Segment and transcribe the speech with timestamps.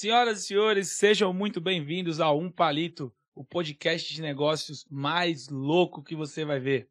[0.00, 6.04] Senhoras e senhores, sejam muito bem-vindos a Um Palito, o podcast de negócios mais louco
[6.04, 6.88] que você vai ver.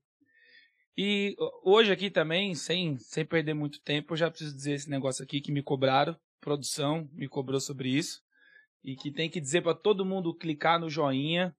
[0.97, 1.33] E
[1.63, 5.39] hoje aqui também, sem, sem perder muito tempo, eu já preciso dizer esse negócio aqui
[5.39, 8.21] que me cobraram, produção me cobrou sobre isso,
[8.83, 11.55] e que tem que dizer para todo mundo clicar no joinha,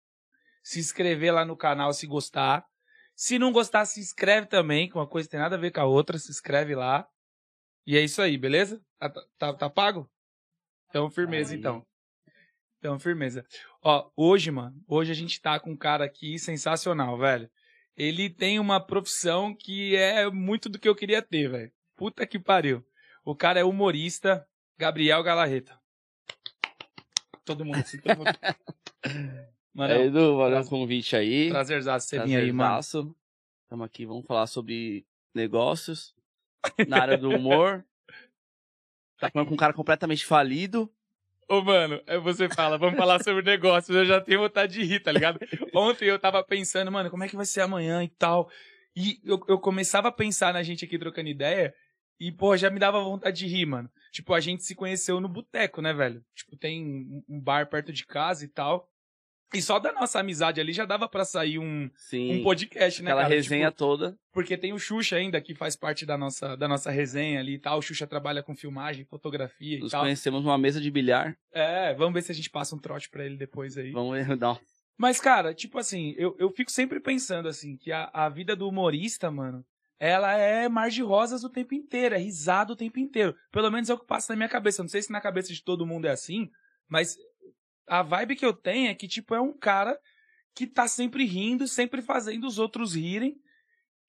[0.62, 2.67] se inscrever lá no canal se gostar.
[3.17, 5.87] Se não gostar, se inscreve também, que uma coisa tem nada a ver com a
[5.87, 7.09] outra, se inscreve lá.
[7.87, 8.85] E é isso aí, beleza?
[8.99, 10.10] Tá, tá, tá pago?
[10.88, 11.59] Então, firmeza, aí.
[11.59, 11.87] então.
[12.78, 13.45] Então, firmeza.
[13.83, 17.51] Ó, hoje, mano, hoje a gente tá com um cara aqui sensacional, velho.
[17.96, 21.73] Ele tem uma profissão que é muito do que eu queria ter, velho.
[21.96, 22.84] Puta que pariu.
[23.24, 24.46] O cara é humorista,
[24.79, 25.79] Gabriel Galarreta.
[27.45, 28.30] Todo mundo assim, todo mundo.
[29.74, 31.51] Mano, é, Edu, valeu o convite aí.
[31.51, 32.80] Prazerzaço você vir aí, mano.
[32.80, 36.15] Estamos aqui, vamos falar sobre negócios
[36.87, 37.84] na área do humor.
[39.19, 40.91] Tá falando com um cara completamente falido.
[41.49, 45.01] Ô, mano, aí você fala, vamos falar sobre negócios, eu já tenho vontade de rir,
[45.01, 45.41] tá ligado?
[45.75, 48.51] Ontem eu tava pensando, mano, como é que vai ser amanhã e tal.
[48.95, 51.75] E eu, eu começava a pensar na gente aqui trocando ideia,
[52.21, 53.88] e, pô, já me dava vontade de rir, mano.
[54.10, 56.25] Tipo, a gente se conheceu no boteco, né, velho?
[56.35, 58.88] Tipo, tem um bar perto de casa e tal.
[59.54, 63.23] E só da nossa amizade ali já dava para sair um, um podcast, né, Aquela
[63.23, 63.35] cara?
[63.35, 64.19] resenha tipo, toda.
[64.32, 67.59] Porque tem o Xuxa ainda, que faz parte da nossa, da nossa resenha ali e
[67.59, 67.78] tal.
[67.78, 70.00] O Xuxa trabalha com filmagem, fotografia Nos e tal.
[70.00, 71.37] Nos conhecemos numa mesa de bilhar.
[71.50, 73.91] É, vamos ver se a gente passa um trote pra ele depois aí.
[73.91, 74.59] Vamos ver, não.
[74.99, 78.69] Mas, cara, tipo assim, eu, eu fico sempre pensando assim, que a, a vida do
[78.69, 79.65] humorista, mano,
[79.99, 83.34] ela é mar de rosas o tempo inteiro, é risada o tempo inteiro.
[83.50, 84.82] Pelo menos é o que passa na minha cabeça.
[84.82, 86.50] Não sei se na cabeça de todo mundo é assim,
[86.88, 87.16] mas
[87.89, 89.99] a vibe que eu tenho é que, tipo, é um cara
[90.55, 93.41] que tá sempre rindo, sempre fazendo os outros rirem.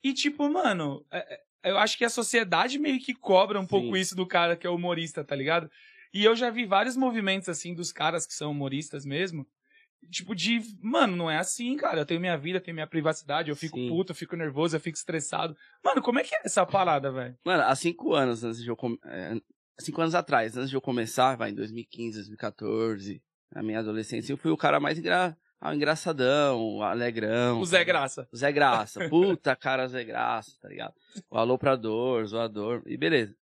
[0.04, 3.68] E, tipo, mano, é, é, eu acho que a sociedade meio que cobra um Sim.
[3.68, 5.70] pouco isso do cara que é humorista, tá ligado?
[6.14, 9.46] E eu já vi vários movimentos, assim, dos caras que são humoristas mesmo.
[10.10, 12.00] Tipo, de, mano, não é assim, cara.
[12.00, 13.90] Eu tenho minha vida, tenho minha privacidade, eu fico Sim.
[13.90, 15.56] puto, eu fico nervoso, eu fico estressado.
[15.84, 17.38] Mano, como é que é essa parada, velho?
[17.46, 18.76] Mano, há cinco anos antes de eu.
[18.76, 18.98] Com...
[19.06, 19.40] É,
[19.80, 23.22] cinco anos atrás, antes de eu começar, vai, em 2015, 2014,
[23.54, 25.38] na minha adolescência, eu fui o cara mais engra...
[25.60, 27.60] ah, engraçadão, o alegrão.
[27.60, 28.28] O Zé Graça.
[28.32, 29.10] O Zé Graça.
[29.10, 30.94] Puta cara, Zé Graça, tá ligado?
[31.30, 33.36] O aloprador, zoador, e beleza.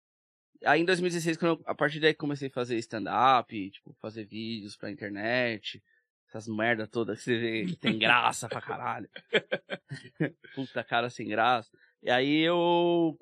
[0.66, 4.76] Aí em 2016, quando eu, a partir daí comecei a fazer stand-up, tipo, fazer vídeos
[4.76, 5.84] pra internet,
[6.28, 9.10] essas merda todas que você vê que tem graça pra caralho.
[10.56, 11.70] Puta cara sem graça.
[12.02, 13.18] E aí eu.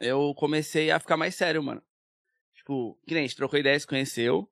[0.00, 1.82] Eu comecei a ficar mais sério, mano.
[2.54, 4.48] Tipo, que nem a gente trocou ideia, se conheceu.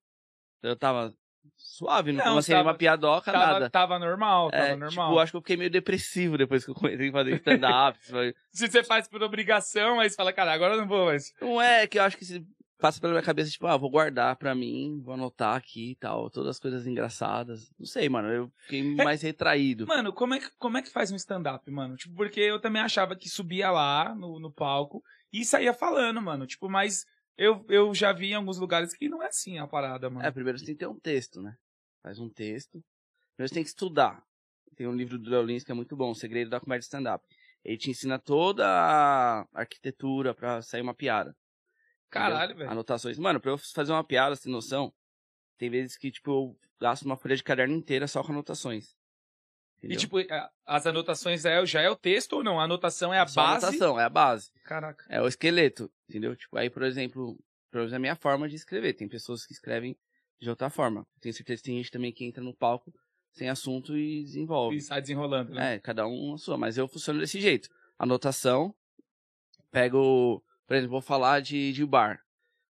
[0.63, 1.17] Eu tava
[1.57, 3.71] suave, não, não comecei tava, uma piadoca, tava, nada.
[3.71, 5.09] Tava normal, tava é, normal.
[5.09, 7.99] Tipo, acho que eu fiquei meio depressivo depois que eu comecei a fazer stand-up.
[8.53, 11.33] se você faz por obrigação, aí você fala, cara, agora eu não vou mais.
[11.41, 12.47] Não é, que eu acho que se
[12.79, 16.31] passa pela minha cabeça, tipo, ah, vou guardar pra mim, vou anotar aqui e tal,
[16.31, 17.73] todas as coisas engraçadas.
[17.79, 19.05] Não sei, mano, eu fiquei é...
[19.05, 19.87] mais retraído.
[19.87, 21.97] Mano, como é, que, como é que faz um stand-up, mano?
[21.97, 25.03] Tipo, porque eu também achava que subia lá no, no palco
[25.33, 26.47] e saía falando, mano.
[26.47, 30.09] Tipo, mas eu, eu já vi em alguns lugares que não é assim a parada,
[30.09, 30.27] mano.
[30.27, 31.57] É, primeiro você tem que ter um texto, né?
[32.03, 32.83] Faz um texto.
[33.35, 34.23] Primeiro você tem que estudar.
[34.77, 37.25] Tem um livro do Léo Lins que é muito bom, O Segredo da Comédia Stand-Up.
[37.65, 41.35] Ele te ensina toda a arquitetura pra sair uma piada.
[42.11, 42.71] Caralho, velho.
[42.71, 43.19] Anotações.
[43.19, 44.93] Mano, pra eu fazer uma piada, sem noção,
[45.59, 48.95] tem vezes que, tipo, eu gasto uma folha de caderno inteira só com anotações.
[49.79, 49.97] Entendeu?
[49.97, 50.17] E, tipo,
[50.65, 52.61] as anotações é, já é o texto ou não?
[52.61, 53.65] A anotação é a só base?
[53.65, 54.51] A anotação, é a base.
[54.65, 55.05] Caraca.
[55.09, 56.35] É o esqueleto, entendeu?
[56.37, 57.39] Tipo, aí, por exemplo,
[57.71, 58.95] pelo menos é a minha forma de escrever.
[58.95, 59.97] Tem pessoas que escrevem
[60.41, 61.07] de outra forma.
[61.21, 62.93] Tenho certeza que tem gente também que entra no palco
[63.33, 64.77] sem assunto e desenvolve.
[64.77, 65.75] E sai desenrolando, né?
[65.75, 66.57] É, cada um a sua.
[66.57, 67.69] Mas eu funciono desse jeito.
[67.99, 68.75] Anotação,
[69.71, 72.21] pego, por exemplo, vou falar de, de bar.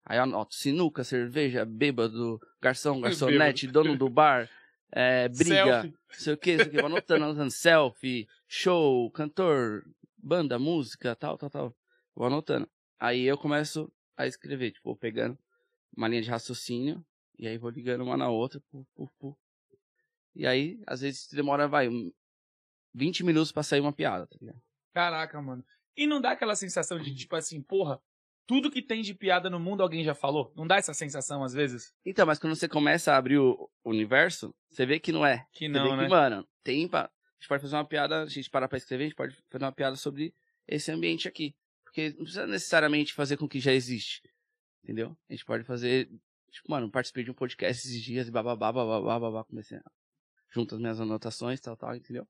[0.06, 4.50] Aí anoto sinuca, cerveja, bêbado, garçom, garçonete, dono do bar,
[4.92, 5.94] é, briga, selfie.
[6.12, 9.84] sei o que, sei o que, vou anotando, anotando, selfie, show, cantor,
[10.18, 11.76] banda, música, tal, tal, tal.
[12.16, 12.68] Vou anotando.
[13.02, 15.36] Aí eu começo a escrever, tipo, vou pegando
[15.98, 17.04] uma linha de raciocínio,
[17.40, 19.38] e aí vou ligando uma na outra, pu, pu, pu.
[20.36, 21.90] E aí, às vezes demora, vai,
[22.94, 24.62] 20 minutos pra sair uma piada, tá ligado?
[24.94, 25.66] Caraca, mano.
[25.98, 28.00] E não dá aquela sensação de, tipo assim, porra,
[28.46, 30.54] tudo que tem de piada no mundo alguém já falou?
[30.56, 31.92] Não dá essa sensação às vezes?
[32.06, 35.48] Então, mas quando você começa a abrir o universo, você vê que não é.
[35.52, 36.04] Que não, você vê né?
[36.04, 36.88] Que, mano, tem.
[36.94, 37.10] A
[37.40, 39.72] gente pode fazer uma piada, a gente parar pra escrever, a gente pode fazer uma
[39.72, 40.36] piada sobre
[40.68, 41.56] esse ambiente aqui.
[41.92, 44.22] Porque não precisa necessariamente fazer com que já existe.
[44.82, 45.16] Entendeu?
[45.30, 46.10] A gente pode fazer.
[46.50, 49.84] Tipo, mano, participei de um podcast esses dias e bababá, bababá, babá, comecei a.
[50.50, 52.28] Junto as minhas anotações, tal, tal, entendeu?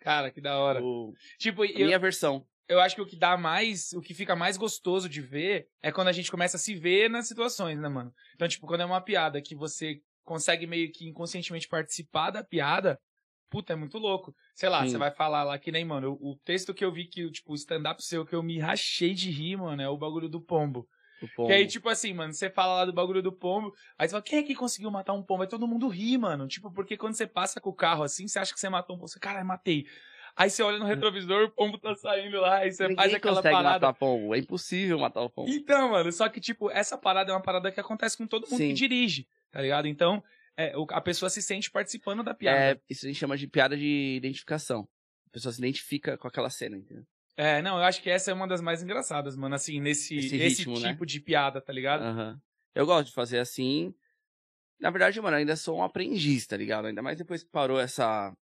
[0.00, 0.82] Cara, que da hora.
[0.82, 1.14] O...
[1.38, 1.86] Tipo, eu...
[1.86, 2.46] minha versão.
[2.68, 5.92] eu acho que o que dá mais, o que fica mais gostoso de ver é
[5.92, 8.12] quando a gente começa a se ver nas situações, né, mano?
[8.34, 12.98] Então, tipo, quando é uma piada que você consegue meio que inconscientemente participar da piada,
[13.52, 14.34] puta, é muito louco.
[14.54, 14.88] Sei lá, Sim.
[14.90, 17.52] você vai falar lá que nem, mano, eu- o texto que eu vi que, tipo,
[17.52, 20.88] o stand-up seu que eu me rachei de rir, mano, é o bagulho do pombo.
[21.20, 21.48] O pombo.
[21.48, 24.22] Que aí, tipo assim, mano, você fala lá do bagulho do pombo, aí você fala,
[24.22, 25.42] quem é que conseguiu matar um pombo?
[25.42, 26.48] Aí todo mundo ri, mano.
[26.48, 28.98] Tipo, porque quando você passa com o carro assim, você acha que você matou um
[28.98, 29.08] pombo.
[29.08, 29.86] Você, cara, matei.
[30.34, 33.36] Aí você olha no retrovisor, o pombo tá saindo lá, aí você Ninguém faz aquela
[33.36, 33.86] consegue parada.
[33.86, 34.34] matar pombo.
[34.34, 35.50] É impossível matar o pombo.
[35.50, 38.56] Então, mano, só que, tipo, essa parada é uma parada que acontece com todo mundo
[38.56, 38.68] Sim.
[38.68, 39.86] que dirige, tá ligado?
[39.86, 40.24] Então,
[40.56, 42.58] é, a pessoa se sente participando da piada.
[42.58, 44.88] É, isso a gente chama de piada de identificação.
[45.26, 47.04] A pessoa se identifica com aquela cena, entendeu?
[47.36, 50.36] É, não, eu acho que essa é uma das mais engraçadas, mano, assim, nesse Esse
[50.36, 50.90] esse, ritmo, né?
[50.90, 52.02] tipo de piada, tá ligado?
[52.02, 52.40] Aham.
[52.74, 53.94] Eu gosto de fazer assim.
[54.78, 56.86] Na verdade, mano, ainda sou um aprendiz, tá ligado?
[56.86, 58.34] Ainda mais depois que parou essa.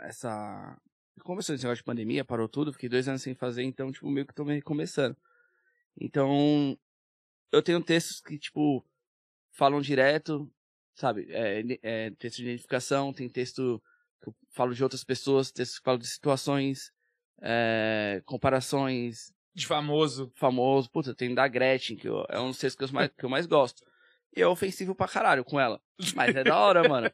[0.00, 0.80] Essa.
[1.22, 4.26] Começou esse negócio de pandemia, parou tudo, fiquei dois anos sem fazer, então, tipo, meio
[4.26, 5.16] que tô meio recomeçando.
[6.00, 6.78] Então,
[7.50, 8.86] eu tenho textos que, tipo,
[9.50, 10.48] falam direto,
[10.98, 11.26] sabe?
[11.30, 13.82] É, é, texto de identificação, tem texto
[14.22, 16.90] que eu falo de outras pessoas, texto que falo de situações,
[17.40, 20.30] é, comparações, De famoso.
[20.34, 20.90] famoso.
[20.90, 23.28] Puta, tem da Gretchen, que eu- é um dos textos que eu, mais, que eu
[23.28, 23.82] mais gosto.
[24.36, 25.80] E é ofensivo pra caralho com ela.
[26.14, 27.10] Mas é da hora, mano.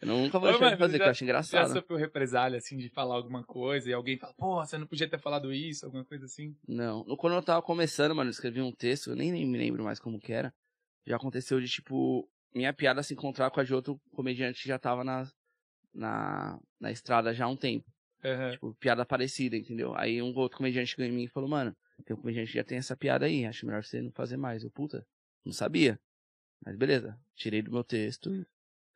[0.00, 1.72] Eu nunca vou deixar de fazer, já- que eu acho Já engraçado.
[1.72, 5.18] sofreu represália, assim, de falar alguma coisa e alguém fala, pô, você não podia ter
[5.18, 6.56] falado isso, alguma coisa assim.
[6.66, 7.04] Não.
[7.16, 9.98] Quando eu tava começando, mano, eu escrevi um texto, eu nem, nem me lembro mais
[9.98, 10.54] como que era.
[11.06, 14.78] Já aconteceu de, tipo, minha piada se encontrar com a de outro comediante que já
[14.78, 15.30] tava na,
[15.94, 17.90] na, na estrada já há um tempo.
[18.24, 18.52] Aham.
[18.52, 19.94] Tipo, piada parecida, entendeu?
[19.96, 22.64] Aí um outro comediante chegou em mim e falou, mano, tem um comediante que já
[22.64, 24.64] tem essa piada aí, acho melhor você não fazer mais.
[24.64, 25.06] Eu, puta,
[25.44, 26.00] não sabia.
[26.64, 28.44] Mas beleza, tirei do meu texto.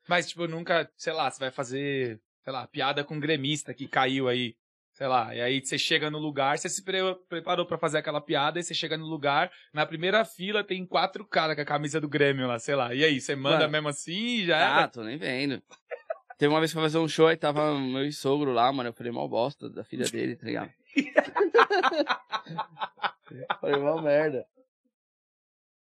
[0.09, 3.87] Mas, tipo, nunca, sei lá, você vai fazer, sei lá, piada com um gremista que
[3.87, 4.57] caiu aí,
[5.03, 8.21] sei lá, e aí você chega no lugar, você se pre- preparou pra fazer aquela
[8.21, 12.01] piada, e você chega no lugar, na primeira fila tem quatro caras com a camisa
[12.01, 13.73] do Grêmio lá, sei lá, e aí, você manda Mano.
[13.73, 14.13] mesmo assim
[14.43, 14.85] e já era?
[14.85, 15.61] Ah, tô nem vendo.
[16.39, 18.91] Teve uma vez que eu fazer um show e tava meu sogro lá, mano.
[18.91, 20.71] Eu falei mal bosta da filha dele, tá ligado?
[23.61, 24.47] falei mal merda.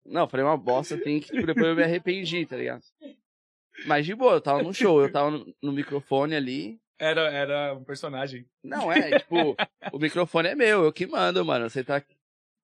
[0.05, 1.27] Não, falei uma bosta, tem que.
[1.31, 2.83] tipo, Depois eu me arrependi, tá ligado?
[3.87, 6.81] Mas de boa, eu tava no show, eu tava no, no microfone ali.
[7.01, 8.47] Era, era um personagem.
[8.63, 9.57] Não, é, tipo,
[9.91, 11.69] o microfone é meu, eu que mando, mano.
[11.71, 12.03] Você tá.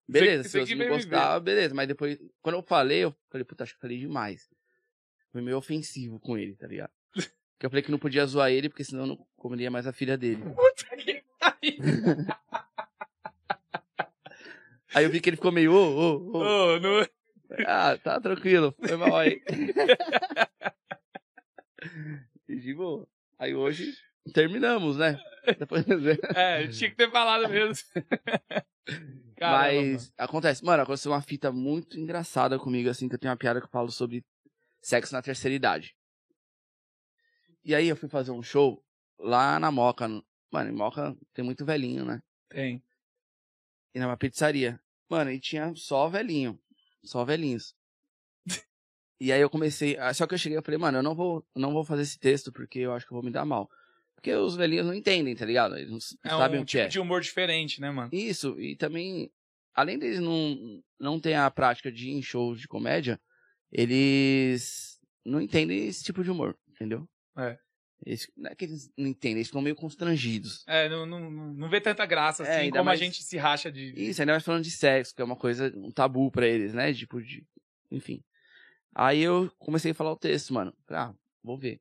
[0.07, 1.73] Beleza, Você- se você não gostar, beleza.
[1.73, 4.47] Mas depois, quando eu falei, eu falei, puta, acho que eu falei demais.
[5.31, 6.91] Foi meio ofensivo com ele, tá ligado?
[7.13, 9.91] Porque eu falei que não podia zoar ele, porque senão eu não comeria mais a
[9.91, 10.43] filha dele.
[10.43, 11.77] Puta que pariu.
[14.93, 16.39] Aí eu vi que ele ficou meio, ô, ô, ô.
[16.75, 17.07] Ô, não-
[17.65, 19.41] Ah, tá tranquilo, foi mal aí.
[22.47, 23.07] E de boa.
[23.37, 23.93] Aí hoje
[24.33, 25.19] terminamos, né?
[25.57, 25.85] Depois...
[26.35, 27.75] É, tinha que ter falado mesmo.
[29.37, 33.37] Caramba, Mas acontece, mano, aconteceu uma fita muito engraçada comigo, assim, que eu tenho uma
[33.37, 34.25] piada que eu falo sobre
[34.81, 35.95] sexo na terceira idade.
[37.63, 38.83] E aí eu fui fazer um show
[39.19, 40.07] lá na Moca.
[40.07, 42.21] no- Mano, em Moca tem muito velhinho, né?
[42.49, 42.81] Tem.
[43.93, 44.79] E numa pizzaria.
[45.09, 46.59] Mano, e tinha só velhinho.
[47.03, 47.75] Só velhinhos.
[49.19, 49.97] e aí eu comecei.
[50.15, 52.51] Só que eu cheguei e falei, mano, eu não vou, não vou fazer esse texto
[52.51, 53.69] porque eu acho que eu vou me dar mal.
[54.17, 55.77] Porque os velhinhos não entendem, tá ligado?
[55.77, 56.87] Eles não É sabem um o que tipo é.
[56.87, 58.09] de humor diferente, né, mano?
[58.11, 59.31] Isso, e também,
[59.75, 63.19] além deles não, não ter a prática de ir em shows de comédia,
[63.71, 67.07] eles não entendem esse tipo de humor, entendeu?
[67.37, 67.57] É.
[68.05, 70.63] Eles, não é que eles não entendem, eles ficam meio constrangidos.
[70.67, 73.37] É, não, não, não vê tanta graça É, assim ainda como mais- a gente se
[73.37, 73.93] racha de.
[73.95, 76.93] Isso, ainda mais falando de sexo, que é uma coisa, um tabu pra eles, né?
[76.93, 77.43] Tipo de.
[77.91, 78.23] Enfim.
[78.93, 80.73] Aí eu comecei a falar o texto, mano.
[80.89, 81.79] Ah, vou ver.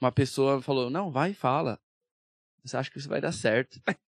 [0.00, 1.80] Uma pessoa falou, não, vai e fala.
[2.64, 3.80] Você acha que isso vai dar certo?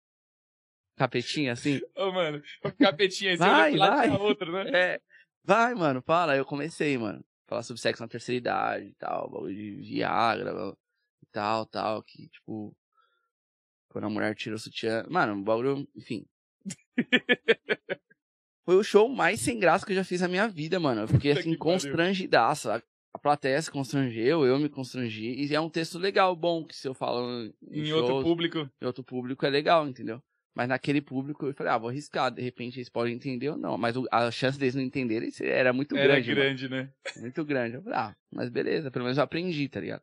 [0.97, 1.81] Capetinha, assim.
[1.95, 4.09] Ô, mano, o capetinha você Vai, vai.
[4.11, 4.71] outro, né?
[4.73, 5.01] É,
[5.43, 6.31] vai, mano, fala.
[6.31, 7.23] Aí eu comecei, mano.
[7.47, 10.51] Falar sobre sexo na terceira idade e tal, bagulho de Viagra
[11.21, 12.75] e tal, tal, que, tipo.
[13.89, 15.05] Quando a mulher tira o sutiã.
[15.09, 16.25] Mano, um bagulho, enfim.
[18.65, 21.01] Foi o show mais sem graça que eu já fiz na minha vida, mano.
[21.01, 22.69] Eu fiquei assim, constrangidaço.
[23.15, 25.33] A, plateia se constrangeu, eu me constrangi.
[25.33, 28.69] E é um texto legal, bom, que se eu falo em, Em shows, outro público.
[28.81, 30.21] em outro público é legal, entendeu?
[30.53, 33.77] Mas naquele público eu falei, ah, vou arriscar, de repente eles podem entender ou não.
[33.77, 36.29] Mas a chance deles não entenderem era muito Era grande.
[36.29, 36.41] mano.
[36.41, 36.89] grande, né?
[37.17, 37.75] Muito grande.
[37.75, 40.01] Eu falei, ah, mas beleza, pelo menos eu aprendi, tá ligado?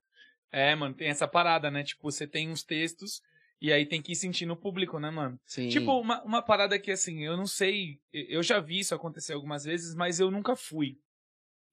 [0.51, 1.83] É, mano, tem essa parada, né?
[1.83, 3.23] Tipo, você tem uns textos
[3.61, 5.39] e aí tem que ir sentindo o público, né, mano?
[5.47, 5.69] Sim.
[5.71, 7.99] Tipo, uma, uma parada que, assim, eu não sei.
[8.13, 10.99] Eu já vi isso acontecer algumas vezes, mas eu nunca fui.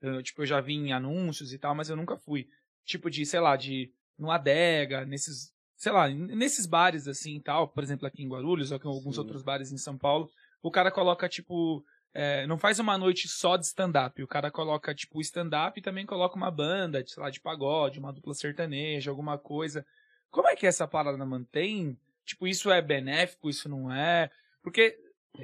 [0.02, 2.48] Eu, tipo, eu já vi em anúncios e tal, mas eu nunca fui.
[2.86, 3.92] Tipo, de, sei lá, de.
[4.18, 8.70] No Adega, nesses sei lá, nesses bares assim e tal, por exemplo, aqui em Guarulhos,
[8.70, 9.22] ou aqui em alguns Sim.
[9.22, 10.30] outros bares em São Paulo,
[10.62, 14.22] o cara coloca, tipo, é, não faz uma noite só de stand-up.
[14.22, 18.12] O cara coloca, tipo, stand-up e também coloca uma banda, sei lá, de pagode, uma
[18.12, 19.86] dupla sertaneja, alguma coisa.
[20.30, 21.98] Como é que essa parada mantém?
[22.26, 24.30] Tipo, isso é benéfico, isso não é?
[24.62, 25.00] Porque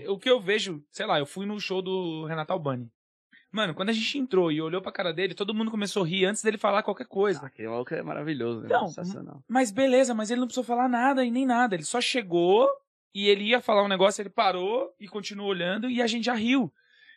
[0.09, 2.91] o que eu vejo, sei lá, eu fui no show do Renato Albani.
[3.55, 6.25] Mano, quando a gente entrou e olhou pra cara dele, todo mundo começou a rir
[6.25, 7.39] antes dele falar qualquer coisa.
[7.41, 8.65] Ah, aquele maluco é maravilhoso, né?
[8.65, 9.41] Então, Sensacional.
[9.47, 11.73] Mas beleza, mas ele não precisou falar nada e nem nada.
[11.73, 12.69] Ele só chegou
[13.13, 16.33] e ele ia falar um negócio, ele parou e continuou olhando e a gente já
[16.33, 16.69] riu.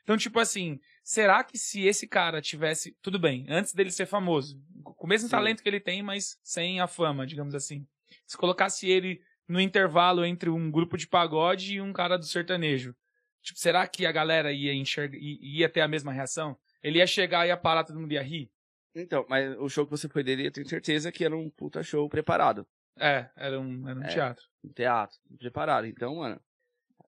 [0.05, 2.97] Então, tipo assim, será que se esse cara tivesse.
[3.03, 5.33] Tudo bem, antes dele ser famoso, com o mesmo Sim.
[5.33, 7.85] talento que ele tem, mas sem a fama, digamos assim.
[8.25, 12.95] Se colocasse ele no intervalo entre um grupo de pagode e um cara do sertanejo.
[13.43, 16.57] Tipo, será que a galera ia enxergar, ia ter a mesma reação?
[16.83, 18.51] Ele ia chegar e ia parar, todo mundo ia rir?
[18.95, 21.83] Então, mas o show que você foi dele, eu tenho certeza que era um puta
[21.83, 22.67] show preparado.
[22.99, 24.09] É, era um, era um É.
[24.09, 24.45] teatro.
[24.65, 25.87] Um teatro preparado.
[25.87, 26.41] Então, mano,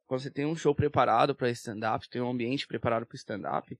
[0.06, 3.78] quando você tem um show preparado pra stand-up, tem um ambiente preparado pro stand-up,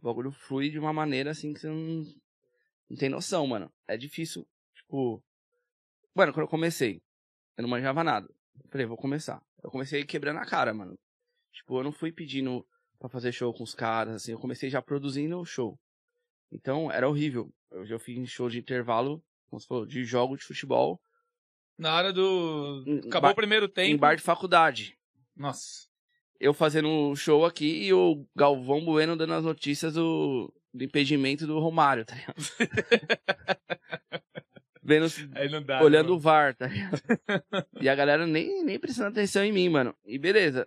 [0.00, 2.04] o bagulho flui de uma maneira assim que você não,
[2.88, 3.72] não tem noção, mano.
[3.88, 5.22] É difícil, tipo.
[6.14, 7.02] Mano, quando eu comecei,
[7.56, 8.28] eu não manjava nada.
[8.62, 9.42] Eu falei, vou começar.
[9.62, 10.98] Eu comecei quebrando a cara, mano.
[11.52, 12.64] Tipo, eu não fui pedindo
[12.98, 15.78] pra fazer show com os caras, assim, eu comecei já produzindo o show.
[16.52, 17.52] Então, era horrível.
[17.70, 21.00] Eu já fiz show de intervalo, como você falou, de jogo de futebol,
[21.78, 22.84] Na hora do.
[23.06, 23.88] Acabou bar- o primeiro tempo.
[23.90, 24.96] em bar de faculdade.
[25.36, 25.86] Nossa.
[26.40, 31.46] eu fazendo um show aqui e o Galvão Bueno dando as notícias do, do impedimento
[31.46, 32.36] do Romário, tá ligado?
[34.82, 35.82] Vendo, Aí não dá.
[35.82, 37.00] olhando né, o VAR, tá ligado?
[37.80, 39.94] E a galera nem, nem prestando atenção em mim, mano.
[40.04, 40.66] E beleza.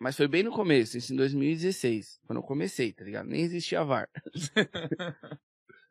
[0.00, 3.26] Mas foi bem no começo, isso em 2016, quando eu comecei, tá ligado?
[3.28, 4.08] Nem existia VAR.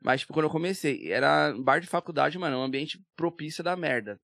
[0.01, 4.19] Mas, tipo, quando eu comecei, era bar de faculdade, mano, um ambiente propício da merda.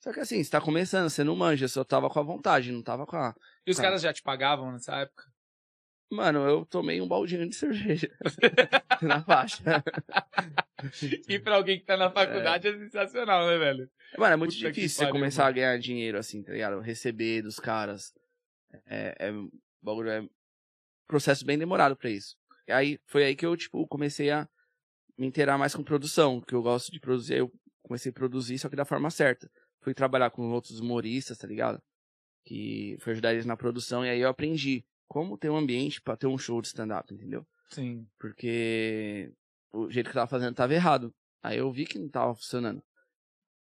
[0.00, 2.82] Só que assim, você tá começando, você não manja, só tava com a vontade, não
[2.82, 3.34] tava com a...
[3.66, 5.24] E os caras já te pagavam nessa época?
[6.10, 8.08] Mano, eu tomei um baldinho de cerveja
[9.02, 9.62] na faixa.
[11.28, 13.90] E pra alguém que tá na faculdade é, sensacional, né, velho?
[14.16, 15.50] Mano, é muito Puta difícil você pariu, começar mano.
[15.50, 16.80] a ganhar dinheiro assim, tá ligado?
[16.80, 18.14] Receber dos caras.
[18.86, 19.32] É, é,
[19.82, 20.28] bagulho é
[21.06, 22.36] processo bem demorado pra isso.
[22.66, 24.48] E aí, foi aí que eu, tipo, comecei a
[25.16, 27.34] me inteirar mais com produção, que eu gosto de produzir.
[27.34, 29.50] aí Eu comecei a produzir, só que da forma certa.
[29.80, 31.82] Fui trabalhar com outros humoristas, tá ligado?
[32.44, 36.16] Que foi ajudar eles na produção, e aí eu aprendi como ter um ambiente pra
[36.16, 37.46] ter um show de stand-up, entendeu?
[37.70, 38.06] Sim.
[38.18, 39.30] porque
[39.72, 41.14] o jeito que eu tava fazendo tava errado.
[41.42, 42.82] Aí eu vi que não tava funcionando.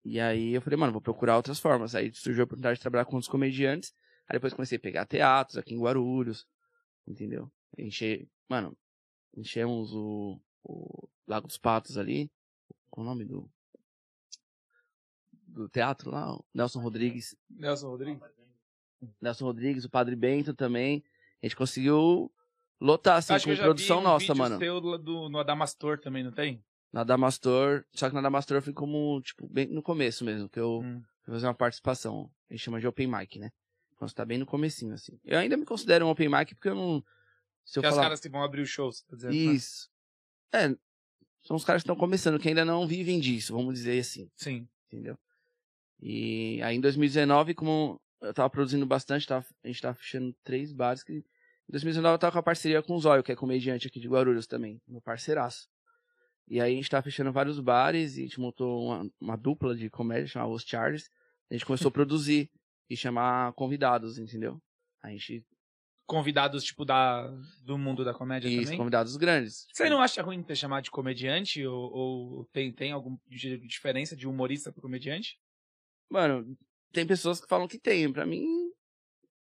[0.05, 1.95] E aí eu falei, mano, vou procurar outras formas.
[1.95, 3.93] Aí surgiu a oportunidade de trabalhar com outros comediantes.
[4.29, 6.47] Aí depois comecei a pegar teatros aqui em Guarulhos,
[7.07, 7.51] entendeu?
[7.79, 8.77] Encher, mano,
[9.37, 12.31] enchemos o, o Lago dos Patos ali.
[12.91, 13.51] Qual o nome do
[15.47, 16.39] do teatro lá?
[16.55, 17.35] Nelson Rodrigues.
[17.49, 18.23] Nelson Rodrigues?
[19.21, 21.03] Nelson Rodrigues, o Padre Bento também.
[21.43, 22.31] A gente conseguiu
[22.81, 24.59] lotar, assim, Acho com eu produção um nossa, mano.
[24.59, 26.63] seu do, do, no Adamastor também, não tem?
[26.93, 30.81] Na Damastor, só que na Damastor foi como, tipo, bem no começo mesmo, que eu
[30.81, 31.03] Hum.
[31.23, 32.31] fui fazer uma participação.
[32.49, 33.51] A gente chama de open mic, né?
[34.01, 35.19] Você tá bem no comecinho, assim.
[35.25, 37.05] Eu ainda me considero um open mic porque eu não...
[37.65, 38.07] Se eu Que é os falar...
[38.07, 39.33] caras que vão abrir o show, você tá dizendo?
[39.33, 39.39] né?
[39.39, 39.91] Isso.
[40.53, 40.69] É,
[41.43, 44.69] são os caras que estão começando, que ainda não vivem disso, vamos dizer assim, Sim.
[44.87, 45.19] entendeu?
[46.01, 50.73] E aí em 2019, como eu tava produzindo bastante, tava, a gente tava fechando três
[50.73, 51.13] bares que...
[51.13, 54.09] Em 2019 eu tava com a parceria com o Zóio, que é comediante aqui de
[54.09, 55.69] Guarulhos também, meu parceiraço.
[56.47, 59.77] E aí a gente tava fechando vários bares e a gente montou uma, uma dupla
[59.77, 61.11] de comédia chamada Os Charles.
[61.51, 62.51] A gente começou a produzir
[62.89, 64.61] e chamar convidados, entendeu?
[65.03, 65.45] A gente.
[66.07, 67.29] Convidados, tipo, da,
[67.63, 68.79] do mundo da comédia Isso, também?
[68.79, 69.67] convidados grandes.
[69.71, 71.67] Você não acha ruim ter chamado de comediante?
[71.67, 75.39] Ou, ou tem, tem alguma di- diferença de humorista pro comediante?
[76.11, 76.57] Mano,
[76.93, 78.11] tem pessoas que falam que tem.
[78.11, 78.47] Pra mim.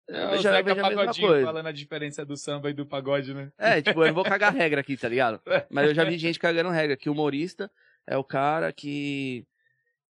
[0.10, 1.46] É, Eu o já Zeca vejo a mesma coisa.
[1.46, 3.52] falando a diferença do samba e do pagode, né?
[3.58, 5.40] É, tipo, eu não vou cagar regra aqui, tá ligado?
[5.70, 7.70] Mas eu já vi gente cagando regra, que o humorista
[8.08, 9.46] é o cara que,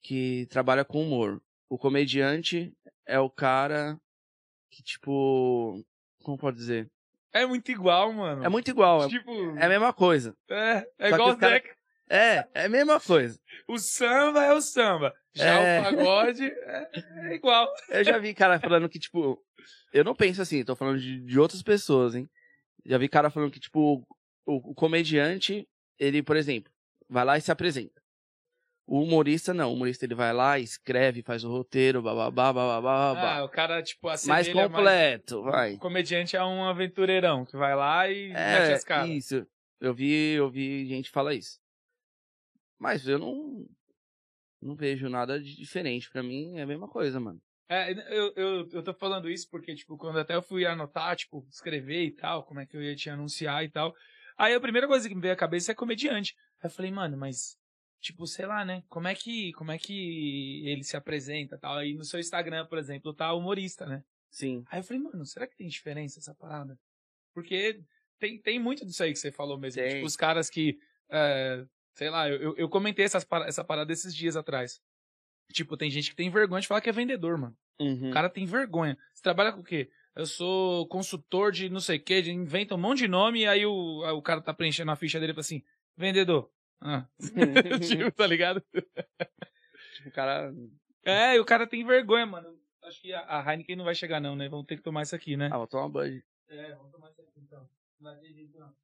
[0.00, 1.43] que trabalha com humor.
[1.71, 2.73] O comediante
[3.07, 3.97] é o cara
[4.71, 5.83] que, tipo.
[6.23, 6.91] Como pode dizer?
[7.33, 8.45] É muito igual, mano.
[8.45, 10.37] É muito igual, é, Tipo, é a mesma coisa.
[10.50, 11.77] é, é Só igual o cara- Zeca.
[12.12, 13.39] É, é a mesma coisa.
[13.69, 15.15] O samba é o samba.
[15.33, 15.81] Já É.
[15.81, 16.91] o pagode é,
[17.31, 17.73] é igual.
[17.89, 19.41] Eu já vi cara falando que, tipo.
[19.93, 22.29] Eu não penso assim, tô falando de, de outras pessoas, hein?
[22.85, 24.05] Já vi cara falando que, tipo,
[24.45, 26.73] o, o comediante, ele, por exemplo,
[27.09, 28.00] vai lá e se apresenta.
[28.92, 33.37] O humorista não, o humorista ele vai lá, escreve, faz o roteiro, bababá, bababá, babá.
[33.37, 35.76] Ah, o cara, tipo, mais assemelha completo, O vai.
[35.76, 38.37] comediante é um aventureirão que vai lá e mete
[38.70, 39.09] É, as caras.
[39.11, 39.47] isso.
[39.80, 41.61] Eu vi, eu vi gente falar isso.
[42.80, 43.64] Mas eu não.
[44.61, 46.11] Não vejo nada de diferente.
[46.11, 47.40] Pra mim é a mesma coisa, mano.
[47.68, 51.47] É, eu, eu, eu tô falando isso porque, tipo, quando até eu fui anotar, tipo,
[51.49, 53.94] escrever e tal, como é que eu ia te anunciar e tal.
[54.37, 56.35] Aí a primeira coisa que me veio à cabeça é comediante.
[56.61, 57.56] Aí eu falei, mano, mas,
[58.00, 58.83] tipo, sei lá, né?
[58.88, 61.76] Como é que, como é que ele se apresenta tal?
[61.76, 64.02] Aí no seu Instagram, por exemplo, tá humorista, né?
[64.30, 64.64] Sim.
[64.71, 66.78] Aí eu falei, mano, será que tem diferença essa parada?
[67.35, 67.83] Porque
[68.19, 69.83] tem, tem muito disso aí que você falou mesmo.
[69.83, 69.95] Tem.
[69.95, 70.78] Tipo, os caras que,
[71.11, 71.64] é,
[71.95, 74.80] sei lá, eu, eu- comentei essas, essa parada esses dias atrás.
[75.52, 77.57] Tipo, tem gente que tem vergonha de falar que é vendedor, mano.
[77.80, 78.11] Uhum.
[78.11, 78.97] O cara tem vergonha.
[79.12, 79.90] Você trabalha com o quê?
[80.14, 83.47] Eu sou consultor de não sei o quê, de inventa um monte de nome e
[83.47, 85.62] aí o, aí o cara tá preenchendo a ficha dele e fala assim,
[85.97, 86.50] vendedor.
[86.80, 87.06] Ah.
[87.87, 88.64] tipo, tá ligado?
[89.94, 90.52] tipo, o cara.
[91.04, 92.58] É, e o cara tem vergonha, mano.
[92.82, 94.49] Acho que a, Heineken não vai chegar não, né?
[94.49, 95.50] Vamos ter que tomar isso aqui, né?
[95.52, 96.25] Ah, vou tomar uma Bud.
[96.49, 97.68] É, vamos tomar isso aqui então.
[98.00, 98.75] Não vai ter jeito, não.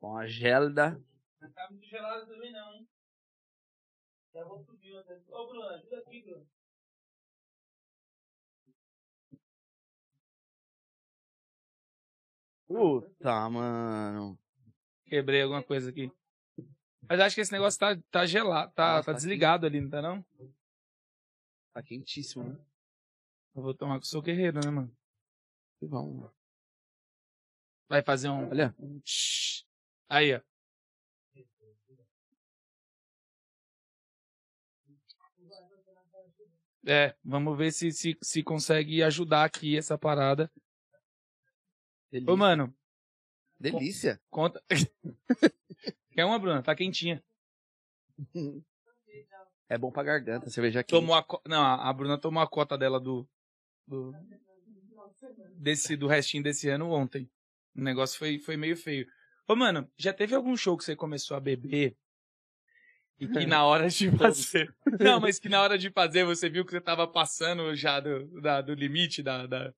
[0.00, 1.02] Uma gélida.
[1.40, 2.86] Não tá muito gelado também não, hein?
[4.34, 5.18] Já vou subir até.
[5.28, 6.46] Ô, Bruno, ajuda aqui, Bruno.
[12.74, 14.36] Puta, mano.
[15.06, 16.10] Quebrei alguma coisa aqui.
[17.08, 19.88] Mas acho que esse negócio tá, tá gelado, tá, Nossa, tá tá desligado ali, não
[19.88, 20.24] tá não?
[21.72, 22.58] Tá quentíssimo, né?
[23.54, 24.92] Eu vou tomar com o seu guerreiro, né, mano?
[25.78, 26.28] Que bom.
[27.88, 28.48] Vai fazer um.
[28.50, 28.74] Olha.
[28.80, 29.00] um.
[30.08, 30.40] Aí, ó.
[36.86, 40.50] É, vamos ver se, se, se consegue ajudar aqui essa parada.
[42.14, 42.32] Delícia.
[42.32, 42.72] Ô, mano,
[43.58, 44.20] Delícia.
[44.30, 44.62] conta.
[46.12, 46.62] Quer uma, Bruna?
[46.62, 47.22] Tá quentinha.
[49.66, 50.90] É bom pra garganta, cerveja quente.
[51.00, 51.40] Tomou a co...
[51.46, 53.26] Não, a Bruna tomou a cota dela do.
[53.88, 54.12] do...
[55.56, 57.30] Desse, do restinho desse ano ontem.
[57.74, 59.06] O negócio foi, foi meio feio.
[59.48, 61.96] Ô, mano, já teve algum show que você começou a beber?
[63.18, 64.72] E que na hora de fazer.
[65.00, 68.26] Não, mas que na hora de fazer você viu que você tava passando já do,
[68.42, 69.46] da- do limite da.
[69.46, 69.74] da...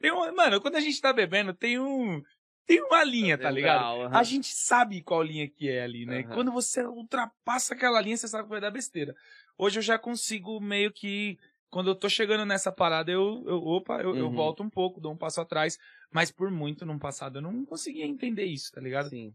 [0.00, 0.34] Tem um...
[0.34, 2.22] Mano, quando a gente tá bebendo, tem um.
[2.66, 4.02] Tem uma linha, tá ligado?
[4.02, 4.10] Aham.
[4.18, 6.20] A gente sabe qual linha que é ali, né?
[6.20, 6.34] Aham.
[6.34, 9.14] Quando você ultrapassa aquela linha, você sabe que vai dar besteira.
[9.56, 11.38] Hoje eu já consigo meio que.
[11.70, 13.44] Quando eu tô chegando nessa parada, eu.
[13.46, 14.34] eu opa, eu, eu Uhum.
[14.34, 15.78] volto um pouco, dou um passo atrás.
[16.12, 19.10] Mas por muito no passado eu não conseguia entender isso, tá ligado?
[19.10, 19.32] Sim.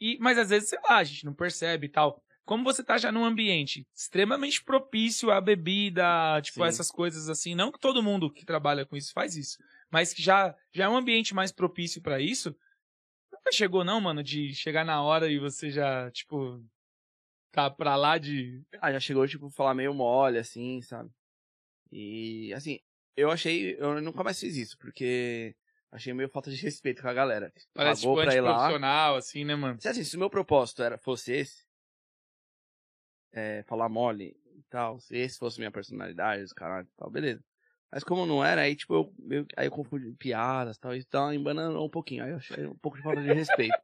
[0.00, 2.22] E, mas às vezes, sei lá, a gente não percebe e tal.
[2.44, 6.66] Como você tá já num ambiente extremamente propício à bebida, tipo, Sim.
[6.66, 7.54] essas coisas assim.
[7.54, 9.58] Não que todo mundo que trabalha com isso faz isso.
[9.94, 12.48] Mas que já, já é um ambiente mais propício pra isso.
[13.32, 16.60] Nunca chegou, não, mano, de chegar na hora e você já, tipo,
[17.52, 18.60] tá pra lá de.
[18.80, 21.08] Ah, já chegou, tipo, falar meio mole, assim, sabe?
[21.92, 22.80] E, assim,
[23.16, 23.76] eu achei...
[23.78, 25.54] Eu nunca mais fiz isso, porque
[25.92, 27.52] achei meio falta de respeito com a galera.
[27.72, 29.16] Parece, Pagou tipo, pra ir lá.
[29.16, 29.80] assim, né, mano?
[29.80, 31.64] Se, assim, se o meu propósito era, fosse esse,
[33.32, 37.44] é, falar mole e tal, se esse fosse minha personalidade, os caralho e tal, beleza.
[37.94, 38.92] Mas como não era, aí, tipo,
[39.30, 42.24] eu, que- aí eu confundi piadas e tal, e tal, embananou um pouquinho.
[42.24, 43.78] Aí eu achei um pouco de falta de respeito.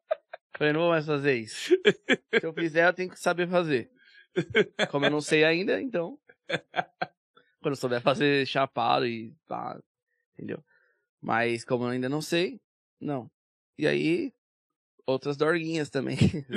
[0.59, 1.71] Falei, não vou mais fazer isso.
[2.41, 3.89] Se eu fizer, eu tenho que saber fazer.
[4.91, 6.19] Como eu não sei ainda, então.
[7.63, 9.81] Quando eu souber fazer chapado e pá,
[10.35, 10.61] entendeu?
[11.21, 12.61] Mas como eu ainda não sei,
[13.01, 13.31] não.
[13.79, 14.33] E aí,
[15.07, 16.17] outras dorguinhas também.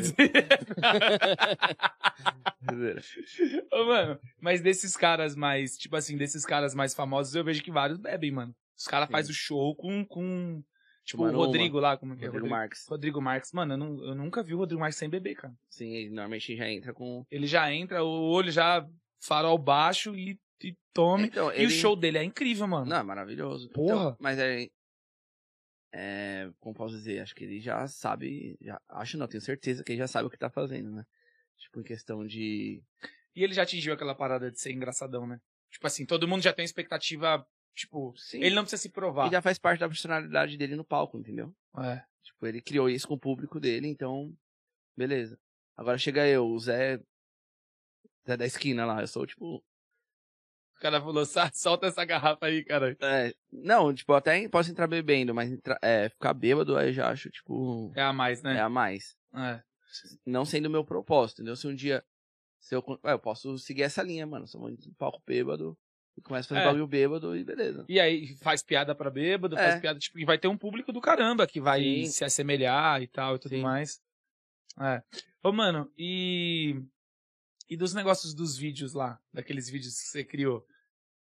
[3.72, 7.72] Ô, mano, mas desses caras mais, tipo assim, desses caras mais famosos, eu vejo que
[7.72, 8.56] vários bebem, mano.
[8.78, 10.64] Os caras fazem o show com, com
[11.06, 12.28] tipo, Tomando o Rodrigo lá, como que é?
[12.28, 12.88] Rodrigo Marques.
[12.88, 13.52] Rodrigo Marques.
[13.54, 15.54] Mano, eu, não- eu nunca vi o Rodrigo Marques sem beber, cara.
[15.70, 17.26] Sim, ele normalmente já entra com.
[17.30, 18.88] Ele já entra, o olho já
[19.22, 21.26] farol baixo e, e tome.
[21.28, 21.68] Então, E ele...
[21.68, 22.86] o show dele é incrível, mano.
[22.86, 23.70] Não, é maravilhoso.
[23.70, 23.94] Porra.
[23.94, 24.68] Então, mas é.
[25.94, 26.50] É.
[26.60, 27.20] Como posso dizer?
[27.20, 28.58] Acho que ele já sabe.
[28.60, 31.06] Já, acho não, tenho certeza que ele já sabe o que tá fazendo, né?
[31.58, 32.84] Tipo, em questão de.
[33.36, 35.40] E ele já atingiu aquela parada de ser engraçadão, né?
[35.72, 38.44] Tipo assim, todo mundo já tem expectativa, tipo, Sim.
[38.44, 39.26] ele não precisa se provar.
[39.26, 41.54] Ele já faz parte da personalidade dele no palco, entendeu?
[41.80, 42.04] É.
[42.24, 44.36] Tipo, ele criou isso com o público dele, então.
[44.96, 45.40] Beleza.
[45.76, 47.00] Agora chega eu, o Zé.
[48.28, 49.02] Zé da esquina lá.
[49.02, 49.64] Eu sou, tipo.
[50.84, 52.94] O cara falou, "Sa- solta essa garrafa aí, cara.
[53.02, 56.94] É, não, tipo, eu até posso entrar bebendo, mas entra- é, ficar bêbado aí eu
[56.94, 57.90] já acho, tipo.
[57.96, 58.60] É a mais, É né?
[58.62, 59.16] a mais.
[59.34, 59.62] É.
[60.26, 61.56] Não sendo o meu propósito, entendeu?
[61.56, 62.04] Se um dia.
[62.60, 64.46] Se eu, é, eu posso seguir essa linha, mano.
[64.56, 65.78] Vou no palco bêbado
[66.18, 66.66] e começo a fazer É.
[66.66, 67.86] bagulho bêbado e beleza.
[67.88, 69.80] E aí faz piada pra bêbado, faz É.
[69.80, 72.06] piada, tipo, e vai ter um público do caramba que vai Sim.
[72.08, 73.62] se assemelhar e tal e tudo Sim.
[73.62, 74.02] mais.
[74.82, 75.02] É.
[75.42, 76.76] Ô, mano, e.
[77.70, 80.66] E dos negócios dos vídeos lá, daqueles vídeos que você criou.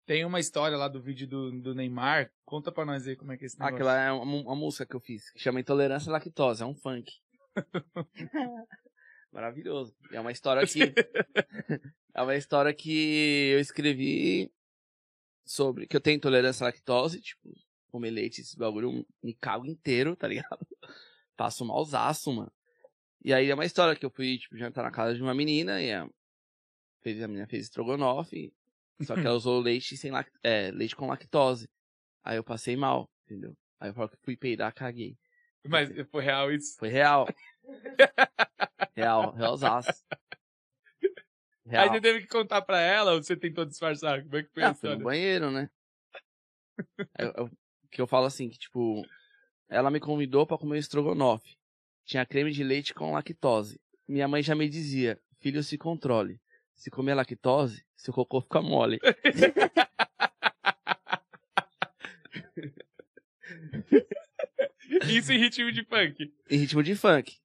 [0.07, 2.31] Tem uma história lá do vídeo do, do Neymar.
[2.45, 3.75] Conta pra nós aí como é que é esse negócio.
[3.75, 6.73] Aquela é uma, uma música que eu fiz, que chama Intolerância à Lactose, é um
[6.73, 7.11] funk.
[9.33, 9.93] Maravilhoso.
[10.11, 10.79] É uma história que.
[12.15, 14.49] é uma história que eu escrevi
[15.45, 15.85] sobre.
[15.87, 17.53] Que eu tenho intolerância à lactose, tipo,
[17.91, 20.65] comer leite, esse bagulho, me cago inteiro, tá ligado?
[21.35, 22.51] Passo malzaço, mano.
[23.23, 25.81] E aí é uma história que eu fui, tipo, jantar na casa de uma menina
[25.81, 26.09] e a,
[27.01, 28.53] fez, a menina fez estrogonofe,
[29.01, 31.69] só que ela usou leite sem lact, é, leite com lactose.
[32.23, 33.55] Aí eu passei mal, entendeu?
[33.79, 35.17] Aí eu falo que fui peidar, caguei.
[35.65, 36.77] Mas foi real isso?
[36.77, 37.27] Foi real.
[38.95, 40.03] real, realzaço.
[41.65, 41.83] Real.
[41.83, 44.23] Aí você teve que contar pra ela ou você tentou disfarçar?
[44.23, 44.73] Como é que foi ah?
[44.73, 45.69] Foi no banheiro, né?
[47.19, 47.51] eu, eu,
[47.91, 49.05] que eu falo assim, que tipo,
[49.69, 51.57] ela me convidou para comer estrogonofe.
[52.05, 53.79] Tinha creme de leite com lactose.
[54.07, 56.39] Minha mãe já me dizia, filho, se controle.
[56.77, 58.99] Se comer lactose, seu cocô fica mole.
[65.09, 66.33] Isso em ritmo de funk.
[66.49, 67.37] Em ritmo de funk.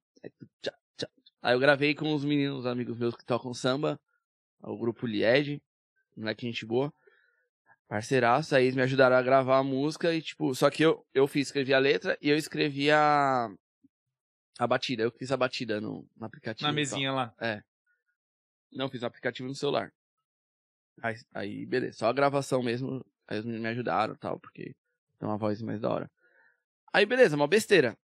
[1.41, 3.99] Aí eu gravei com os meninos, amigos meus que tocam samba,
[4.61, 5.61] o grupo Lied,
[6.15, 6.93] moleque gente boa.
[7.87, 11.27] Parceiraço, aí eles me ajudaram a gravar a música e, tipo, só que eu, eu
[11.27, 13.49] fiz, escrevi a letra e eu escrevi a,
[14.57, 15.03] a batida.
[15.03, 16.65] Eu fiz a batida no, no aplicativo.
[16.65, 17.33] Na mesinha lá.
[17.41, 17.61] É.
[18.75, 19.91] Não, fiz o aplicativo no celular.
[21.01, 24.75] Aí, aí, beleza, só a gravação mesmo, aí eles me ajudaram e tal, porque
[25.19, 26.11] tem uma voz mais da hora.
[26.93, 27.97] Aí, beleza, uma besteira.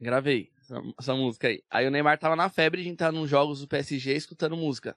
[0.00, 1.62] Gravei essa, essa, música aí.
[1.70, 4.96] Aí o Neymar tava na febre de entrar nos jogos do PSG escutando música.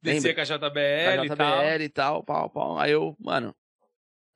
[0.00, 2.22] Descia com a JBL, com a JBL e tal.
[2.22, 2.78] pau, pau.
[2.78, 3.54] Aí eu, mano,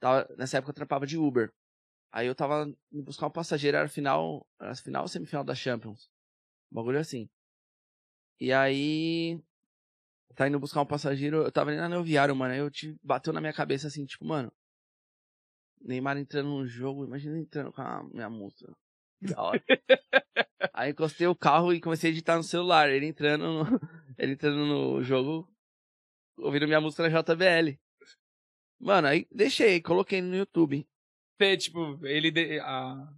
[0.00, 1.52] tava, nessa época eu trampava de Uber.
[2.10, 6.10] Aí eu tava indo buscar um passageiro, era final, era final ou semifinal da Champions.
[6.70, 7.28] Um bagulho assim.
[8.40, 9.40] E aí,
[10.34, 13.32] tá indo buscar um passageiro, eu tava ali na Neoviário, mano, aí eu te bateu
[13.32, 14.52] na minha cabeça assim, tipo, mano,
[15.84, 18.72] Neymar entrando no jogo, imagina entrando com a minha música.
[19.20, 19.62] Da hora.
[20.72, 22.90] aí encostei o carro e comecei a editar no celular.
[22.90, 23.64] Ele entrando no,
[24.18, 25.48] ele entrando no jogo,
[26.38, 27.78] ouvindo minha música na JBL.
[28.80, 30.86] Mano, aí deixei, coloquei no YouTube.
[31.38, 32.30] Fê, tipo, ele.
[32.30, 33.08] De, a...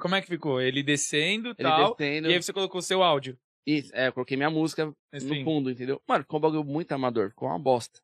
[0.00, 0.60] Como é que ficou?
[0.60, 1.94] Ele descendo e tal.
[1.94, 2.30] Descendo.
[2.30, 3.38] E aí você colocou o seu áudio.
[3.66, 5.38] Isso, é, eu coloquei minha música assim.
[5.38, 6.02] no fundo, entendeu?
[6.06, 8.00] Mano, ficou um bagulho muito amador, ficou uma bosta.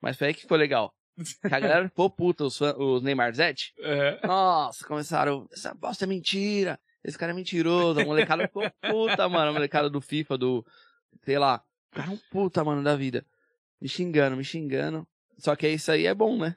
[0.00, 0.94] Mas foi aí que ficou legal.
[1.16, 3.74] Que a galera ficou puta, os, os Neymar Zete.
[3.78, 4.28] Uhum.
[4.28, 5.48] Nossa, começaram.
[5.52, 6.78] Essa bosta é mentira.
[7.02, 8.00] Esse cara é mentiroso.
[8.00, 9.50] A molecada ficou puta, mano.
[9.50, 10.66] A molecada do FIFA, do.
[11.24, 11.62] Sei lá.
[11.92, 13.24] Cara, um puta, mano, da vida.
[13.80, 15.06] Me xingando, me xingando.
[15.38, 16.56] Só que isso aí é bom, né?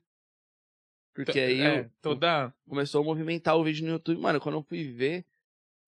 [1.14, 2.54] Porque aí é, eu, toda...
[2.68, 4.20] começou a movimentar o vídeo no YouTube.
[4.20, 5.26] Mano, quando eu fui ver,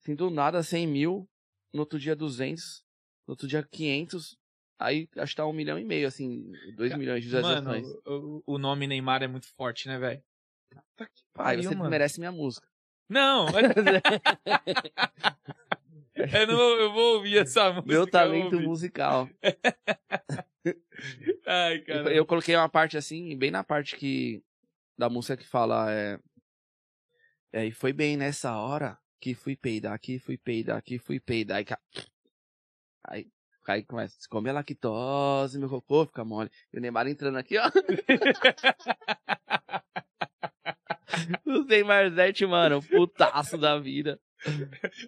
[0.02, 1.30] assim, do nada 100 mil,
[1.74, 2.84] no outro dia 200,
[3.28, 4.38] no outro dia 500,
[4.84, 7.88] Aí acho que tá um milhão e meio, assim, dois milhões de visualizações.
[7.88, 10.22] Mano, o, o nome Neymar é muito forte, né, velho?
[11.38, 11.90] Aí você mano.
[11.90, 12.68] merece minha música.
[13.08, 13.64] Não, mas...
[16.34, 17.88] eu, não, eu vou ouvir essa música.
[17.88, 19.30] Meu talento musical.
[21.48, 22.10] Ai, cara.
[22.10, 24.44] Eu, eu, coloquei uma parte assim, bem na parte que.
[24.98, 25.90] Da música que fala.
[25.92, 26.20] É,
[27.54, 31.58] é, e foi bem nessa hora que fui peidar aqui, fui peidar aqui, fui peidar.
[31.58, 31.66] Aí,
[33.06, 33.28] aí
[33.66, 36.52] Aí começa, se come a lactose, meu cocô fica mole.
[36.74, 37.72] E o Neymar entrando aqui, ó.
[41.46, 44.20] o Neymar Zete, mano, putaço da vida.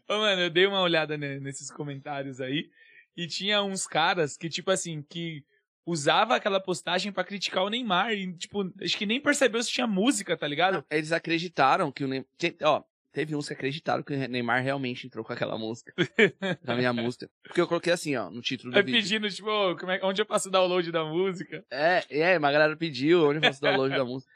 [0.08, 2.69] Ô, mano, eu dei uma olhada nesses comentários aí.
[3.17, 5.43] E tinha uns caras que, tipo assim, que
[5.86, 8.13] usava aquela postagem para criticar o Neymar.
[8.13, 10.75] E, tipo, acho que nem percebeu se tinha música, tá ligado?
[10.75, 12.30] Não, eles acreditaram que o Neymar.
[12.63, 12.82] Ó,
[13.15, 15.93] Teve uns que acreditaram que o Neymar realmente entrou com aquela música.
[16.62, 17.32] na minha música.
[17.43, 19.01] Porque eu coloquei assim, ó, no título do é vídeo.
[19.01, 19.47] pedindo, tipo,
[19.78, 21.65] como é, onde eu faço o download da música?
[21.71, 24.30] É, é, uma galera pediu onde eu faço o download da música.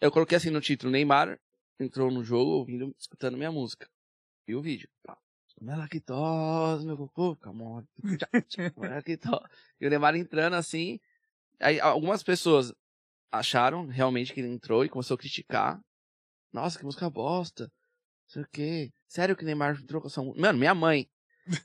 [0.00, 1.36] Eu coloquei assim no título, Neymar
[1.80, 3.90] entrou no jogo ouvindo, escutando minha música.
[4.46, 4.88] E o vídeo.
[5.02, 5.18] Pá.
[5.60, 7.88] Minha lactose, meu cocô, fica mole.
[9.80, 11.00] E o Neymar entrando assim.
[11.58, 12.72] Aí algumas pessoas
[13.32, 15.80] acharam realmente que ele entrou e começou a criticar.
[16.52, 17.68] Nossa, que música bosta
[18.30, 18.92] sei o quê.
[19.08, 20.40] Sério que o Neymar entrou com a sua música?
[20.40, 21.08] Mano, minha mãe.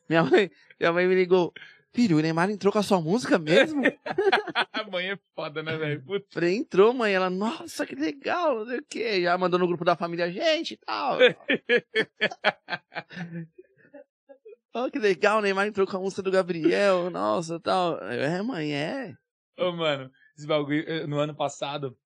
[0.09, 0.49] Minha mãe,
[0.79, 1.53] minha mãe me ligou.
[1.93, 3.83] Filho, o Neymar entrou com a sua música mesmo?
[4.73, 6.03] a mãe é foda, né, velho?
[6.31, 7.13] Falei, entrou, mãe.
[7.13, 9.21] Ela, nossa, que legal, não sei o quê.
[9.21, 11.19] Já mandou no grupo da família, gente e tal.
[14.73, 18.01] oh, que legal, o Neymar entrou com a música do Gabriel, nossa, tal.
[18.03, 19.13] É, mãe, é.
[19.57, 21.97] Ô, mano, esse bagulho, eh, no ano passado,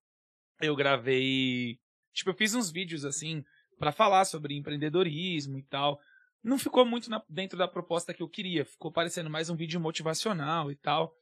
[0.62, 1.80] eu gravei.
[2.14, 3.44] Tipo, eu fiz uns vídeos assim,
[3.80, 6.00] para falar sobre empreendedorismo e tal.
[6.44, 9.80] Não ficou muito na, dentro da proposta que eu queria, ficou parecendo mais um vídeo
[9.80, 11.16] motivacional e tal.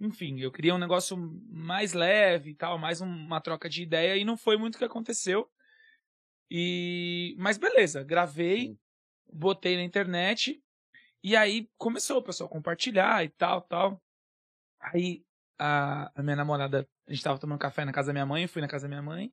[0.00, 1.16] Enfim, eu queria um negócio
[1.48, 4.84] mais leve e tal, mais uma troca de ideia e não foi muito o que
[4.84, 5.48] aconteceu.
[6.50, 8.76] E mas beleza, gravei,
[9.32, 10.62] botei na internet
[11.22, 14.02] E aí começou o pessoal a compartilhar e tal, tal.
[14.80, 15.24] Aí
[15.58, 18.48] a, a minha namorada, a gente tava tomando café na casa da minha mãe, eu
[18.48, 19.32] fui na casa da minha mãe.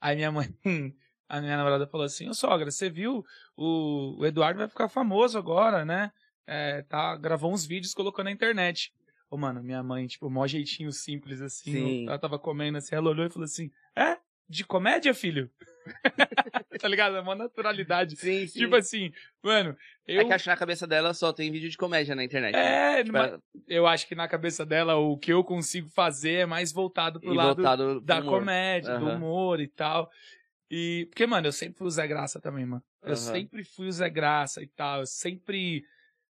[0.00, 0.48] Aí minha mãe,
[1.28, 3.24] a minha namorada falou assim: Ô sogra, você viu?
[3.56, 6.10] O, o Eduardo vai ficar famoso agora, né?
[6.46, 8.92] É, tá, gravou uns vídeos, colocou na internet.
[9.30, 11.70] Ô, mano, minha mãe, tipo, mó jeitinho simples assim.
[11.72, 12.06] Sim.
[12.08, 14.16] Ela tava comendo assim, ela olhou e falou assim: É?
[14.48, 15.50] De comédia, filho?
[16.80, 17.16] tá ligado?
[17.16, 18.16] É uma naturalidade.
[18.16, 18.60] Sim, sim.
[18.60, 19.12] Tipo assim,
[19.42, 20.22] mano, eu.
[20.22, 22.54] É que acho que na cabeça dela só tem vídeo de comédia na internet.
[22.56, 26.46] É, Tipo, mas eu acho que na cabeça dela o que eu consigo fazer é
[26.46, 28.38] mais voltado pro e lado voltado pro da humor.
[28.40, 29.16] comédia, do Aham.
[29.16, 30.10] humor e tal.
[30.70, 32.82] E porque, mano, eu sempre fui o Zé Graça também, mano.
[33.02, 33.16] Eu Aham.
[33.16, 35.00] sempre fui o Zé Graça e tal.
[35.00, 35.82] Eu sempre,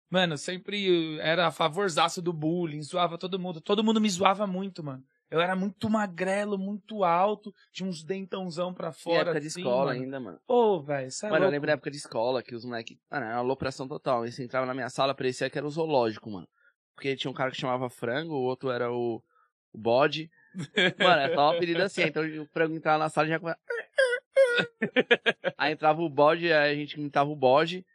[0.09, 3.61] mano, eu sempre era a favorzaço do bullying, zoava todo mundo.
[3.61, 5.03] Todo mundo me zoava muito, mano.
[5.29, 9.21] Eu era muito magrelo, muito alto, tinha uns dentãozão pra E fora.
[9.21, 10.01] época de assim, escola mano.
[10.01, 10.39] ainda, mano.
[10.47, 12.97] Ô, velho, é Mano, eu lembro da época de escola que os moleques.
[13.11, 14.25] Mano, era uma alopração total.
[14.25, 16.47] E você entrava na minha sala, parecia que era o zoológico, mano.
[16.95, 19.21] Porque tinha um cara que chamava frango, o outro era o,
[19.73, 20.31] o bode.
[20.97, 22.01] Mano, é só um apelido assim.
[22.03, 23.61] Então o frango entrava na sala e já começava.
[25.57, 27.85] Aí entrava o bode, aí a gente imitava o bode.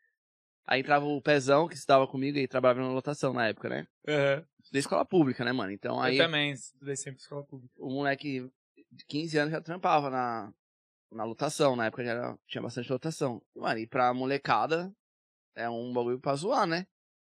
[0.67, 3.87] Aí entrava o pezão, que estava comigo e trabalhava na lotação na época, né?
[4.09, 4.45] Aham.
[4.73, 5.73] Da escola pública, né, mano?
[5.73, 7.73] Então aí Eu também, estudei sempre em escola pública.
[7.79, 8.49] o moleque
[8.91, 10.53] de 15 anos já trampava na,
[11.11, 11.75] na lotação.
[11.77, 13.43] Na época já era- tinha bastante lotação.
[13.57, 14.93] Mano, e pra molecada
[15.57, 16.87] é um bagulho pra zoar, né?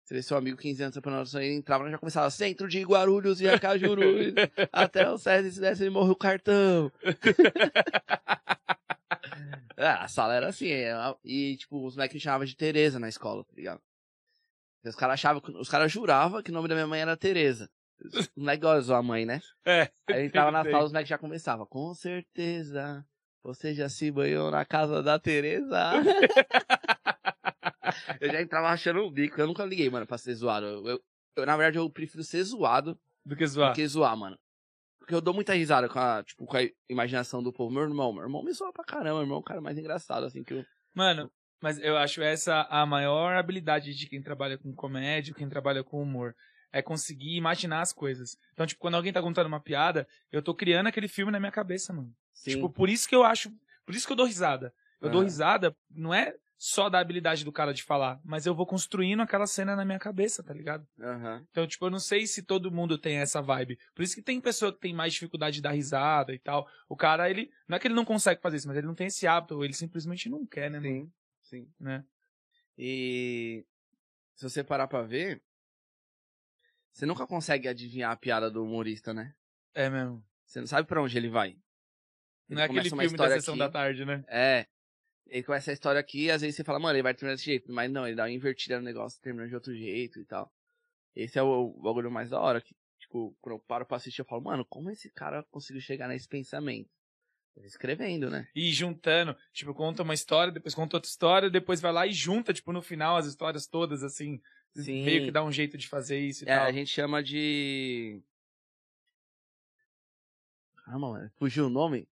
[0.03, 2.67] Você vê seu amigo 15 anos trampando na lotação, ele entrava e já começava centro
[2.67, 4.01] de Guarulhos e Arcajuru.
[4.73, 6.91] até o César se desse ele morreu o cartão.
[9.77, 10.67] Ah, a sala era assim.
[10.69, 10.93] é,
[11.23, 13.81] E, tipo, os moleques me chamavam de Tereza na escola, tá ligado?
[14.85, 17.69] Os caras achavam, os caras juravam que o nome da minha mãe era Tereza.
[18.01, 19.41] Os moleques a mãe, né?
[19.65, 19.91] É.
[20.09, 21.65] Aí entrava na sala, os moleques já começavam.
[21.65, 23.05] Com certeza,
[23.43, 25.91] você já se banhou na casa da Tereza.
[28.19, 29.39] eu já entrava achando o bico.
[29.39, 30.65] Eu nunca liguei, mano, pra ser zoado.
[30.65, 31.03] Eu, eu-
[31.35, 33.71] eu, na verdade, eu prefiro ser zoado Do que zoar.
[33.71, 34.37] do que zoar, mano.
[35.09, 37.73] Porque eu dou muita risada com a, tipo, com a imaginação do povo.
[37.73, 39.15] Meu irmão, meu irmão me zoa pra caramba.
[39.15, 40.63] Meu irmão é o cara mais engraçado, assim, que eu...
[40.93, 45.83] Mano, mas eu acho essa a maior habilidade de quem trabalha com comédia, quem trabalha
[45.83, 46.35] com humor.
[46.71, 48.37] É conseguir imaginar as coisas.
[48.53, 51.51] Então, tipo, quando alguém tá contando uma piada, eu tô criando aquele filme na minha
[51.51, 52.13] cabeça, mano.
[52.31, 52.51] Sim.
[52.51, 53.51] Tipo, por isso que eu acho.
[53.87, 54.71] Por isso que eu dou risada.
[55.01, 55.25] Eu dou Aham.
[55.27, 59.47] risada, não é só da habilidade do cara de falar, mas eu vou construindo aquela
[59.47, 60.85] cena na minha cabeça, tá ligado?
[60.99, 61.47] Aham.
[61.49, 63.79] Então, tipo, eu não sei se todo mundo tem essa vibe.
[63.95, 66.67] Por isso que tem pessoa que tem mais dificuldade de dar risada e tal.
[66.89, 67.49] O cara, ele.
[67.65, 69.63] Não é que ele não consegue fazer isso, mas ele não tem esse hábito, ou
[69.63, 71.05] ele simplesmente não quer, né, mano?
[71.41, 71.73] Sim, sim.
[71.79, 72.03] Né?
[72.77, 73.65] E
[74.35, 75.41] se você parar pra ver,
[76.91, 79.33] você nunca consegue adivinhar a piada do humorista, né?
[79.73, 80.21] É mesmo.
[80.45, 81.51] Você não sabe pra onde ele vai.
[81.51, 81.61] Ele
[82.49, 84.25] Não é aquele filme da sessão aqui, da tarde, né?
[84.27, 84.67] É.
[85.29, 87.45] Ele começa a história aqui e às vezes você fala, mano, ele vai terminar desse
[87.45, 87.71] jeito.
[87.71, 90.51] Mas não, ele dá uma invertida no negócio, termina de outro jeito e tal.
[91.15, 92.59] Esse é o, o bagulho mais da hora.
[92.61, 96.07] Que, tipo, quando eu paro pra assistir, eu falo, mano, como esse cara conseguiu chegar
[96.07, 96.89] nesse pensamento?
[97.57, 98.47] Escrevendo, né?
[98.55, 102.53] E juntando, tipo, conta uma história, depois conta outra história, depois vai lá e junta,
[102.53, 104.41] tipo, no final as histórias todas, assim.
[104.75, 105.03] Sim.
[105.03, 106.65] Meio que dá um jeito de fazer isso e É, tal.
[106.67, 108.21] a gente chama de.
[110.77, 111.31] Caramba, mano.
[111.37, 112.07] Fugiu o nome?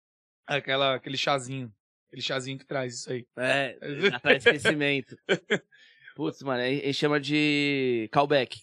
[0.46, 1.72] Aquela, aquele chazinho.
[2.14, 3.26] Aquele chazinho que traz isso aí.
[3.36, 5.16] É, de esquecimento.
[6.14, 8.60] Putz, mano, gente chama de callback.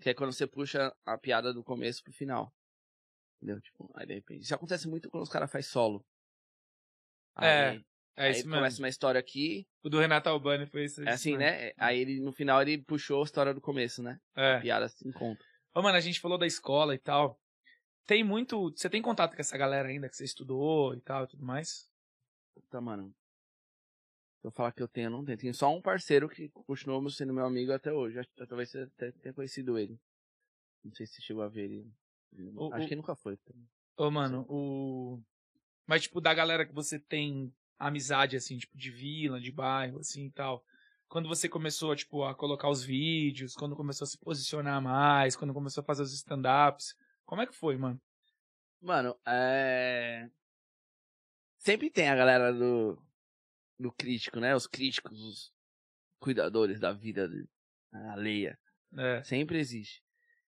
[0.00, 2.52] Que é quando você puxa a piada do começo pro final.
[3.36, 3.60] Entendeu?
[3.60, 4.42] Tipo, aí de repente.
[4.42, 6.04] Isso acontece muito quando os caras fazem solo.
[7.40, 7.84] É, Aí,
[8.16, 8.56] É aí isso mesmo.
[8.56, 9.68] começa uma história aqui.
[9.84, 11.00] O do Renato Albani foi isso.
[11.04, 11.72] É assim, né?
[11.76, 14.18] Aí ele, no final, ele puxou a história do começo, né?
[14.34, 14.56] É.
[14.56, 15.46] A piada se encontra.
[15.72, 17.38] Ô, mano, a gente falou da escola e tal.
[18.04, 18.72] Tem muito.
[18.76, 21.88] Você tem contato com essa galera ainda que você estudou e tal e tudo mais?
[22.54, 23.14] Puta, mano.
[24.40, 25.38] Se eu falar que eu tenho, não tenho.
[25.38, 28.20] Tenho só um parceiro que continuou sendo meu amigo até hoje.
[28.48, 29.98] Talvez você até tenha conhecido ele.
[30.84, 31.92] Não sei se chegou a ver ele.
[32.56, 33.38] O- Acho o- que nunca foi.
[33.96, 35.22] Ô, mano, o.
[35.86, 40.26] Mas, tipo, da galera que você tem amizade, assim, tipo, de vila, de bairro, assim
[40.26, 40.62] e tal.
[41.08, 45.54] Quando você começou, tipo, a colocar os vídeos, quando começou a se posicionar mais, quando
[45.54, 46.94] começou a fazer os stand-ups.
[47.24, 48.00] Como é que foi, mano?
[48.80, 50.28] Mano, é.
[51.64, 53.02] Sempre tem a galera do.
[53.78, 54.54] Do crítico, né?
[54.54, 55.52] Os críticos, os
[56.20, 57.28] cuidadores da vida
[58.12, 58.56] alheia.
[58.96, 59.24] É.
[59.24, 60.00] Sempre existe.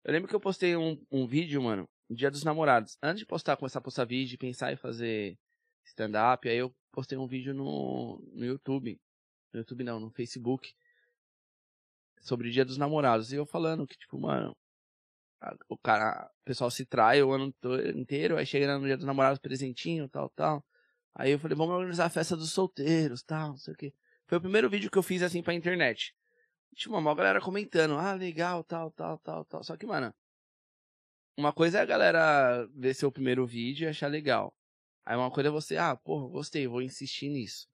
[0.03, 2.97] Eu lembro que eu postei um, um vídeo, mano, no dia dos namorados.
[3.01, 5.37] Antes de postar, começar a postar vídeo, pensar em fazer
[5.85, 8.99] stand-up, aí eu postei um vídeo no, no YouTube.
[9.53, 10.73] No YouTube não, no Facebook.
[12.19, 13.31] Sobre o dia dos namorados.
[13.31, 14.57] E eu falando que, tipo, mano,
[15.39, 17.53] a- o cara, o pessoal se trai o ano
[17.95, 20.65] inteiro, aí chega no dia dos namorados, presentinho, tal, tal.
[21.15, 23.93] Aí eu falei, vamos organizar a festa dos solteiros, tal, não sei o quê.
[24.27, 26.13] Foi o primeiro vídeo que eu fiz assim pra internet.
[26.75, 29.63] Tipo, uma galera comentando, ah, legal, tal, tal, tal, tal.
[29.63, 30.13] Só que, mano,
[31.37, 34.53] uma coisa é a galera ver seu primeiro vídeo e achar legal.
[35.05, 37.67] Aí uma coisa é você, ah, porra, gostei, vou insistir nisso.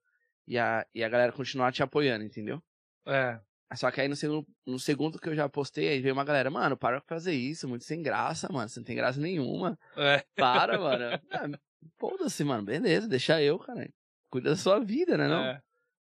[0.46, 2.62] E a, e a galera continuar te apoiando, entendeu?
[3.08, 3.40] É.
[3.76, 6.52] Só que aí no segundo, no segundo que eu já postei, aí veio uma galera,
[6.52, 8.68] mano, para de fazer isso, muito sem graça, mano.
[8.68, 9.80] Você não tem graça nenhuma.
[9.96, 10.24] É.
[10.36, 11.58] Para, mano.
[12.00, 12.64] Foda-se, mano.
[12.64, 13.90] Beleza, deixa eu, cara.
[14.30, 15.44] Cuida da sua vida, né, não?
[15.46, 15.62] É.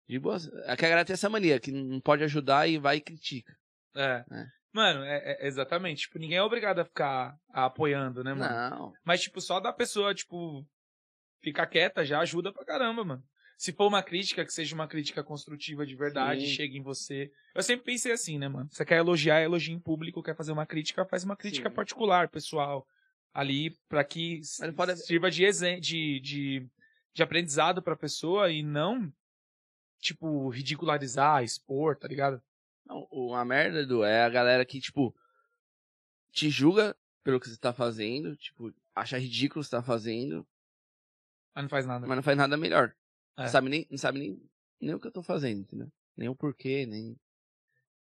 [0.07, 0.37] De boa.
[0.65, 3.55] É que a galera tem essa mania, que não pode ajudar e vai e critica.
[3.95, 4.23] É.
[4.31, 4.45] É.
[4.73, 6.01] Mano, é, é- exatamente.
[6.01, 8.75] Tipo, ninguém é obrigado a ficar apoiando, né, mano?
[8.75, 8.93] Não.
[9.05, 10.65] Mas, tipo, só da pessoa, tipo,
[11.41, 13.23] ficar quieta já ajuda pra caramba, mano.
[13.57, 16.53] Se for uma crítica, que seja uma crítica construtiva de verdade, Sim.
[16.53, 17.31] chegue em você.
[17.55, 18.67] Eu sempre pensei assim, né, mano?
[18.69, 20.21] Você quer elogiar, elogia em público.
[20.21, 21.75] Quer fazer uma crítica, faz uma crítica Sim.
[21.75, 22.85] particular, pessoal.
[23.35, 24.39] Ali, pra que
[24.77, 25.43] pode- sirva de,
[25.81, 26.69] de, de,
[27.13, 29.11] de aprendizado pra pessoa e não,
[29.99, 32.41] tipo, ridicularizar, expor, tá ligado?
[32.85, 35.13] Não, a merda do é a galera que, tipo,
[36.31, 36.95] te julga
[37.25, 40.47] pelo que você tá fazendo, tipo, acha ridículo o que você tá fazendo,
[41.53, 42.07] Mas não faz nada.
[42.07, 42.95] mas não faz nada melhor.
[43.37, 43.41] É.
[43.41, 45.91] Não sabe nem, não sabe nem, nem o que eu tô fazendo, entendeu?
[46.15, 47.19] Nem o porquê, nem,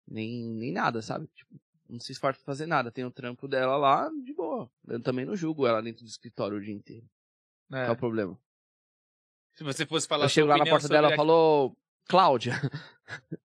[0.07, 1.29] nem, nem nada, sabe?
[1.29, 1.59] Tipo,
[1.89, 2.91] não se esforça pra fazer nada.
[2.91, 4.71] Tem o trampo dela lá, de boa.
[4.89, 7.07] Eu também não julgo ela dentro do escritório o dia inteiro.
[7.73, 7.77] É.
[7.85, 8.39] Qual é o problema?
[9.55, 11.77] Se você fosse falar eu chego sua lá na porta dela e falou,
[12.09, 12.53] Cláudia,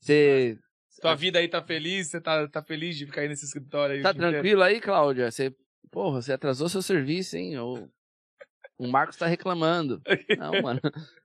[0.00, 2.08] você a- Tua vida aí tá feliz?
[2.08, 4.02] Você tá, tá feliz de ficar aí nesse escritório aí?
[4.02, 5.30] tá tranquilo aí, Cláudia?
[5.30, 5.54] Você,
[5.90, 7.58] porra, você atrasou seu serviço, hein?
[7.58, 7.90] Ou
[8.78, 10.00] o Marcos tá reclamando.
[10.38, 10.80] Não, mano.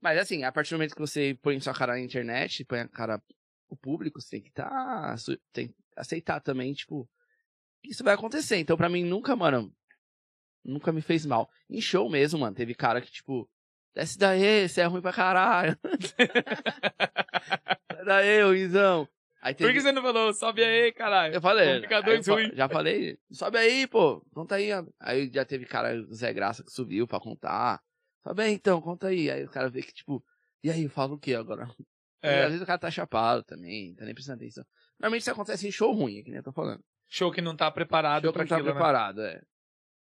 [0.00, 2.88] Mas assim, a partir do momento que você põe sua cara na internet, põe a
[2.88, 3.22] cara
[3.68, 5.14] o público, você tem que tá,
[5.52, 7.08] tem que aceitar também, tipo,
[7.84, 8.56] isso vai acontecer.
[8.56, 9.72] Então, pra mim, nunca, mano,
[10.64, 11.50] nunca me fez mal.
[11.68, 13.48] Em show mesmo, mano, teve cara que, tipo,
[13.94, 15.76] desce daí, você é ruim pra caralho.
[18.04, 19.08] Daí, ruizão.
[19.42, 19.74] Aí Por teve...
[19.74, 20.32] que você não falou?
[20.32, 21.34] Sobe aí, caralho.
[21.34, 21.80] Eu falei.
[22.04, 22.52] Dois eu ruim.
[22.54, 23.18] Já falei.
[23.32, 24.24] Sobe aí, pô.
[24.32, 24.68] Conta aí.
[25.00, 27.82] Aí já teve cara, Zé Graça, que subiu pra contar.
[28.22, 29.28] Sobe aí então, conta aí.
[29.28, 30.24] Aí o cara vê que, tipo,
[30.62, 31.68] e aí, eu falo o que agora?
[32.28, 32.42] É.
[32.44, 34.64] Às vezes o cara tá chapado também, tá nem prestando atenção.
[34.98, 36.82] Normalmente isso acontece em show ruim, é que nem eu tô falando.
[37.08, 38.74] Show que não tá preparado Show pra não tá aquilo, né?
[38.74, 39.42] preparado, é.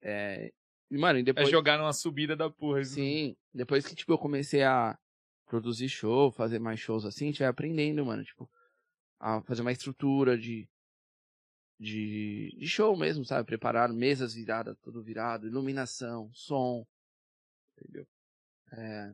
[0.02, 0.52] É.
[0.92, 1.50] E, mano, e É depois.
[1.50, 2.82] jogar numa subida da porra.
[2.82, 2.96] isso.
[2.96, 4.98] Sim, depois que, tipo, eu comecei a
[5.46, 8.50] produzir show, fazer mais shows assim, a gente vai aprendendo, mano, tipo,
[9.20, 10.68] a fazer uma estrutura de,
[11.80, 13.46] de, de show mesmo, sabe?
[13.46, 16.86] Preparar mesas viradas, tudo virado, iluminação, som,
[17.78, 18.08] entendeu?
[18.74, 19.14] É,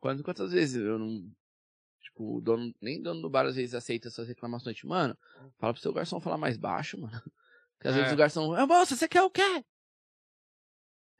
[0.00, 1.30] quantas, quantas vezes eu não,
[2.22, 5.16] o dono, nem dono do bar às vezes aceita essas reclamações, tipo, mano,
[5.58, 7.20] fala pro seu garçom falar mais baixo, mano.
[7.76, 7.98] Porque às É.
[7.98, 9.64] vezes o garçom, ah, moça, você quer o quê?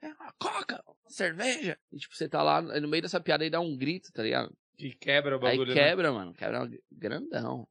[0.01, 1.79] É uma coca, uma cerveja.
[1.93, 4.23] E tipo, você tá lá aí no meio dessa piada e dá um grito, tá
[4.23, 4.57] ligado?
[4.79, 5.75] E quebra o Aí bagulho.
[5.75, 5.81] né?
[5.81, 6.33] quebra, mano.
[6.35, 7.67] Quebra grandão.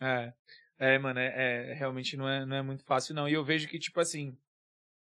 [0.00, 0.32] É.
[0.78, 3.28] É, mano, é, é- realmente não é, não é muito fácil, não.
[3.28, 4.34] E eu vejo que, tipo assim,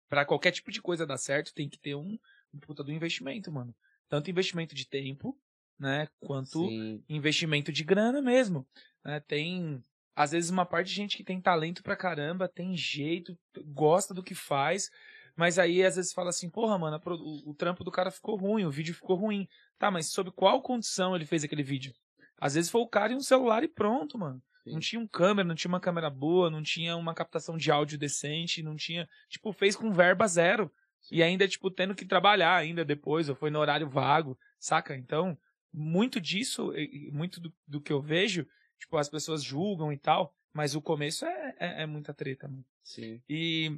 [0.07, 2.19] pra qualquer tipo de coisa dar certo, tem que ter um,
[2.53, 3.75] um puta do investimento, mano.
[4.07, 5.35] Tanto investimento de tempo,
[5.79, 6.07] né?
[6.19, 7.03] Quanto Sim.
[7.07, 8.65] investimento de grana mesmo.
[9.03, 9.19] né?
[9.19, 9.83] Tem,
[10.15, 14.23] às vezes, uma parte de gente que tem talento pra caramba, tem jeito, gosta do
[14.23, 14.89] que faz,
[15.35, 18.65] mas aí às vezes fala assim, porra, mano, o, o trampo do cara ficou ruim,
[18.65, 19.47] o vídeo ficou ruim.
[19.77, 21.93] Tá, mas sob qual condição ele fez aquele vídeo?
[22.39, 24.41] Às vezes foi o cara em um celular e pronto, mano.
[24.63, 24.71] Sim.
[24.71, 27.97] Não tinha um câmera, não tinha uma câmera boa, não tinha uma captação de áudio
[27.97, 29.07] decente, não tinha.
[29.29, 30.71] Tipo, fez com verba zero.
[31.11, 34.95] E ainda, tipo, tendo que trabalhar ainda depois, ou foi no horário vago, saca?
[34.95, 35.37] Então,
[35.75, 36.71] muito disso,
[37.11, 38.47] muito do, do que eu vejo,
[38.79, 42.65] tipo, as pessoas julgam e tal, mas o começo é, é, é muita treta, mano.
[42.83, 43.21] Sim.
[43.27, 43.77] E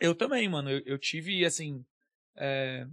[0.00, 1.84] eu também, mano, eu, eu tive, assim,
[2.36, 2.86] é,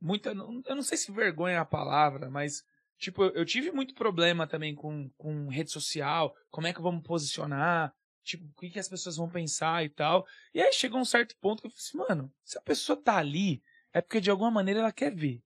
[0.00, 2.64] muita, não- eu não sei se vergonha é a palavra, mas,
[2.98, 7.02] tipo, eu, eu tive muito problema também com, com rede social, como é que vamos
[7.02, 7.92] posicionar,
[8.22, 10.26] tipo, o que, que as pessoas vão pensar e tal.
[10.52, 13.16] E aí chegou um certo ponto que eu falei assim, mano, se a pessoa tá
[13.18, 15.42] ali, é porque de alguma maneira ela quer ver.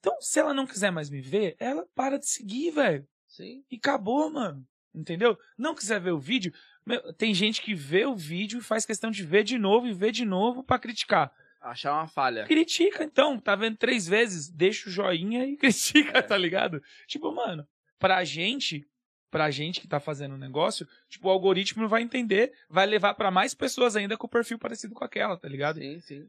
[0.00, 3.06] Então, se ela não quiser mais me ver, ela para de seguir, velho.
[3.28, 3.62] Sim.
[3.70, 4.66] E acabou, mano.
[4.94, 5.38] Entendeu?
[5.56, 6.52] Não quiser ver o vídeo.
[6.84, 9.92] meu, tem gente que vê o vídeo e faz questão de ver de novo e
[9.92, 11.32] ver de novo pra criticar.
[11.60, 12.44] Achar uma falha.
[12.46, 13.38] Critica, então.
[13.38, 14.48] Tá vendo três vezes?
[14.48, 16.22] Deixa o joinha e critica, É.
[16.22, 16.82] tá ligado?
[17.06, 17.68] Tipo, mano,
[17.98, 18.88] pra gente,
[19.30, 23.30] pra gente que tá fazendo o negócio, tipo, o algoritmo vai entender, vai levar pra
[23.30, 25.78] mais pessoas ainda com o perfil parecido com aquela, tá ligado?
[25.78, 26.28] Sim, sim.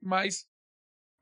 [0.00, 0.46] Mas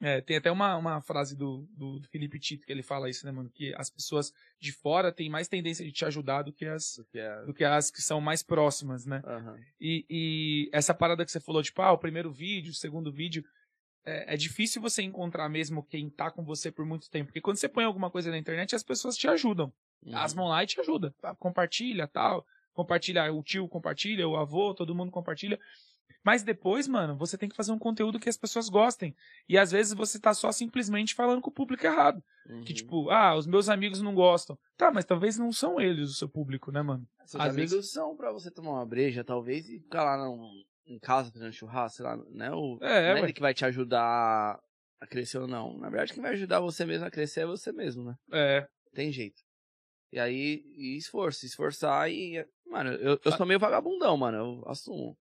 [0.00, 3.32] é, tem até uma, uma frase do, do Felipe Tito que ele fala isso, né,
[3.32, 3.50] mano?
[3.50, 7.18] Que as pessoas de fora têm mais tendência de te ajudar do que as, Porque
[7.18, 7.44] é...
[7.44, 9.20] do que as que são mais próximas, né?
[9.24, 9.58] Aham.
[9.80, 13.44] E, e essa parada que você falou, tipo, ah, o primeiro vídeo, o segundo vídeo,
[14.04, 17.26] é, é difícil você encontrar mesmo quem tá com você por muito tempo.
[17.26, 19.72] Porque quando você põe alguma coisa na internet, as pessoas te ajudam.
[20.04, 20.16] Uhum.
[20.16, 21.12] As vão lá e te ajuda.
[21.20, 21.34] Tá?
[21.34, 22.46] Compartilha, tal.
[22.72, 25.58] Compartilha, o tio compartilha, o avô, todo mundo compartilha.
[26.24, 29.14] Mas depois, mano, você tem que fazer um conteúdo que as pessoas gostem.
[29.48, 32.22] E às vezes você tá só simplesmente falando com o público errado.
[32.48, 32.62] Uhum.
[32.62, 34.58] Que tipo, ah, os meus amigos não gostam.
[34.76, 37.06] Tá, mas talvez não são eles o seu público, né, mano?
[37.24, 37.92] Seus às amigos vezes...
[37.92, 40.50] são pra você tomar uma breja, talvez, e ficar lá não,
[40.86, 42.50] em casa fazendo churrasco, sei lá, né?
[42.52, 44.58] O, é, não é ele que vai te ajudar
[45.00, 45.78] a crescer ou não.
[45.78, 48.16] Na verdade, quem vai ajudar você mesmo a crescer é você mesmo, né?
[48.32, 48.68] É.
[48.94, 49.40] Tem jeito.
[50.12, 52.44] E aí, e esforço, esforçar e.
[52.66, 54.36] Mano, eu, eu sou meio vagabundão, mano.
[54.36, 55.16] Eu assumo.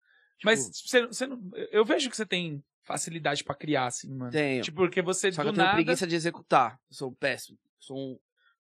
[0.42, 1.40] Tipo, Mas você, você não,
[1.70, 4.32] eu vejo que você tem facilidade para criar, assim, mano.
[4.32, 4.60] Tenho.
[4.64, 5.76] Tipo, porque você Só do que eu tenho nada...
[5.76, 6.80] preguiça de executar.
[6.90, 7.56] Eu sou péssimo.
[7.78, 8.18] Sou um.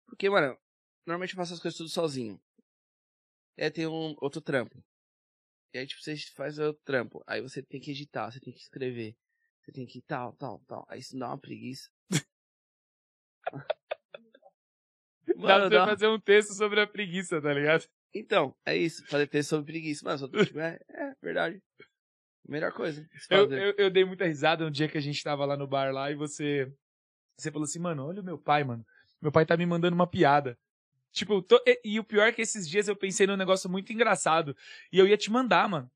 [0.05, 0.55] Porque, mano,
[1.03, 2.39] normalmente eu faço as coisas tudo sozinho.
[3.57, 4.83] E aí tem um outro trampo.
[5.73, 7.23] E aí, tipo, você faz o trampo.
[7.25, 9.17] Aí você tem que editar, você tem que escrever.
[9.61, 10.85] Você tem que tal, tal, tal.
[10.87, 11.89] Aí isso dá uma preguiça.
[15.35, 17.89] Mano, dá pra você fazer um texto sobre a preguiça, tá ligado?
[18.13, 19.05] Então, é isso.
[19.07, 20.01] Fazer texto sobre preguiça.
[20.03, 21.61] Mas, tipo, é, é verdade.
[22.47, 23.07] Melhor coisa.
[23.29, 25.93] Eu, eu, eu, dei muita risada no dia que a gente tava lá no bar
[25.93, 26.71] lá e você.
[27.37, 28.85] Você falou assim, mano, olha o meu pai, mano.
[29.21, 30.57] Meu pai tá me mandando uma piada.
[31.11, 33.93] Tipo, tô, e, e, o pior é que esses dias eu pensei num negócio muito
[33.93, 34.55] engraçado.
[34.91, 35.89] E eu ia te mandar, mano.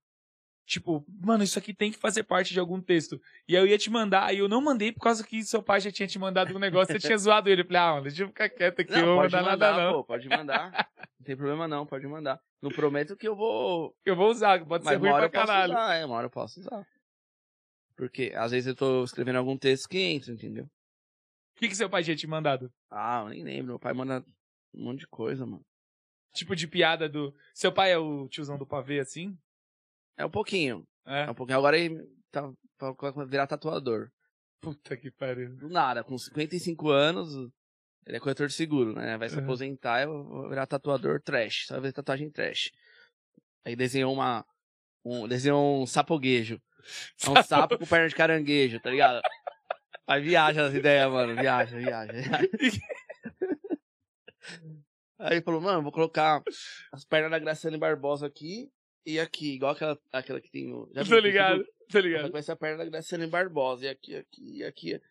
[0.67, 3.21] Tipo, mano, isso aqui tem que fazer parte de algum texto.
[3.47, 5.89] E eu ia te mandar, e eu não mandei por causa que seu pai já
[5.89, 7.61] tinha te mandado um negócio, você tinha zoado ele.
[7.61, 9.81] Eu falei, ah, mano, deixa eu ficar quieto aqui, não, eu vou mandar, mandar nada
[9.81, 9.93] não.
[9.93, 10.89] Pô, pode mandar.
[11.17, 12.41] não tem problema não, pode mandar.
[12.61, 13.95] Não prometo que eu vou...
[14.03, 15.71] Eu vou usar, pode Mas ser ruim pra caralho.
[15.71, 16.85] Usar, é, uma hora eu posso usar.
[17.95, 20.65] Porque às vezes eu tô escrevendo algum texto que entra, entendeu?
[20.65, 22.69] O que, que seu pai tinha te mandado?
[22.91, 23.67] Ah, eu nem lembro.
[23.67, 24.21] Meu pai manda
[24.73, 25.65] um monte de coisa, mano.
[26.33, 27.33] Tipo de piada do.
[27.53, 29.35] Seu pai é o tiozão do pavê, assim?
[30.17, 30.83] É um pouquinho.
[31.05, 31.57] É, é um pouquinho.
[31.57, 34.09] Agora ele tá pra virar tatuador.
[34.61, 35.55] Puta que pariu.
[35.55, 37.35] Do nada, com 55 anos,
[38.05, 39.17] ele é corretor de seguro, né?
[39.17, 39.43] Vai se uhum.
[39.43, 41.67] aposentar e vou virar tatuador trash.
[41.67, 42.71] Só vai ver tatuagem trash.
[43.63, 44.45] Aí desenhou uma.
[45.05, 46.59] Um, desenhou um sapoguejo.
[47.25, 49.21] É um sapo com perna de caranguejo, tá ligado?
[50.07, 51.35] Aí viaja as ideias, mano.
[51.35, 52.13] Viaja, viaja.
[52.13, 52.47] viaja.
[55.19, 56.41] Aí falou, mano, vou colocar
[56.91, 58.71] as pernas da Graciane Barbosa aqui
[59.07, 60.91] e aqui, igual aquela, aquela que tem no.
[60.93, 62.29] Já tô ligado, tô ligado.
[62.29, 63.85] Vai ser a perna da Graciane Barbosa.
[63.85, 65.01] E aqui, aqui, e aqui.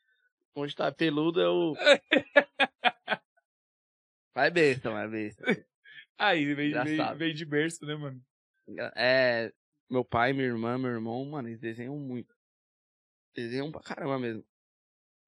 [0.54, 1.74] Onde tá peludo é o.
[4.34, 5.42] Vai besta, vai besta.
[6.18, 8.22] Aí, vem de berço, né, mano?
[8.94, 9.50] É.
[9.88, 12.36] Meu pai, minha irmã, meu irmão, mano, eles desenham muito.
[13.34, 14.44] Desenham pra caramba mesmo.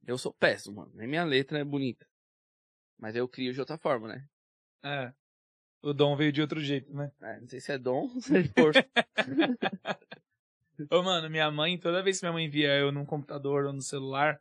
[0.07, 0.93] Eu sou péssimo, mano.
[0.95, 2.07] Nem minha letra é bonita.
[2.99, 4.29] Mas eu crio de outra forma, né?
[4.85, 5.14] É.
[5.83, 7.11] O dom veio de outro jeito, né?
[7.20, 8.85] É, não sei se é dom ou se é força.
[10.91, 13.83] Ô, mano, minha mãe, toda vez que minha mãe via eu num computador ou no
[13.83, 14.41] celular,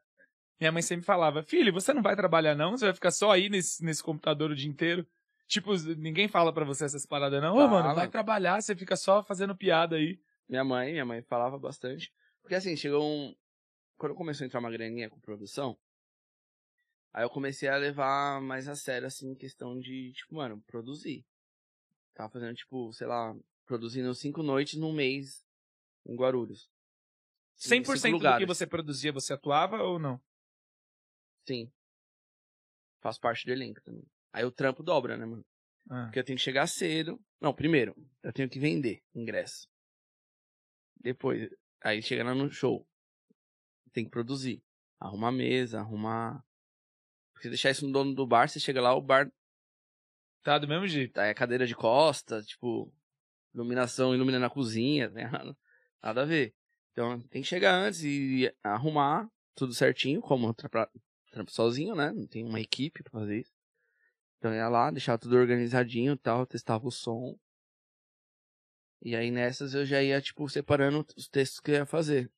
[0.59, 2.71] minha mãe sempre falava: Filho, você não vai trabalhar não?
[2.71, 5.05] Você vai ficar só aí nesse, nesse computador o dia inteiro?
[5.47, 7.55] Tipo, ninguém fala pra você essas paradas, não.
[7.55, 10.19] Ô, mano, vai trabalhar, você fica só fazendo piada aí.
[10.49, 12.11] Minha mãe, minha mãe falava bastante.
[12.41, 13.33] Porque assim, chegou um,
[13.97, 15.77] quando começou a entrar uma graninha com produção,
[17.13, 21.25] aí eu comecei a levar mais a sério, assim, questão de, tipo, mano, produzir.
[22.13, 23.35] Tava fazendo, tipo, sei lá,
[23.65, 25.45] produzindo cinco noites num mês
[26.05, 26.69] em Guarulhos.
[27.57, 30.21] 100% do que você produzia, você atuava ou não?
[31.47, 31.71] Sim.
[33.01, 34.05] Faço parte do elenco também.
[34.31, 35.45] Aí o trampo dobra, né, mano?
[35.89, 36.05] Ah.
[36.05, 37.19] Porque eu tenho que chegar cedo.
[37.39, 39.67] Não, primeiro, eu tenho que vender ingresso.
[40.99, 41.49] Depois,
[41.81, 42.87] aí chegando no show
[43.93, 44.61] tem que produzir.
[44.99, 46.43] Arrumar mesa, arrumar.
[47.37, 49.31] Porque deixar isso no dono do bar, você chega lá, o bar.
[50.43, 51.13] Tá do mesmo jeito.
[51.13, 52.91] Tá, é cadeira de costa, tipo,
[53.53, 55.29] iluminação, ilumina na cozinha, né?
[56.01, 56.55] Nada a ver.
[56.91, 62.11] Então tem que chegar antes e arrumar tudo certinho, como trampo sozinho, né?
[62.11, 63.53] Não tem uma equipe pra fazer isso.
[64.39, 67.37] Então ia lá, deixar tudo organizadinho e tal, testava o som.
[68.99, 72.31] E aí nessas eu já ia, tipo, separando os textos que eu ia fazer.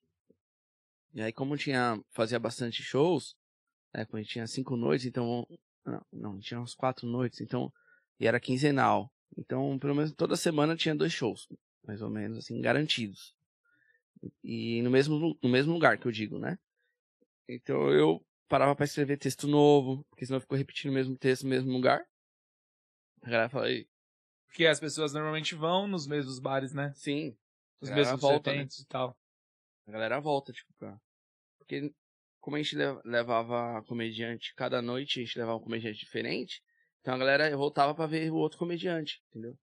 [1.14, 3.39] E aí, como tinha, fazia bastante shows,
[3.94, 5.48] né, quando a gente tinha cinco noites, então,
[5.86, 7.72] não, não, tinha uns quatro noites, então,
[8.20, 9.12] e era quinzenal.
[9.38, 11.48] Então, pelo menos toda semana tinha dois shows,
[11.86, 13.36] mais ou menos, assim, garantidos.
[14.44, 16.58] E no mesmo, no mesmo lugar que eu digo, né?
[17.48, 21.50] Então eu parava para escrever texto novo, porque senão ficou repetindo o mesmo texto no
[21.50, 22.06] mesmo lugar.
[23.22, 23.88] A galera fala aí.
[24.48, 26.92] Porque as pessoas normalmente vão nos mesmos bares, né?
[26.96, 27.38] Sim.
[27.80, 28.64] Os mesmos volta, né?
[28.64, 29.18] e tal.
[29.88, 31.00] A galera volta, tipo, pra...
[31.60, 31.94] Porque
[32.40, 32.76] como a gente
[33.06, 36.62] levava comediante cada noite, a gente levava um comediante diferente,
[37.02, 39.58] então a galera voltava para ver o outro comediante, entendeu?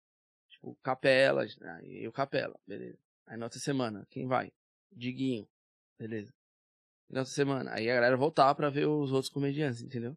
[0.50, 1.44] Tipo, Capela,
[1.76, 2.98] aí o Capela, beleza.
[3.26, 4.52] Aí na outra semana, quem vai?
[4.92, 5.48] Diguinho,
[5.98, 6.32] beleza.
[7.10, 10.16] Na outra semana, aí a galera voltava para ver os outros comediantes, entendeu?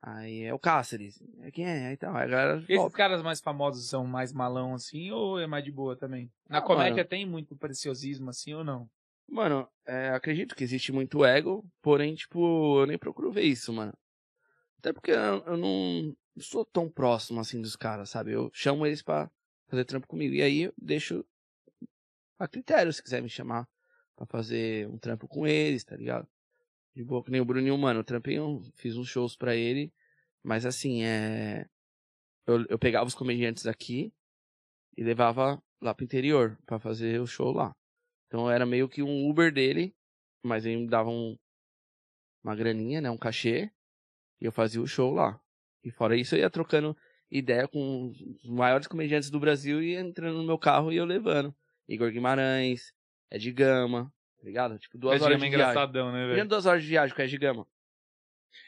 [0.00, 1.20] Aí é o Cáceres.
[1.40, 1.88] É quem é?
[1.88, 2.16] Aí tal.
[2.16, 2.96] Aí a galera Esses volta.
[2.96, 6.30] caras mais famosos são mais malão assim ou é mais de boa também?
[6.48, 7.08] Na Ah, comédia mano.
[7.08, 8.88] tem muito preciosismo assim ou não?
[9.28, 13.92] Mano, é, acredito que existe muito ego, porém, tipo, eu nem procuro ver isso, mano.
[14.78, 18.32] Até porque eu, eu não sou tão próximo assim dos caras, sabe?
[18.32, 19.30] Eu chamo eles pra
[19.68, 20.34] fazer trampo comigo.
[20.34, 21.24] E aí eu deixo
[22.38, 23.68] a critério se quiser me chamar
[24.16, 26.26] pra fazer um trampo com eles, tá ligado?
[26.94, 28.00] De boa, que nem o Bruninho, mano.
[28.00, 29.92] Eu trampei, um, fiz uns shows pra ele.
[30.42, 31.66] Mas assim, é.
[32.46, 34.12] Eu, eu pegava os comediantes aqui
[34.96, 37.74] e levava lá pro interior pra fazer o show lá.
[38.28, 39.92] Então era meio que um Uber dele,
[40.44, 41.36] mas ele me dava um,
[42.44, 43.10] uma graninha, né?
[43.10, 43.70] Um cachê.
[44.40, 45.40] E eu fazia o show lá.
[45.82, 46.96] E fora isso eu ia trocando
[47.30, 51.54] ideia com os maiores comediantes do Brasil e entrando no meu carro e eu levando.
[51.88, 52.92] Igor Guimarães,
[53.30, 54.78] Ed Gama, tá ligado?
[54.78, 55.70] Tipo, duas Ed horas Gama de é viagem.
[55.72, 56.48] engraçadão, né, velho?
[56.48, 57.66] duas horas de viagem com Ed Gama.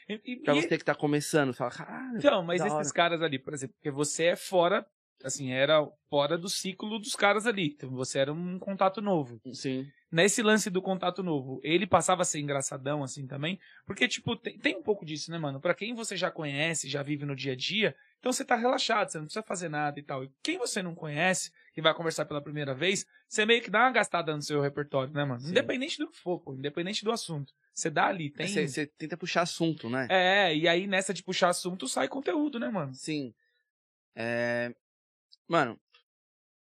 [0.09, 2.17] E- e- Pra e- você que tá começando, fala, caralho.
[2.17, 2.93] Então, mas esses hora.
[2.93, 4.85] caras ali, por exemplo, porque você é fora,
[5.23, 7.73] assim, era fora do ciclo dos caras ali.
[7.75, 9.39] Então você era um contato novo.
[9.53, 9.87] Sim.
[10.11, 14.57] Nesse lance do contato novo, ele passava a ser engraçadão assim também, porque tipo, tem,
[14.57, 15.61] tem um pouco disso, né, mano?
[15.61, 19.09] Pra quem você já conhece, já vive no dia a dia, então você tá relaxado,
[19.09, 20.23] você não precisa fazer nada e tal.
[20.23, 23.79] E quem você não conhece, que vai conversar pela primeira vez, você meio que dá
[23.79, 25.39] uma gastada no seu repertório, né, mano?
[25.39, 25.51] Sim.
[25.51, 27.53] Independente do que for, pô, independente do assunto.
[27.73, 28.47] Você dá ali, tem.
[28.47, 30.07] Você, você tenta puxar assunto, né?
[30.09, 32.93] É, e aí nessa de puxar assunto sai conteúdo, né, mano?
[32.93, 33.33] Sim.
[34.15, 34.73] É...
[35.51, 35.77] Mano,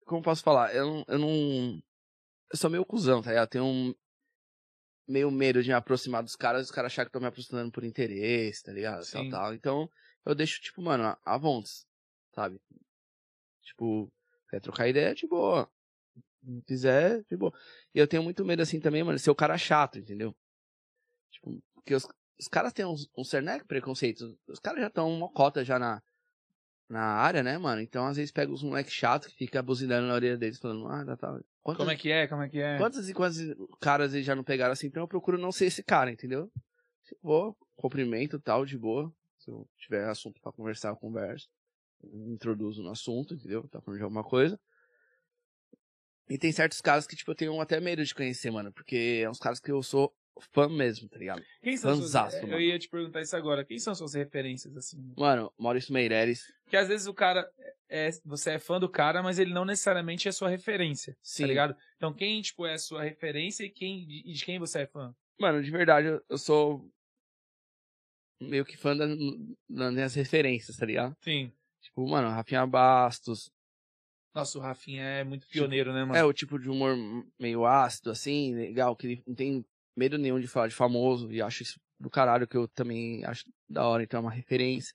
[0.03, 0.74] como eu posso falar?
[0.76, 1.84] Eu, não- eu não.
[2.51, 3.43] Eu sou meio cuzão, tá ligado?
[3.45, 3.93] Eu tenho um.
[5.07, 7.84] Meio medo de me aproximar dos caras, os caras acharem que estão me aproximando por
[7.84, 9.05] interesse, tá ligado?
[9.11, 9.30] Tal, Sim.
[9.30, 9.53] tal.
[9.53, 9.89] Então,
[10.26, 11.86] eu deixo, tipo, mano, a- vontes,
[12.34, 12.59] sabe?
[13.61, 14.11] Tipo,
[14.49, 15.69] quer trocar ideia, de boa.
[16.43, 17.53] Se quiser, de boa.
[17.93, 20.36] E eu tenho muito medo, assim, também, mano, de ser o cara chato, entendeu?
[21.30, 22.07] Tipo, porque os,
[22.39, 24.36] os caras têm uns, um cerneco preconceito.
[24.47, 26.01] Os caras já estão uma cota já na,
[26.94, 27.82] na área, né, mano?
[27.82, 31.04] Então, às vezes, pega os moleques chatos que fica buzinando na orelha deles, falando, ah,
[31.04, 31.39] tá, tá.
[31.62, 32.28] Quantas, Como é que é?
[32.28, 32.78] Como é que é?
[32.78, 33.39] quantas e quantos
[33.82, 34.88] caras eles já não pegaram assim?
[34.88, 36.52] Então, eu procuro não ser esse cara, entendeu?
[37.12, 39.12] Eu vou, cumprimento tal, de boa.
[39.39, 41.50] Se eu tiver assunto pra conversar, eu converso.
[42.04, 43.68] Eu introduzo no assunto, entendeu?
[43.68, 44.60] Tá falando de alguma coisa.
[46.30, 48.72] E tem certos caras que, tipo, eu tenho até medo de conhecer, mano.
[48.72, 50.14] Porque é uns caras que eu sou
[50.52, 51.44] fã mesmo, tá ligado?
[51.62, 52.06] Quem são suas...
[52.06, 52.60] Fanzaço, Eu mano.
[52.60, 53.64] ia te perguntar isso agora.
[53.64, 55.14] Quem são suas referências, assim?
[55.18, 56.44] Mano, Maurício Meireles.
[56.64, 57.48] Porque às vezes o cara
[57.90, 58.10] é.
[58.26, 61.16] Você é fã do cara, mas ele não necessariamente é sua referência.
[61.22, 61.44] Sim.
[61.44, 61.76] Tá ligado?
[61.98, 65.14] Então quem, tipo, é a sua referência e quem, de, de quem você é fã?
[65.40, 66.90] Mano, de verdade, eu, eu sou
[68.42, 69.06] meio que fã da-
[69.70, 71.16] das minhas referências, tá ligado?
[71.22, 71.52] Sim.
[71.82, 73.52] Tipo, mano, Rafinha Bastos.
[74.34, 76.16] Nossa, o Rafinha é muito pioneiro, né, mano?
[76.16, 76.96] É o tipo de humor
[77.40, 79.64] meio ácido, assim, legal, que ele não tem
[79.96, 83.46] medo nenhum de falar de famoso, e acho isso do caralho, que eu também acho
[83.70, 84.94] da hora, então é uma referência.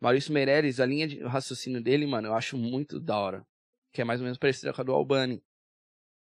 [0.00, 3.46] Maurício Meirelles, a linha de raciocínio dele, mano, eu acho muito da hora.
[3.92, 5.42] Que é mais ou menos parecida com a do Albani.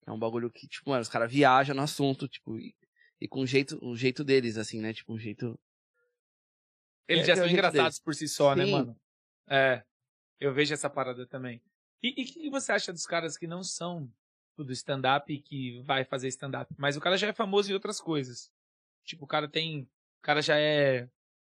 [0.07, 2.75] É um bagulho que, tipo, mano, os caras viajam no assunto, tipo, e,
[3.21, 4.95] e com o jeito, o jeito deles, assim, né?
[4.95, 5.59] Tipo, um jeito.
[7.07, 8.73] Eles É, já é são jeito engraçados por si só, né, Sim.
[8.73, 8.97] mano?
[9.49, 9.83] É.
[10.41, 11.61] Eu vejo essa parada também.
[12.03, 14.11] E o que, que você acha dos caras que não são
[14.65, 16.73] do stand-up e que vai fazer stand-up?
[16.79, 18.51] Mas o cara já é famoso em outras coisas.
[19.05, 19.83] Tipo, o cara tem.
[19.83, 21.09] O cara já é,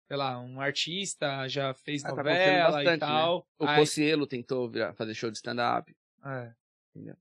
[0.09, 3.07] sei lá, um artista, já fez Ah, tá novela e bastante, né?
[3.07, 3.47] tal.
[3.59, 5.95] O Aí- Cossielo tentou virar- fazer show de stand-up.
[6.25, 6.53] É.
[6.95, 7.17] Entendeu?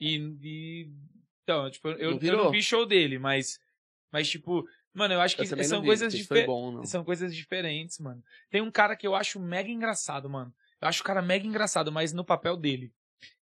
[0.00, 0.90] E, e-
[1.42, 3.58] então, tipo, eu, Não eu não vi show dele, mas
[4.12, 6.90] mas tipo, mano, eu acho que Eu são vi, coisas diferentes.
[6.90, 8.22] São coisas diferentes, mano.
[8.50, 10.52] Tem um cara que eu acho mega engraçado, mano.
[10.80, 12.92] Eu acho o cara mega engraçado, mas no papel dele,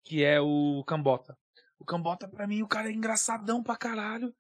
[0.04, 1.38] que é o Cambota.
[1.80, 4.36] O Cambota pra mim, o cara é engraçadão pra caralho.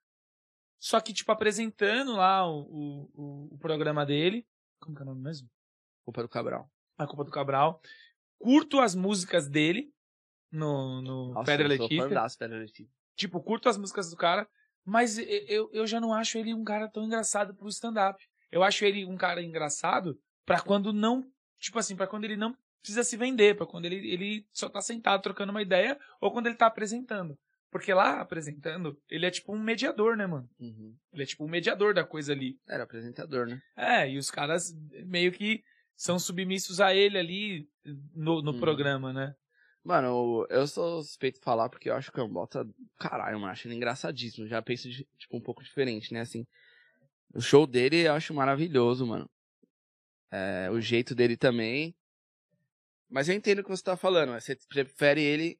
[0.79, 4.45] Só que tipo apresentando lá o, o, o- programa dele,
[4.79, 5.49] como que é o nome mesmo?
[6.05, 6.69] Culpa do Cabral.
[6.97, 7.81] A Culpa do Cabral.
[8.37, 9.93] Curto as músicas dele
[10.51, 12.27] no, no Nossa, Pedra Letícia.
[12.39, 12.93] Pedra Letícia.
[13.15, 14.47] Tipo, curto as músicas do cara,
[14.85, 18.23] mas eu, eu já não acho ele um cara tão engraçado pro stand-up.
[18.49, 21.29] Eu acho ele um cara engraçado pra quando não.
[21.59, 24.81] Tipo assim, pra quando ele não precisa se vender, pra quando ele, ele só tá
[24.81, 27.37] sentado trocando uma ideia ou quando ele tá apresentando.
[27.71, 30.49] Porque lá, apresentando, ele é tipo um mediador, né, mano?
[30.59, 30.95] Uhum.
[31.13, 32.57] Ele é tipo um mediador da coisa ali.
[32.67, 33.61] Era apresentador, né?
[33.77, 34.73] É, e os caras
[35.05, 35.61] meio que
[35.95, 37.69] são submissos a ele ali
[38.15, 38.59] no, no Uhum.
[38.59, 39.35] programa, né?
[39.83, 42.67] Mano, eu sou suspeito de falar porque eu acho o Cambota,
[42.97, 44.47] caralho, mano, acho ele engraçadíssimo.
[44.47, 46.45] Já penso, de, tipo, um pouco diferente, né, assim.
[47.35, 49.29] O show dele eu acho maravilhoso, mano.
[50.31, 51.93] É, o jeito dele também.
[53.09, 55.57] Mas eu entendo o que você tá falando, você prefere ele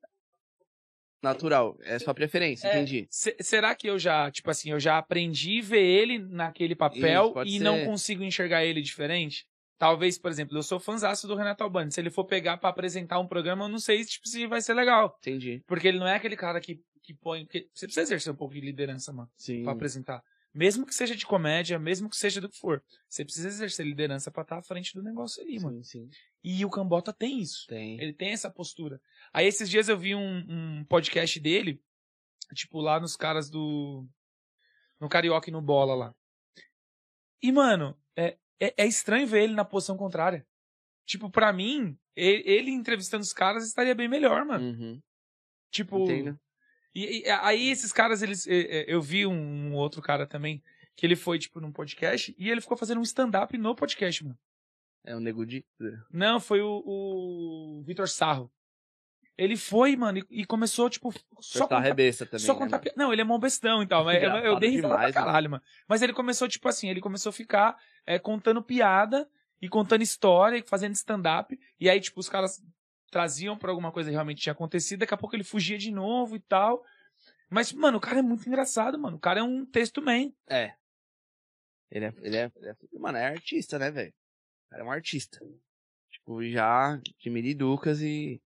[1.22, 1.78] natural.
[1.82, 3.08] É sua preferência, É, entendi.
[3.10, 7.34] se- será que eu já, tipo assim, eu já aprendi a ver ele naquele papel
[7.36, 7.64] Isso, e ser.
[7.64, 9.46] não consigo enxergar ele diferente?
[9.78, 11.92] Talvez, por exemplo, eu sou fãzaço do Renato Albani.
[11.92, 14.74] Se ele for pegar pra apresentar um programa, eu não sei tipo, se vai ser
[14.74, 15.18] legal.
[15.20, 15.62] Entendi.
[15.66, 17.46] Porque ele não é aquele cara que, que põe.
[17.46, 19.64] porque você precisa exercer um pouco de liderança, mano, Sim.
[19.64, 20.22] pra apresentar.
[20.60, 22.84] Mesmo que seja de comédia, mesmo que seja do que for.
[23.08, 25.82] Você precisa exercer liderança pra estar à frente do negócio aí, mano.
[25.86, 26.18] Sim, sim.
[26.44, 27.66] E o Cambota tem isso.
[27.70, 27.98] Tem.
[27.98, 29.00] Ele tem essa postura.
[29.32, 31.82] Aí esses dias eu vi um, um podcast dele,
[32.54, 34.06] tipo, lá nos caras do.
[35.00, 36.16] No Carioca e no Bola lá.
[37.42, 40.46] E, mano, é, é, é estranho ver ele na posição contrária.
[41.06, 44.66] Tipo, pra mim, ele, ele entrevistando os caras estaria bem melhor, mano.
[44.66, 45.02] Uhum.
[45.72, 46.04] Tipo.
[46.04, 46.38] Entendo.
[47.06, 48.46] E, e aí esses caras, eles.
[48.48, 50.62] Eu vi um, outro cara também,
[50.96, 54.38] que ele foi, tipo, num podcast, e ele ficou fazendo um stand-up no podcast, mano.
[55.06, 55.66] É o nego de.
[56.12, 58.52] Não, foi o, o Vitor Sarro.
[59.38, 62.46] Ele foi, mano, e, e começou, tipo, só contar, rebesta também.
[62.46, 64.70] só né, contar pi- Não, ele é mó bestão e tal, mas eu, eu dei
[64.72, 65.14] risada pra né?
[65.14, 65.64] caralho, mano.
[65.88, 69.30] Mas ele começou, tipo assim, ele começou a ficar é, contando piada
[69.62, 71.58] e contando história e fazendo stand-up.
[71.80, 72.62] E aí, tipo, os caras
[73.10, 76.36] traziam pra alguma coisa que realmente tinha acontecido, daqui a pouco ele fugia de novo
[76.36, 76.84] e tal.
[77.50, 79.18] Mas, mano, o cara é muito engraçado, mano.
[79.18, 80.32] O cara é um texto man.
[80.48, 80.76] É.
[81.92, 84.14] Ele é, ele é, ele é- Mano, é artista, né, velho?
[84.68, 85.40] O cara é um artista.
[86.12, 88.42] Tipo, já de Miriducas e.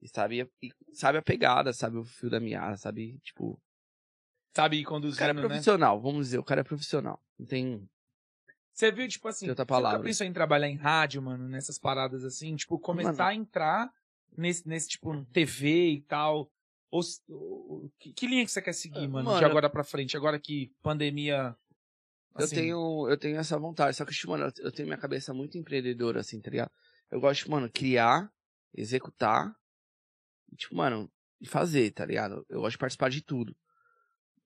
[0.00, 3.60] E sabe, e sabe a pegada, sabe o fio da meada, sabe, tipo.
[4.54, 5.40] Sabe, ir O cara é né?
[5.40, 7.20] profissional, vamos dizer, o cara é profissional.
[7.38, 7.88] Não tem.
[8.74, 10.02] Você viu, tipo assim, outra você palavra.
[10.02, 12.56] pensou em trabalhar em rádio, mano, nessas paradas assim?
[12.56, 13.22] Tipo, começar Mano.
[13.22, 13.92] a entrar
[14.36, 16.50] nesse, nesse, tipo, TV e tal.
[16.90, 19.84] Ou, ou- que, que linha que você quer seguir, Ah, mano, mano, de agora pra
[19.84, 20.16] frente?
[20.16, 21.56] Agora que pandemia...
[22.36, 25.32] Eu assim, tenho, eu tenho essa vontade, só que, tipo, mano, eu tenho minha cabeça
[25.32, 26.70] muito empreendedora, assim, tá ligado?
[27.08, 28.28] Eu gosto, mano, criar,
[28.74, 29.54] executar,
[30.52, 31.08] e, tipo, mano,
[31.40, 32.44] e fazer, tá ligado?
[32.48, 33.56] Eu gosto de participar de tudo.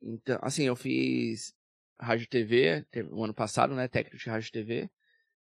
[0.03, 1.55] Então, assim, eu fiz
[2.01, 4.91] rádio TV o ano passado, né, técnico de rádio TV,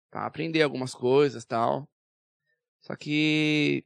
[0.09, 1.89] pra aprender algumas coisas tal.
[2.81, 3.83] Só que,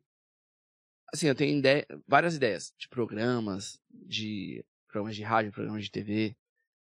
[1.13, 6.36] assim, eu tenho ideia, várias ideias de programas, de programas de rádio, programas de TV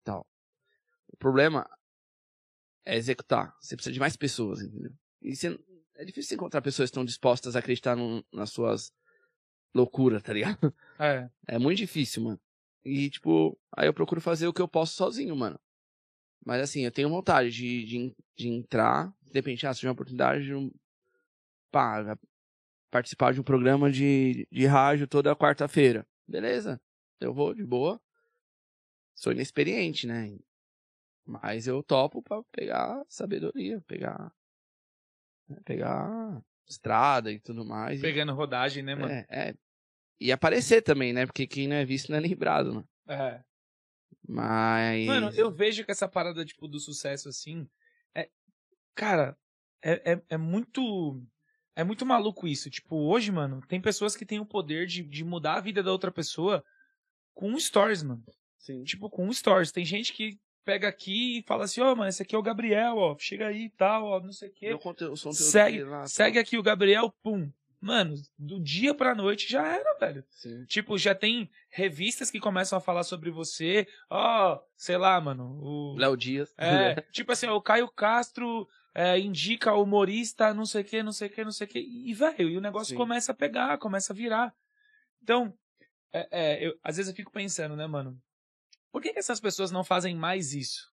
[0.04, 0.26] tal.
[1.08, 1.70] O problema
[2.86, 3.56] é executar.
[3.60, 4.92] Você precisa de mais pessoas, entendeu?
[5.22, 5.60] E você-
[5.96, 8.92] é difícil encontrar pessoas que estão dispostas a acreditar num- nas suas
[9.76, 10.74] loucuras, tá ligado?
[11.00, 12.40] É, É muito difícil, mano.
[12.84, 15.60] E, tipo, aí eu procuro fazer o que eu posso sozinho, mano.
[16.46, 19.94] Mas, assim, eu tenho vontade de, de, de entrar, de repente, ah, se tiver uma
[19.94, 20.72] oportunidade de um,
[21.72, 22.18] pá,
[22.90, 26.08] participar de um programa de, de rádio toda quarta-feira.
[26.28, 26.82] Beleza,
[27.20, 28.02] eu vou de boa.
[29.14, 30.38] Sou inexperiente, né?
[31.26, 34.34] Mas eu topo pra pegar sabedoria, pegar.
[35.48, 38.00] né, Pegar estrada e tudo mais.
[38.00, 39.12] pegando rodagem, né, mano?
[39.12, 39.56] é, é.
[40.20, 41.26] E aparecer também, né?
[41.26, 42.84] Porque quem não é visto não é lembrado, né?
[43.08, 43.44] É.
[44.28, 45.06] Mas.
[45.08, 47.68] Mano, eu vejo que essa parada, tipo, do sucesso, assim,
[48.14, 48.30] é...
[48.94, 49.38] Cara,
[49.82, 51.22] é, é, é muito...
[51.76, 52.70] É muito maluco isso.
[52.70, 55.92] Tipo, hoje, mano, tem pessoas que têm o poder de, de mudar a vida da
[55.92, 56.64] outra pessoa
[57.34, 58.22] com um stories, mano.
[58.58, 58.84] Sim.
[58.84, 59.72] tipo, com um stories.
[59.72, 62.98] Tem gente que pega aqui e fala assim, ó, mano, esse aqui é o Gabriel,
[62.98, 64.68] ó, chega aí e tal, ó, não sei o quê.
[64.68, 67.50] Meu conteúdo, Segue, lá, segue aqui o Gabriel, pum.
[67.82, 70.24] Mano, do dia pra noite já era, velho.
[70.30, 70.66] Sim.
[70.66, 75.96] Tipo, já tem revistas que começam a falar sobre você, ó, sei lá, mano, o...
[75.98, 76.54] Léo Dias.
[76.58, 81.30] É, tipo assim, o Caio Castro é, indica humorista, não sei o que, não sei
[81.30, 82.98] o que, não sei o que, e, velho, e o negócio Sim.
[82.98, 84.54] começa a pegar, começa a virar.
[85.24, 85.54] Então,
[86.12, 88.22] é, é, eu, às vezes eu fico pensando, né, mano,
[88.92, 90.89] por que, que essas pessoas não fazem mais isso?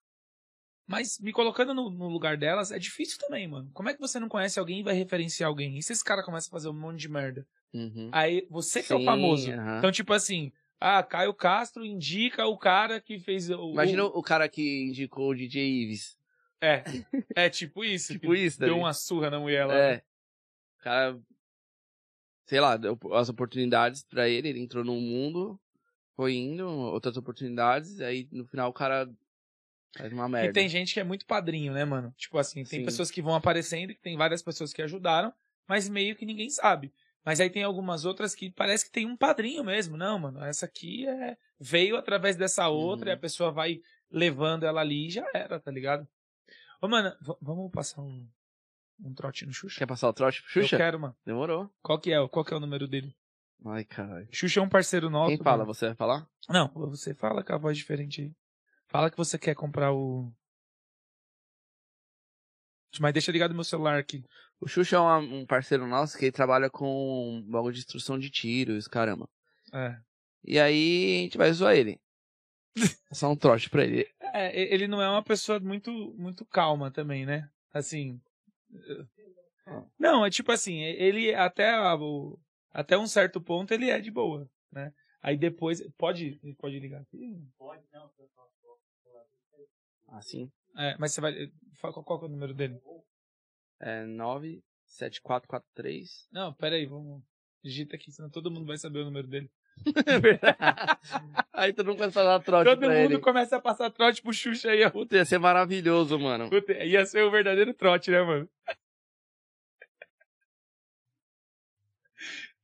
[0.86, 3.68] Mas me colocando no, no lugar delas é difícil também, mano.
[3.74, 5.76] Como é que você não conhece alguém e vai referenciar alguém?
[5.76, 7.46] E se esse cara começa a fazer um monte de merda?
[7.74, 8.08] Uhum.
[8.12, 9.50] Aí você que é o Sim, famoso.
[9.50, 9.78] aham.
[9.78, 13.72] Então, tipo assim, ah, Caio Castro indica o cara que fez o.
[13.72, 14.18] Imagina o...
[14.18, 16.16] o cara que indicou o DJ Ives.
[16.60, 16.84] É,
[17.34, 18.12] é tipo isso.
[18.12, 18.78] Tipo isso, Deu daí.
[18.78, 19.74] uma surra na mulher lá.
[19.74, 20.02] É.
[20.78, 21.18] O cara.
[22.46, 25.58] Sei lá, deu as oportunidades pra ele, ele entrou num mundo,
[26.14, 29.10] foi indo, outras oportunidades, aí no final o cara
[29.98, 30.48] faz uma merda.
[30.48, 32.12] E tem gente que é muito padrinho, né, mano?
[32.16, 32.84] Tipo assim, tem Sim.
[32.84, 35.32] pessoas que vão aparecendo, que tem várias pessoas que ajudaram,
[35.68, 36.92] mas meio que ninguém sabe.
[37.24, 39.96] Mas aí tem algumas outras que parece que tem um padrinho mesmo.
[39.96, 43.12] Não, mano, essa aqui é veio através dessa outra Uhum.
[43.12, 43.80] e a pessoa vai
[44.10, 46.06] levando ela ali e já era, tá ligado?
[46.80, 48.28] Ô, mano, vamos passar um,
[49.02, 49.78] um trote no Xuxa?
[49.78, 50.76] Quer passar o trote pro Xuxa?
[50.76, 51.16] Eu quero, mano.
[51.24, 51.68] Demorou.
[51.82, 52.28] Qual que é?
[52.28, 53.12] Qual que é o número dele?
[53.64, 54.28] Ai, caralho.
[54.30, 55.34] Xuxa é um parceiro nosso.
[55.34, 55.64] Quem fala?
[55.64, 55.74] mano.
[55.74, 56.28] Você vai falar?
[56.48, 58.32] Não, você fala com a voz diferente aí.
[58.88, 60.32] Fala que você quer comprar o.
[63.00, 64.24] Mas deixa ligado meu celular aqui.
[64.58, 68.18] O Xuxa é uma- um parceiro nosso que ele trabalha com um bagulho de instrução
[68.18, 69.28] de tiros, caramba.
[69.72, 69.98] É.
[70.44, 72.00] E aí a gente vai zoar ele.
[73.12, 74.08] Só um trote pra ele.
[74.32, 77.50] É, ele não é uma pessoa muito, muito calma também, né?
[77.72, 78.20] Assim,
[79.98, 82.38] Não, é tipo assim, ele até, o-
[82.72, 84.92] até um certo ponto ele é de boa, né?
[85.20, 87.36] Aí depois, pode, pode ligar aqui?
[90.08, 90.50] Assim.
[90.76, 91.32] É, mas você vai,
[91.74, 92.80] fala qual, qual é o número dele?
[93.80, 96.28] É 97443.
[96.32, 97.22] Não, pera aí, vamos,
[97.62, 99.50] digita aqui, senão todo mundo vai saber o número dele.
[100.06, 100.56] É verdade.
[101.52, 103.18] Aí todo mundo começa a falar trote todo mundo ele.
[103.18, 104.90] começa a passar trote pro Xuxa aí, ó.
[104.90, 106.48] Puta, ia ser maravilhoso, mano.
[106.48, 108.48] Puta, ia ser o verdadeiro trote, né, mano?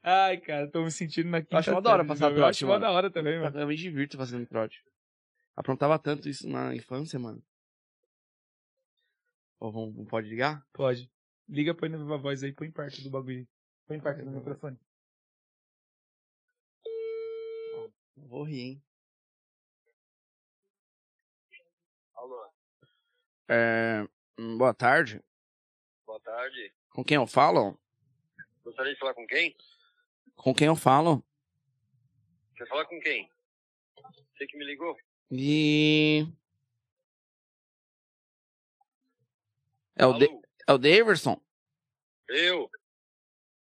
[0.02, 2.36] Ai, cara, tô me sentindo na quinta acho mó da hora passar novo.
[2.36, 2.80] Eu trote, acho mano.
[2.80, 3.60] da hora também, mano.
[3.60, 4.82] Eu me divirto fazendo trote.
[5.56, 7.42] Aprontava tanto isso na infância, mano.
[9.60, 10.66] Ó, vamos, pode ligar?
[10.72, 11.10] Pode.
[11.48, 13.46] Liga, põe na viva voz aí, põe perto do bagulho.
[13.86, 14.78] Põe perto do microfone.
[18.16, 18.82] Vou rir, hein?
[22.14, 22.50] Alô,
[23.48, 24.06] É,
[24.56, 25.22] boa tarde.
[26.06, 26.72] boa tarde.
[26.90, 27.78] Com quem eu falo?
[28.64, 29.56] Gostaria de falar com quem?
[30.36, 31.22] Com quem eu falo?
[32.56, 33.30] Quer falar com quem?
[34.36, 34.96] Você que me ligou?
[35.34, 36.26] E.
[39.96, 40.12] É o?
[40.12, 40.28] De...
[40.68, 41.40] é o Daverson?
[42.28, 42.70] Eu?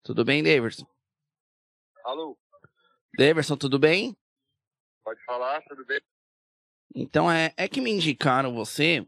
[0.02, 0.88] Tudo bem, Daverson?
[2.04, 2.36] Alô?
[3.16, 4.18] Daverson, tudo bem?
[5.04, 6.02] Pode falar, tudo bem?
[6.96, 9.08] Então é, é que me indicaram você.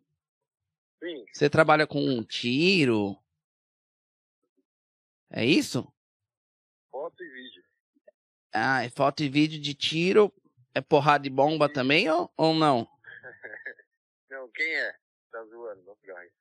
[1.04, 3.18] Sim, Você trabalha com um tiro.
[5.32, 5.92] É isso?
[6.92, 7.64] foto e vídeo.
[8.54, 10.32] Ah, é foto e vídeo de tiro.
[10.74, 12.88] É porrada de bomba também ou, ou não?
[14.30, 14.96] Não, quem é?
[15.30, 16.32] Tá zoando, não fica aí.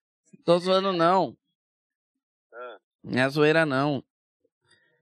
[0.45, 1.37] Tô zoando não.
[2.53, 4.05] Ah, Não é zoeira não.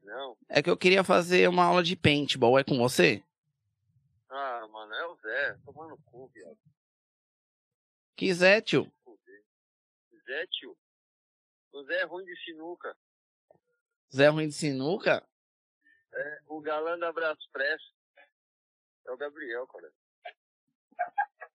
[0.02, 0.36] não?
[0.48, 2.58] É que eu queria fazer uma aula de paintball.
[2.58, 3.22] É com você?
[4.30, 5.58] Ah, mano, é o Zé.
[5.66, 6.58] Tomando cu, viado.
[8.16, 8.90] Quiser, tio.
[9.04, 9.42] Fuder.
[10.24, 10.76] Zé, tio.
[11.72, 12.96] O Zé é ruim de sinuca.
[14.14, 15.22] Zé Ruim de Sinuca?
[16.14, 17.82] É o galã da Brás Press.
[19.08, 19.90] É o Gabriel, cara.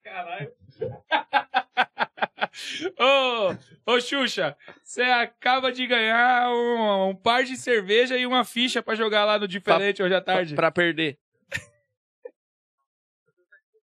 [0.03, 0.51] Caralho.
[2.99, 3.55] ô,
[3.93, 8.95] ô, Xuxa, você acaba de ganhar um, um par de cerveja e uma ficha pra
[8.95, 10.55] jogar lá no diferente hoje à tarde.
[10.55, 11.19] Pra perder.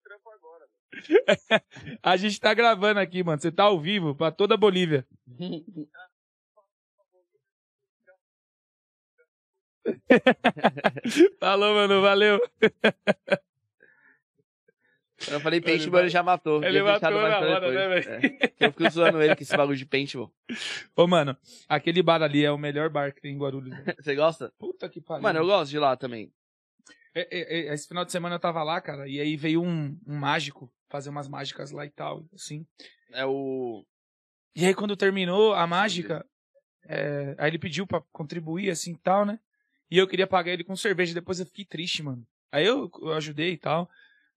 [0.03, 1.63] Trampo agora, mano.
[2.03, 3.41] A gente tá gravando aqui, mano.
[3.41, 5.07] Você tá ao vivo pra toda a Bolívia.
[11.39, 12.41] Falou, mano, valeu.
[15.29, 16.63] Eu falei paintball, ele já matou.
[16.65, 18.07] ele matou na hora, depois.
[18.07, 18.21] né,
[18.59, 18.67] É.
[18.67, 20.33] Eu fico zoando ele com esse bagulho de paintball.
[20.97, 21.37] Ô, mano,
[21.69, 23.77] aquele bar ali é o melhor bar que tem em Guarulhos.
[23.77, 23.97] velho.
[23.99, 24.53] Você gosta?
[24.59, 25.23] Puta que pariu.
[25.23, 26.33] Mano, eu gosto de lá também.
[27.15, 29.99] É, é, é, Esse final de semana eu tava lá, cara, e aí veio um,
[30.07, 32.67] um mágico fazer umas mágicas lá e tal, assim.
[33.13, 33.85] É o.
[34.55, 36.25] E aí quando terminou a mágica,
[36.85, 39.39] é, aí ele pediu pra contribuir, assim, e tal, né?
[39.91, 42.25] E eu queria pagar ele com cerveja, depois eu fiquei triste, mano.
[42.53, 43.89] Aí eu, eu ajudei e tal.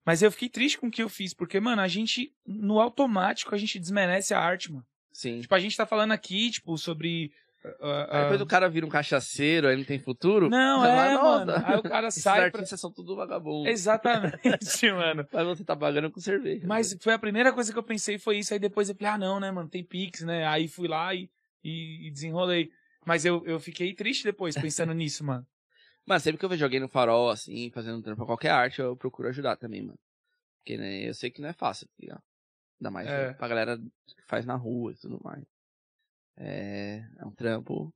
[0.05, 3.55] Mas eu fiquei triste com o que eu fiz, porque, mano, a gente, no automático,
[3.55, 4.85] a gente desmerece a arte, mano.
[5.11, 5.41] Sim.
[5.41, 7.31] Tipo, a gente tá falando aqui, tipo, sobre.
[7.79, 10.49] ah, Aí ah, depois o cara vira um cachaceiro, aí não tem futuro.
[10.49, 11.65] Não, é, fala, "Nossa, mano.
[11.67, 12.59] Aí o cara Esses sai pra...
[12.59, 13.69] artistas são tudo vagabundo.
[13.69, 14.41] Exatamente,
[14.91, 15.25] mano.
[15.31, 16.65] Mas você tá pagando com cerveja.
[16.67, 18.53] Mas foi a primeira coisa que eu pensei, foi isso.
[18.53, 20.45] Aí depois eu falei, ah, não, né, mano, tem Pix, né?
[20.47, 21.29] Aí fui lá e,
[21.63, 22.69] e, e desenrolei.
[23.05, 25.45] Mas eu, eu fiquei triste depois, pensando nisso, mano.
[26.05, 28.95] Mas sempre que eu vejo alguém no farol, assim, fazendo trampo pra qualquer arte, eu
[28.95, 29.99] procuro ajudar também, mano.
[30.59, 32.23] Porque né, eu sei que não é fácil, tá ligado?
[32.79, 33.33] Ainda mais É.
[33.33, 35.43] pra galera que faz na rua e tudo mais.
[36.37, 37.93] É, é um trampo.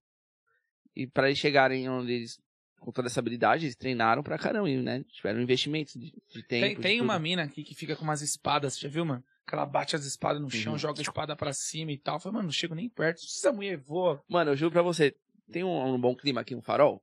[0.95, 2.39] E pra eles chegarem onde eles,
[2.80, 5.03] com toda essa habilidade, eles treinaram pra caramba, né?
[5.10, 6.47] Tiveram investimentos de, de tempo.
[6.47, 9.24] Tem, de tem uma mina aqui que fica com umas espadas, já viu, mano?
[9.45, 10.80] Que ela bate as espadas no chão, Uhum.
[10.80, 12.16] joga a espada pra cima e tal.
[12.16, 13.22] Eu falei, mano, não chego nem perto.
[13.24, 14.24] Essa mulher voa.
[14.28, 15.16] Mano, eu juro pra você,
[15.51, 17.01] tem um, um bom clima aqui no farol.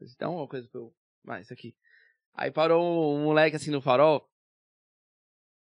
[0.00, 0.94] Então, uma coisa pra eu.
[1.24, 1.74] Vai, isso aqui.
[2.34, 4.28] Aí parou um moleque assim no farol.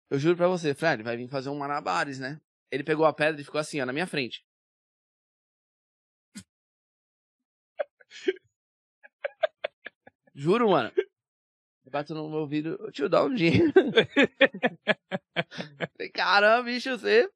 [0.10, 2.40] Eu juro pra você, Fred, vai vir fazer um Manabares, né?
[2.72, 4.44] Ele pegou a pedra e ficou assim, ó, na minha frente.
[10.34, 10.92] Juro, mano.
[11.92, 13.72] Bateu no meu ouvido, "Ô, tio, dá um dinheiro.
[16.14, 17.30] Caramba, bicho, você.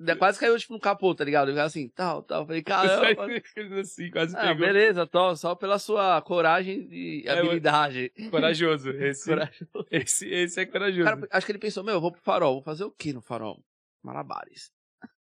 [0.00, 1.48] Ainda Quase caiu, tipo, no capô, tá ligado?
[1.48, 2.46] Ele ficava assim, tal, tal.
[2.46, 3.80] Falei, caramba.
[3.80, 4.66] assim, quase Ah, pegou.
[4.66, 8.10] beleza, tô, só pela sua coragem e É, eu- habilidade.
[8.30, 8.90] Corajoso.
[8.96, 9.68] Esse, Coragem.
[9.90, 11.04] esse, esse é corajoso.
[11.04, 13.20] Cara, acho que ele pensou, meu, eu vou pro farol, vou fazer o que no
[13.20, 13.62] farol?
[14.02, 14.72] Malabares.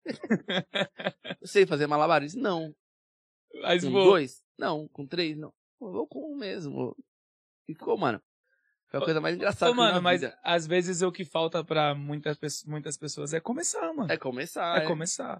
[0.05, 0.13] eu
[1.47, 2.35] sei fazer malabares?
[2.35, 2.75] Não.
[3.61, 4.03] Mas Com vou.
[4.03, 4.43] dois?
[4.59, 4.87] Não.
[4.89, 5.37] Com três?
[5.37, 5.53] Não.
[5.81, 6.95] Eu vou com um mesmo.
[7.67, 8.21] E ficou, mano.
[8.89, 10.37] Foi a coisa mais engraçada Ô, que mano, mas vida.
[10.43, 14.11] às vezes o que falta pra muitas, muitas pessoas é começar, mano.
[14.11, 14.81] É começar.
[14.83, 15.37] É começar.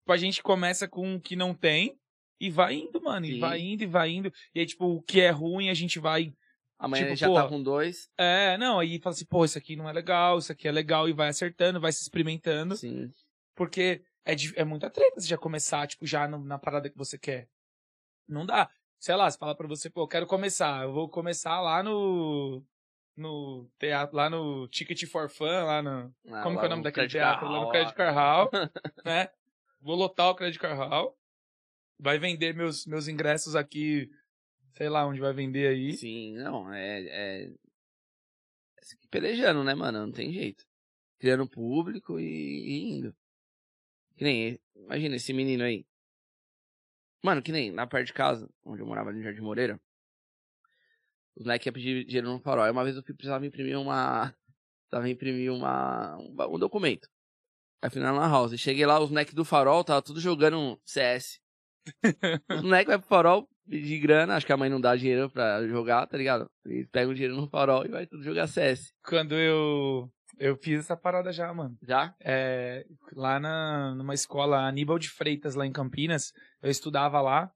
[0.00, 1.98] Tipo, a gente começa com o que não tem
[2.40, 3.26] e vai indo, mano.
[3.26, 3.40] E Sim.
[3.40, 4.32] vai indo e vai indo.
[4.54, 6.32] E aí, tipo, o que é ruim a gente vai.
[6.78, 8.08] Amanhã Tipo, já tá com dois.
[8.18, 11.08] É, não, aí fala assim, pô, isso aqui não é legal, isso aqui é legal,
[11.08, 12.76] e vai acertando, vai se experimentando.
[12.76, 13.10] Sim.
[13.54, 17.16] Porque é, é muita treta você já começar, tipo, já no- na parada que você
[17.18, 17.48] quer.
[18.28, 18.68] Não dá.
[18.98, 20.82] Sei lá, você fala pra você, pô, eu quero começar.
[20.84, 22.62] Eu vou começar lá no.
[23.16, 26.12] No teatro, lá no Ticket for Fun, lá no.
[26.26, 27.48] Ah, como lá que é o nome no daquele Credit teatro?
[27.48, 28.50] Lá no Credit Card Hall,
[29.04, 29.28] né?
[29.80, 31.16] Vou lotar o Credit Card Hall.
[31.98, 34.10] Vai vender meus, meus ingressos aqui,
[34.76, 35.92] sei lá onde vai vender aí.
[35.92, 37.02] Sim, não, é.
[37.02, 37.44] é...
[37.44, 37.50] é
[39.10, 40.06] pelejando, né, mano?
[40.06, 40.64] Não tem jeito.
[41.18, 43.14] Criando público e, e indo.
[44.16, 44.60] Que nem.
[44.74, 45.86] Imagina esse menino aí.
[47.22, 49.80] Mano, que nem na perto de casa, onde eu morava no Jardim Moreira.
[51.36, 52.64] Os moleques iam pedir dinheiro no farol.
[52.64, 54.34] Aí uma vez eu precisava imprimir uma.
[54.88, 56.16] Precisava imprimir uma.
[56.18, 57.08] Um, um documento.
[57.82, 58.58] Aí fui na Lan House.
[58.58, 61.40] Cheguei lá, os moleques do farol tava tudo jogando um CS.
[62.50, 65.66] Os moleques vai pro farol pedir grana, acho que a mãe não dá dinheiro pra
[65.66, 66.50] jogar, tá ligado?
[66.64, 68.92] Eles pegam o dinheiro no farol e vai tudo jogar CS.
[69.02, 70.10] Quando eu.
[70.36, 71.78] Eu fiz essa parada já, mano.
[71.86, 72.12] Já?
[72.20, 77.52] É, lá na, numa escola Aníbal de Freitas, lá em Campinas, eu estudava lá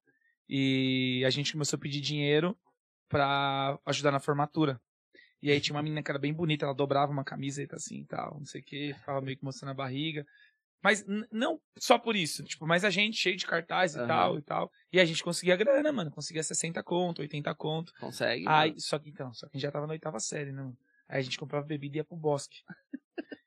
[0.49, 2.57] e a gente começou a pedir dinheiro
[3.09, 4.81] pra ajudar na formatura.
[5.43, 8.05] E aí tinha uma menina que era bem bonita, ela dobrava uma camiseta assim e
[8.07, 10.27] tal, não sei o que, ficava meio que mostrando a barriga.
[10.83, 14.07] Mas não só por isso, tipo, mas a gente cheio de cartaz e Aham.
[14.07, 14.73] tal e tal.
[14.93, 17.93] E a gente conseguia grana, mano, conseguia 60 conto, 80 conto.
[17.99, 18.45] Consegue?
[18.49, 18.81] Aí, mano.
[18.81, 20.79] só que então, só que a gente já tava na oitava série, né, mano?
[21.09, 22.59] Aí a gente comprava bebida e ia pro bosque.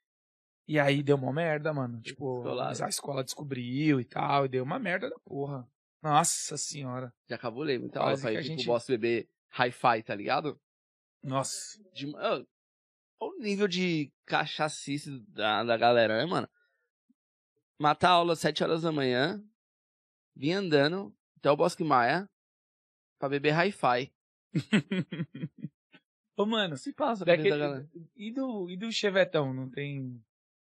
[0.68, 2.00] e aí deu uma merda, mano.
[2.02, 5.66] Tipo, a escola descobriu e tal, e deu uma merda da porra.
[6.02, 7.12] Nossa senhora.
[7.28, 10.60] Já Quase pra que ir a pro gente- boss beber hi-fi, tá ligado?
[11.22, 11.78] Nossa.
[11.92, 12.46] De, olha
[13.20, 16.48] o nível de cachacice da, da galera, né, mano?
[17.78, 19.42] Matar a aula às 7 horas da manhã,
[20.34, 22.28] vir andando até o Bosque Maia
[23.18, 24.12] pra beber hi-fi.
[26.36, 27.50] Ô, mano, Se passa pra daquele...
[27.50, 27.90] da galera.
[28.16, 29.52] e, do, e do chevetão?
[29.52, 30.20] Não tem.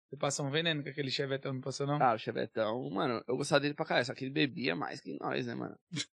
[0.09, 2.01] Você passa um veneno com aquele chevetão, não passou, não?
[2.01, 5.19] Ah, o Chevetão, mano, eu gostava dele pra caralho, só que ele bebia mais que
[5.19, 5.77] nós, né, mano?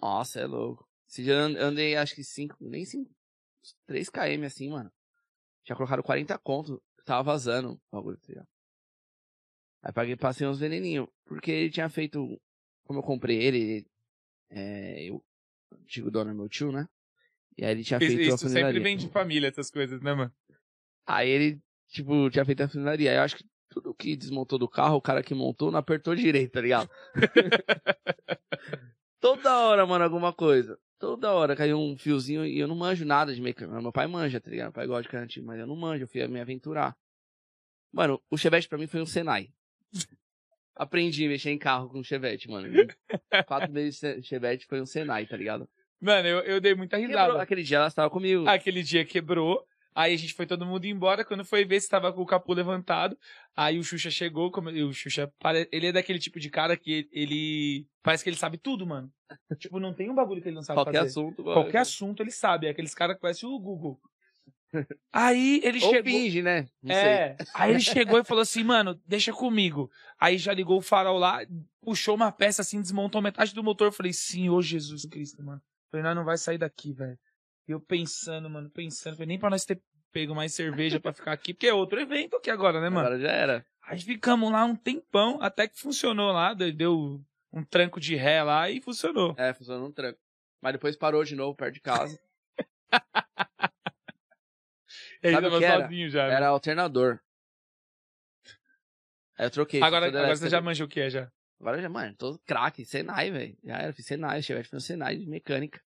[0.00, 0.88] Nossa, é louco.
[1.12, 3.14] Esse dia eu and- andei, acho que 5, nem 5,
[3.86, 4.90] 3 km assim, mano.
[5.62, 8.48] Já colocaram 40 conto, tava vazando o bagulho, tá ligado?
[9.82, 12.40] Aí paguei, passei uns veneninhos, porque ele tinha feito,
[12.84, 13.86] como eu comprei ele,
[14.48, 15.16] é, eu,
[15.70, 16.88] o antigo dono é meu tio, né?
[17.58, 20.14] E aí ele tinha Isso, feito a isso sempre vem de família, essas coisas, né,
[20.14, 20.32] mano?
[21.06, 23.10] Aí ele, tipo, tinha feito a funilaria.
[23.10, 26.14] Aí eu acho que tudo que desmontou do carro, o cara que montou não apertou
[26.14, 26.88] direito, tá ligado?
[29.20, 30.78] Toda hora, mano, alguma coisa.
[31.02, 33.82] Toda hora caiu um fiozinho e eu não manjo nada de mecânica.
[33.82, 34.66] Meu pai manja, tá ligado?
[34.66, 36.96] Meu pai gosta de carro antigo, mas eu não manjo, eu fui me aventurar.
[37.92, 39.48] Mano, o Chevette pra mim foi um Senai.
[40.76, 42.68] Aprendi a mexer em carro com o Chevette, mano.
[43.48, 45.68] Quatro meses de Chevette foi um Senai, tá ligado?
[46.00, 47.24] Mano, eu, eu dei muita risada.
[47.24, 47.40] Quebrou.
[47.40, 48.48] Aquele dia ela estava comigo.
[48.48, 49.66] Aquele dia quebrou.
[49.94, 51.24] Aí a gente foi todo mundo embora.
[51.24, 53.16] Quando foi ver se tava com o capô levantado.
[53.54, 54.50] Aí o Xuxa chegou.
[54.50, 55.30] Como, e o Xuxa,
[55.70, 57.86] ele é daquele tipo de cara que ele.
[58.02, 59.12] Parece que ele sabe tudo, mano.
[59.58, 61.10] tipo, não tem um bagulho que ele não sabe Qualquer fazer.
[61.10, 61.42] assunto.
[61.42, 62.66] Qualquer assunto ele sabe.
[62.66, 64.00] É aqueles caras que conhecem o Google.
[65.12, 66.10] Aí ele Ou chegou.
[66.10, 66.68] finge, né?
[66.82, 67.04] Não sei.
[67.04, 67.36] É.
[67.54, 69.90] Aí ele chegou e falou assim, mano, deixa comigo.
[70.18, 71.40] Aí já ligou o farol lá,
[71.82, 73.88] puxou uma peça assim, desmontou metade do motor.
[73.88, 75.60] Eu falei, Senhor Jesus Cristo, mano.
[75.60, 77.18] Eu falei, nós não vai sair daqui, velho.
[77.72, 79.14] E eu pensando, mano, pensando.
[79.14, 79.80] Falei, nem pra nós ter
[80.12, 83.06] pego mais cerveja pra ficar aqui, porque é outro evento aqui agora, né, mano?
[83.06, 83.66] Agora já era.
[83.84, 88.68] Aí ficamos lá um tempão, até que funcionou lá, deu- um tranco de ré lá
[88.68, 89.34] e funcionou.
[89.38, 90.18] É, funcionou um tranco.
[90.60, 92.20] Mas depois parou de novo perto de casa.
[95.22, 95.82] Ele Sabe tava que era?
[95.84, 96.28] sozinho já.
[96.28, 96.34] né?
[96.34, 97.20] Era alternador.
[99.38, 99.82] Aí eu troquei.
[99.82, 101.32] Agora, agora você já manja o que é já.
[101.58, 103.56] Agora já, mano, tô craque, Senai, velho.
[103.64, 105.80] Já era, fiz Senai, foi um Senai de mecânica.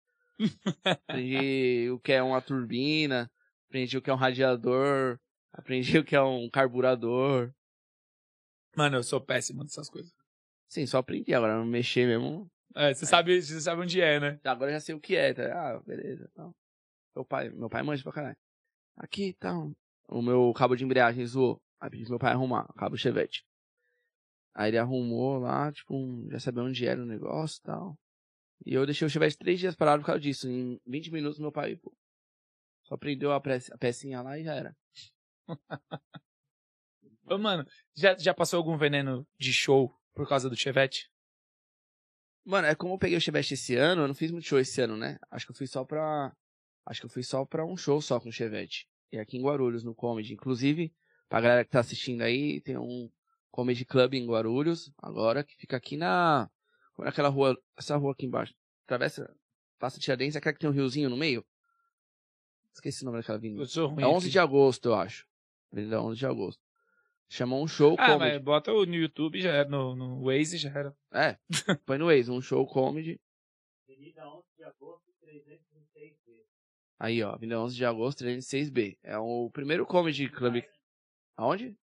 [1.09, 3.31] Aprendi o que é uma turbina,
[3.69, 5.19] aprendi o que é um radiador,
[5.53, 7.53] aprendi o que é um carburador.
[8.77, 10.13] Mano, eu sou péssimo nessas coisas.
[10.69, 12.51] Sim, só aprendi, agora não mexer mesmo.
[12.75, 14.41] É, você sabe, você sabe onde é, né?
[14.43, 15.45] Agora já sei o que é, tá?
[15.53, 16.29] Ah, beleza.
[16.33, 16.53] Então.
[17.15, 18.37] Meu pai, meu pai manja pra caralho.
[18.97, 19.53] Aqui, tá.
[20.09, 21.63] O meu cabo de embreagem zoou.
[21.81, 23.45] Aí pedi meu pai arrumar, o cabo Chevette.
[24.55, 27.99] Aí ele arrumou lá, tipo, já sabia onde era o negócio e tal.
[28.65, 30.49] E eu deixei o Chevette três dias parado por causa disso.
[30.49, 31.95] Em 20 minutos meu pai, pô,
[32.85, 34.77] só prendeu a, prece- a pecinha lá e já era.
[37.27, 41.11] Ô, mano, já, já passou algum veneno de show por causa do Chevette?
[42.45, 44.81] Mano, é como eu peguei o Chevette esse ano, eu não fiz muito show esse
[44.81, 45.19] ano, né?
[45.31, 46.35] Acho que eu fui só pra.
[46.85, 48.87] Acho que eu fui só pra um show só com o Chevette.
[49.11, 50.35] E aqui em Guarulhos, no Comedy.
[50.35, 50.93] Inclusive,
[51.29, 53.11] pra galera que tá assistindo aí, tem um
[53.51, 56.51] Comedy Club em Guarulhos, agora, que fica aqui na.
[56.99, 57.57] Naquela rua.
[57.77, 58.55] Essa rua aqui embaixo.
[58.85, 59.35] Atravessa.
[59.79, 61.45] Passa Tiradentes, aquela que tem um riozinho no meio.
[62.73, 63.63] Esqueci o nome daquela avenida.
[63.63, 64.03] Eu sou ruim.
[64.03, 64.33] É 11 aqui.
[64.33, 65.27] de agosto, eu acho.
[65.73, 66.63] Avenida 11 de agosto.
[67.29, 68.35] Chamou um show Ah, comedy.
[68.35, 69.69] mas bota o no YouTube, já era.
[69.69, 70.97] No, no Waze já era.
[71.13, 71.37] É,
[71.87, 73.21] põe no Waze, um show comedy.
[76.99, 78.97] Aí, ó, Avenida 11 de agosto, 306B.
[79.03, 80.63] É o primeiro comedy club.
[81.37, 81.77] Aonde?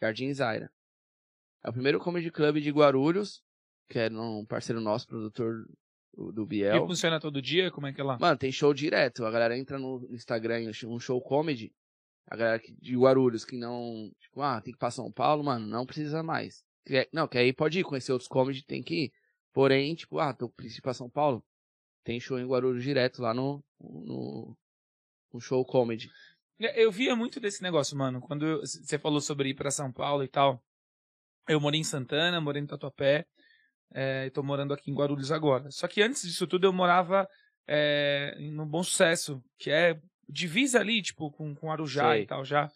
[0.00, 0.70] Jardim Zaira.
[1.64, 3.42] É o primeiro comedy club de Guarulhos,
[3.88, 5.66] que é um parceiro nosso, produtor
[6.14, 6.86] do, do E Biel.
[6.86, 7.70] funciona todo dia?
[7.70, 8.18] Como é que é lá?
[8.18, 9.24] Mano, tem show direto.
[9.24, 11.72] A galera entra no Instagram, um show comedy.
[12.30, 14.10] A galera que- de Guarulhos que não.
[14.20, 16.62] Tipo, ah, tem que ir pra São Paulo, mano, não precisa mais.
[16.84, 19.12] Quer- Não, quer ir, pode ir conhecer outros comedy, tem que ir.
[19.52, 21.42] Porém, tipo, ah, tô preciso ir pra São Paulo.
[22.04, 23.62] Tem show em Guarulhos direto lá no.
[23.80, 24.56] no,
[25.32, 26.10] no show comedy.
[26.60, 28.20] É, Eu via muito desse negócio, mano.
[28.20, 30.62] Quando você falou sobre ir pra São Paulo e tal.
[31.48, 33.24] Eu morei em Santana, morei em Tatuapé.
[33.92, 35.70] É, e tô morando aqui em Guarulhos agora.
[35.70, 37.28] Só que antes disso tudo eu morava
[37.66, 42.22] é, no Bom Sucesso, que é divisa ali, tipo, com, com Arujá Sei.
[42.22, 42.70] e tal já.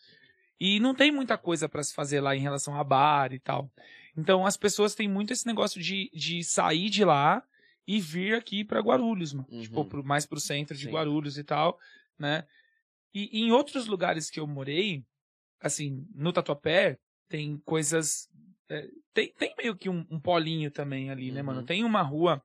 [0.58, 3.70] E não tem muita coisa pra se fazer lá em relação a bar e tal.
[4.16, 7.42] Então as pessoas têm muito esse negócio de, de sair de lá
[7.86, 9.48] e vir aqui pra Guarulhos, mano.
[9.50, 9.62] Uhum.
[9.62, 10.92] Tipo, pro, mais pro centro de Sim.
[10.92, 11.78] Guarulhos e tal,
[12.18, 12.46] né?
[13.12, 15.04] E, e em outros lugares que eu morei,
[15.60, 16.98] assim, no Tatuapé,
[17.28, 18.28] tem coisas.
[18.73, 21.47] É, tem, tem meio que um, um polinho também ali, né, Uhum.
[21.47, 21.62] mano?
[21.64, 22.43] Tem uma rua.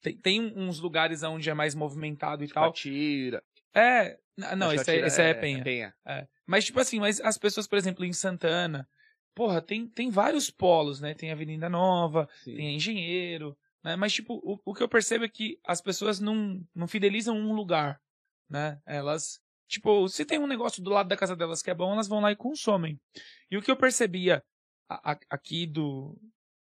[0.00, 2.72] Tem, tem uns lugares onde é mais movimentado e tal.
[2.72, 3.42] Tira.
[3.74, 4.18] É.
[4.56, 5.62] Não, esse, é, esse é, Penha.
[5.62, 5.94] Penha.
[6.06, 6.26] É.
[6.46, 8.88] Mas, tipo assim, mas as pessoas, por exemplo, em Santana,
[9.34, 11.12] porra, tem, tem vários polos, né?
[11.14, 12.56] Tem Avenida Nova, Sim.
[12.56, 13.96] tem engenheiro, né?
[13.96, 17.52] Mas, tipo, o, o que eu percebo é que as pessoas não, não fidelizam um
[17.52, 18.00] lugar,
[18.48, 18.80] né?
[18.86, 19.38] Elas,
[19.68, 22.20] tipo, se tem um negócio do lado da casa delas que é bom, elas vão
[22.20, 22.98] lá e consomem.
[23.50, 24.42] E o que eu percebia
[24.90, 26.16] a- aqui do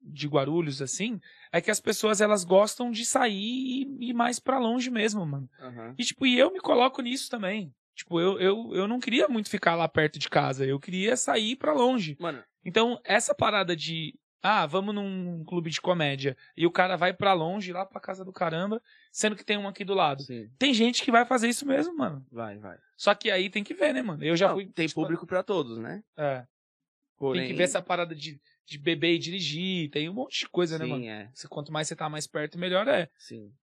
[0.03, 1.19] de Guarulhos, assim,
[1.51, 5.47] é que as pessoas, elas gostam de sair e ir mais pra longe mesmo, mano.
[5.59, 5.93] Aham.
[5.97, 7.72] E, tipo, e eu me coloco nisso também.
[7.95, 11.55] Tipo, eu, eu, eu não queria muito ficar lá perto de casa, eu queria sair
[11.55, 12.17] pra longe.
[12.19, 17.13] Mano, Então, essa parada de, ah, vamos num clube de comédia, e o cara vai
[17.13, 20.24] pra longe, lá pra casa do caramba, sendo que tem um aqui do lado.
[20.24, 20.49] sim.
[20.57, 22.26] Tem gente que vai fazer isso mesmo, mano.
[22.32, 22.78] Vai, vai.
[22.97, 24.24] Só que aí tem que ver, né, mano?
[24.24, 24.65] Eu já Não, fui.
[24.65, 26.03] Tem tipo, público pra todos, né?
[26.17, 26.43] É,
[27.22, 30.49] Porém, tem que ver essa parada de, de beber e dirigir, tem um monte de
[30.49, 31.05] coisa, né, Sim, mano?
[31.05, 31.30] é.
[31.36, 33.07] Se, quanto mais você tá mais perto, melhor é.
[33.15, 33.53] Sim.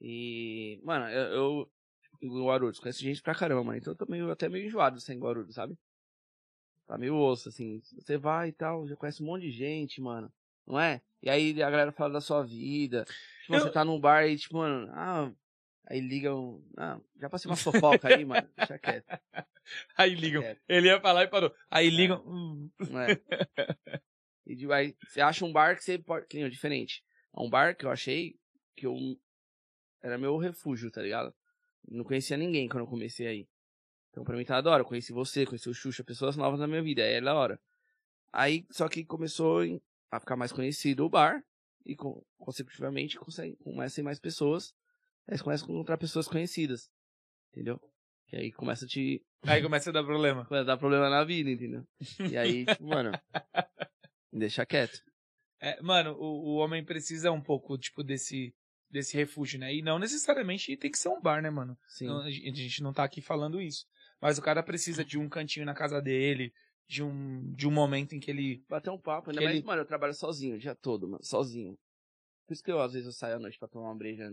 [0.00, 1.72] E, mano, eu, eu
[2.22, 3.78] em Guarulhos, conheço gente pra caramba, mano.
[3.78, 5.76] Então eu tô meio, até meio enjoado sem Guarulhos, sabe?
[6.86, 7.82] Tá meio osso, assim.
[7.98, 10.32] Você vai e tal, já conhece um monte de gente, mano.
[10.66, 11.02] Não é?
[11.20, 13.04] E aí a galera fala da sua vida.
[13.42, 15.32] Tipo, Eu- você tá num bar e, tipo, mano, ah.
[15.90, 16.62] Aí ligam.
[16.76, 17.56] Ah, já passei uma
[18.02, 18.46] fofoca aí, mano.
[18.56, 19.06] Deixa quieto.
[19.96, 20.42] Aí ligam.
[20.42, 20.56] É.
[20.68, 21.52] Ele ia falar e parou.
[21.70, 22.22] Aí ligam.
[22.26, 23.68] hum, é?
[24.46, 26.26] E de- aí você acha um bar que você pode.
[26.26, 27.02] Que nem diferente.
[27.36, 28.36] É um bar que eu achei
[28.76, 28.94] que eu.
[30.02, 31.34] Era meu refúgio, tá ligado?
[31.88, 33.48] Não conhecia ninguém quando eu comecei aí.
[34.10, 34.82] Então pra mim tá da hora.
[34.82, 37.02] Eu conheci você, conheci o Xuxa, pessoas novas na minha vida.
[37.02, 37.58] Aí é da hora.
[38.32, 39.62] Aí, só que começou
[40.10, 41.42] a ficar mais conhecido o bar.
[41.86, 44.74] E co- consecutivamente consegue, começam mais pessoas.
[45.28, 46.90] Aí você começa a encontrar pessoas conhecidas.
[47.52, 47.80] Entendeu?
[48.32, 49.22] E aí começa a te.
[49.46, 50.44] Aí começa a dar problema.
[50.46, 51.86] Começa a dar problema na vida, entendeu?
[52.30, 53.12] E aí, tipo, mano.
[54.32, 55.00] Deixa quieto.
[55.60, 58.54] É, mano, o, o homem precisa um pouco, tipo, desse,
[58.90, 59.74] desse refúgio, né?
[59.74, 61.76] E não necessariamente tem que ser um bar, né, mano?
[61.88, 62.06] Sim.
[62.06, 63.84] Não, a gente não tá aqui falando isso.
[64.20, 66.52] Mas o cara precisa de um cantinho na casa dele,
[66.88, 68.62] de um, de um momento em que ele.
[68.68, 71.76] Bater um papo, ainda mais, ele- mano, eu trabalho sozinho o dia todo, mano, sozinho.
[72.46, 74.32] Por isso que eu, às vezes, eu saio à noite pra tomar uma breja.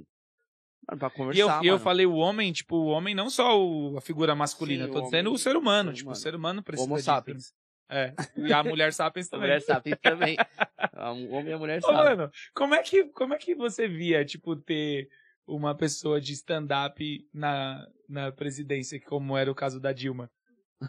[0.88, 1.83] Mano, pra conversar, E eu, e eu mano.
[1.83, 5.01] falei o homem, tipo, o homem não só o- a figura masculina, Sim, eu tô
[5.03, 5.91] dizendo o ser humano.
[5.93, 6.17] Tipo, mano.
[6.17, 7.53] o ser humano precisa Homo sapiens.
[7.89, 8.13] É.
[8.38, 9.47] E a mulher sapiens A também.
[9.47, 10.38] mulher sapiens também.
[10.93, 12.17] A- O homem e a mulher sabem.
[12.17, 15.07] mano, como é, que, como é que você via, tipo, ter
[15.47, 20.29] uma pessoa de stand-up na, na presidência, como era o caso da Dilma?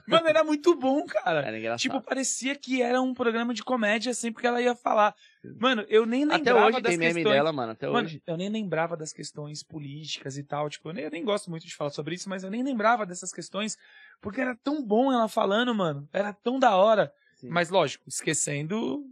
[0.06, 1.40] Mano, era muito bom, cara.
[1.46, 1.80] Era engraçado.
[1.80, 5.14] Tipo, parecia que era um programa de comédia sempre que ela ia falar.
[5.58, 7.34] Mano, eu nem Até lembrava hoje das tem meme questões.
[7.34, 7.72] dela, mano.
[7.72, 8.22] Até Mano, hoje.
[8.26, 10.68] eu nem lembrava das questões políticas e tal.
[10.68, 13.06] Tipo, eu nem, eu nem gosto muito de falar sobre isso, mas eu nem lembrava
[13.06, 13.78] dessas questões.
[14.20, 16.08] Porque era tão bom ela falando, mano.
[16.12, 17.12] Era tão da hora.
[17.36, 17.48] Sim.
[17.48, 19.04] Mas, lógico, esquecendo.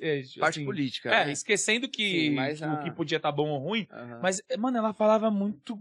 [0.00, 1.10] é, Parte assim, política.
[1.10, 1.32] é, né?
[1.32, 3.86] esquecendo que, Sim, a- o que podia estar bom ou ruim.
[3.90, 4.20] Aham.
[4.22, 5.78] Mas, mano, ela falava muito.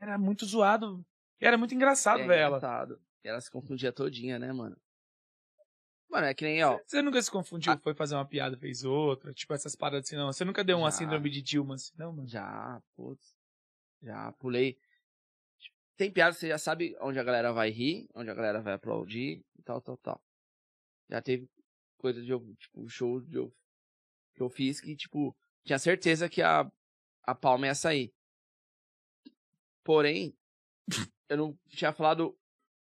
[0.00, 1.04] Era muito zoado.
[1.40, 2.56] Era muito engraçado é ver ela.
[2.58, 2.98] engraçado.
[3.24, 4.76] Ela se confundia todinha, né, mano?
[6.10, 6.78] Mano, é que nem, ó.
[6.84, 7.78] Você nunca se confundiu, Ah.
[7.78, 10.30] foi fazer uma piada, fez outra, tipo essas paradas assim, não.
[10.32, 10.98] Você nunca deu uma Já.
[10.98, 12.28] síndrome de Dilma assim, não, mano?
[12.28, 13.34] Já, putz.
[14.02, 14.78] Já pulei.
[15.96, 19.42] Tem piada, você já sabe onde a galera vai rir, onde a galera vai aplaudir
[19.58, 20.22] e tal, tal, tal.
[21.08, 21.48] Já teve
[21.96, 23.54] coisas de eu, tipo, show de eu,
[24.34, 26.70] que eu fiz que, tipo, tinha certeza que a,
[27.22, 28.12] a palma ia sair.
[29.84, 30.36] Porém,
[31.28, 32.36] eu não tinha falado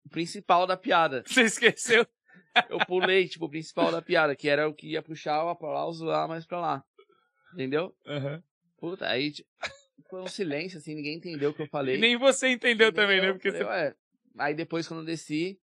[0.08, 1.24] principal da piada.
[1.26, 2.06] Você esqueceu?
[2.70, 6.06] Eu pulei, tipo, o principal da piada, que era o que ia puxar o aplauso
[6.06, 6.84] lá mais pra lá.
[7.54, 7.96] Entendeu?
[8.06, 8.42] Uhum.
[8.78, 9.50] Puta, aí tipo,
[10.10, 11.96] foi um silêncio, assim, ninguém entendeu o que eu falei.
[11.96, 13.32] E nem você entendeu também, né?
[13.32, 13.70] Porque falei, você...
[13.70, 13.96] "Ué."
[14.38, 15.60] Aí depois, quando eu desci,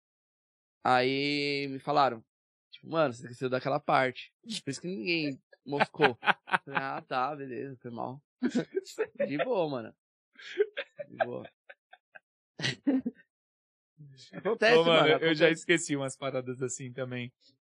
[0.83, 2.23] aí me falaram,
[2.71, 4.33] tipo, mano, você esqueceu daquela parte.
[4.63, 6.17] Por isso que ninguém moscou.
[6.65, 8.21] Falei, ah, tá, beleza, foi mal.
[9.27, 9.95] De boa, mano.
[11.07, 11.49] De boa.
[14.33, 15.23] Acontece, Ô, mano, mano.
[15.23, 15.61] eu já acontece.
[15.61, 17.31] esqueci umas paradas assim também.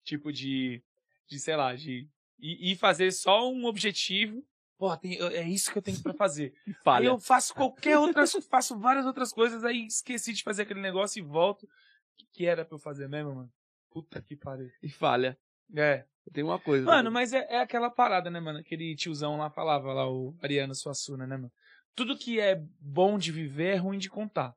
[0.05, 0.83] Tipo de,
[1.29, 2.09] de sei lá, de
[2.39, 4.45] ir, ir fazer só um objetivo.
[4.79, 6.53] Pô, tem, é isso que eu tenho pra fazer.
[6.85, 7.07] Falha.
[7.07, 11.23] eu faço qualquer outra, faço várias outras coisas, aí esqueci de fazer aquele negócio e
[11.23, 11.65] volto.
[11.65, 11.69] O
[12.17, 13.53] que, que era pra eu fazer mesmo, mano?
[13.91, 14.71] Puta que pariu.
[14.83, 15.39] E falha.
[15.75, 16.05] É.
[16.33, 16.85] Tenho uma coisa.
[16.85, 18.59] Mano, mas é, é aquela parada, né, mano?
[18.59, 21.53] Aquele tiozão lá falava, lá, o Ariano Suassuna, né, mano?
[21.95, 24.55] Tudo que é bom de viver é ruim de contar.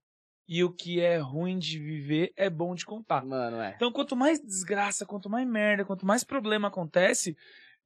[0.51, 3.23] E o que é ruim de viver é bom de contar.
[3.23, 3.73] Mano, é.
[3.75, 7.37] Então, quanto mais desgraça, quanto mais merda, quanto mais problema acontece,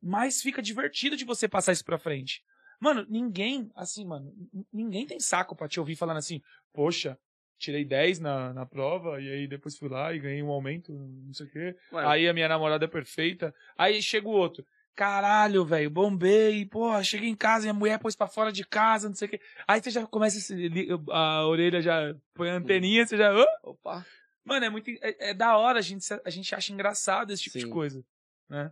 [0.02, 2.42] mais fica divertido de você passar isso pra frente.
[2.80, 4.34] Mano, ninguém, assim, mano,
[4.72, 6.42] ninguém tem saco pra te ouvir falando assim,
[6.72, 7.20] poxa,
[7.58, 11.34] tirei 10 na, na prova, e aí depois fui lá e ganhei um aumento, não
[11.34, 11.76] sei o quê.
[11.92, 13.54] Mano, Aí a minha namorada é perfeita.
[13.78, 14.66] Aí chega o outro.
[14.96, 19.08] Caralho, velho, bombei, porra, cheguei em casa e a mulher pôs pra fora de casa,
[19.10, 19.42] não sei o quê.
[19.68, 20.70] Aí você já começa a, se
[21.12, 23.32] a orelha, já põe a anteninha, você já.
[23.32, 24.06] "Hã?" Opa.
[24.44, 24.92] Mano, é muito.
[25.02, 27.72] É, é da hora, a gente, a gente acha engraçado esse tipo de Sim.
[27.72, 28.06] coisa.
[28.48, 28.72] Né?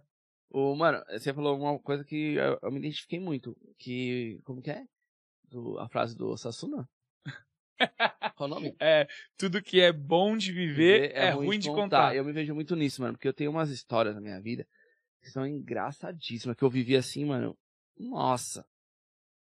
[0.50, 3.58] O, mano, você falou uma coisa que eu, eu me identifiquei muito.
[3.80, 4.40] Que.
[4.44, 4.84] Como que é?
[5.50, 6.88] Do, a frase do Sasuna?
[8.36, 8.76] Qual o nome?
[8.80, 9.08] É,
[9.38, 12.16] tudo que é bom de viver é, ruim de contar.
[12.16, 14.68] Eu me vejo muito nisso, mano, porque eu tenho umas histórias na minha vida
[15.30, 17.58] são engraçadíssimas, que eu vivi assim, mano.
[17.98, 18.66] Nossa.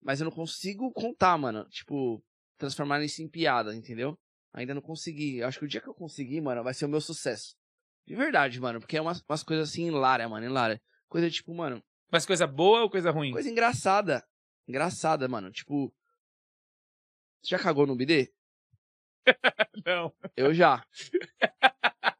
[0.02, 1.68] Mas eu não consigo contar, mano.
[1.68, 2.22] Tipo,
[2.58, 4.18] transformar isso em piada, entendeu?
[4.52, 5.38] Ainda não consegui.
[5.38, 7.54] Eu acho que o dia que eu conseguir, mano, vai ser o meu sucesso.
[8.06, 10.80] De verdade, mano, porque é umas, umas coisas assim hilária, mano, hilária.
[11.08, 13.30] Coisa tipo, mano, Mas coisa boa ou coisa ruim?
[13.32, 14.24] coisa engraçada.
[14.66, 15.50] Engraçada, mano.
[15.50, 15.94] Tipo.
[17.42, 18.32] Você já cagou no bidê?
[19.86, 20.12] Não.
[20.36, 20.84] Eu já.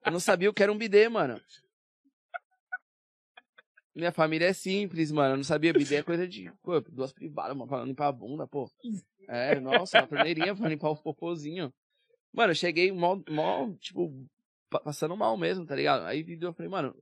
[0.05, 1.41] Eu não sabia o que era um bidê, mano.
[3.95, 5.35] Minha família é simples, mano.
[5.35, 5.73] Eu não sabia.
[5.73, 6.51] Bidê é coisa de.
[6.63, 8.71] Pô, duas privadas, mano, pra limpar a bunda, pô.
[9.29, 11.73] É, nossa, uma torneirinha pra limpar o popozinho.
[12.33, 14.27] Mano, eu cheguei mó, mó, tipo,
[14.69, 16.05] pa- passando mal mesmo, tá ligado?
[16.07, 16.97] Aí eu falei, mano,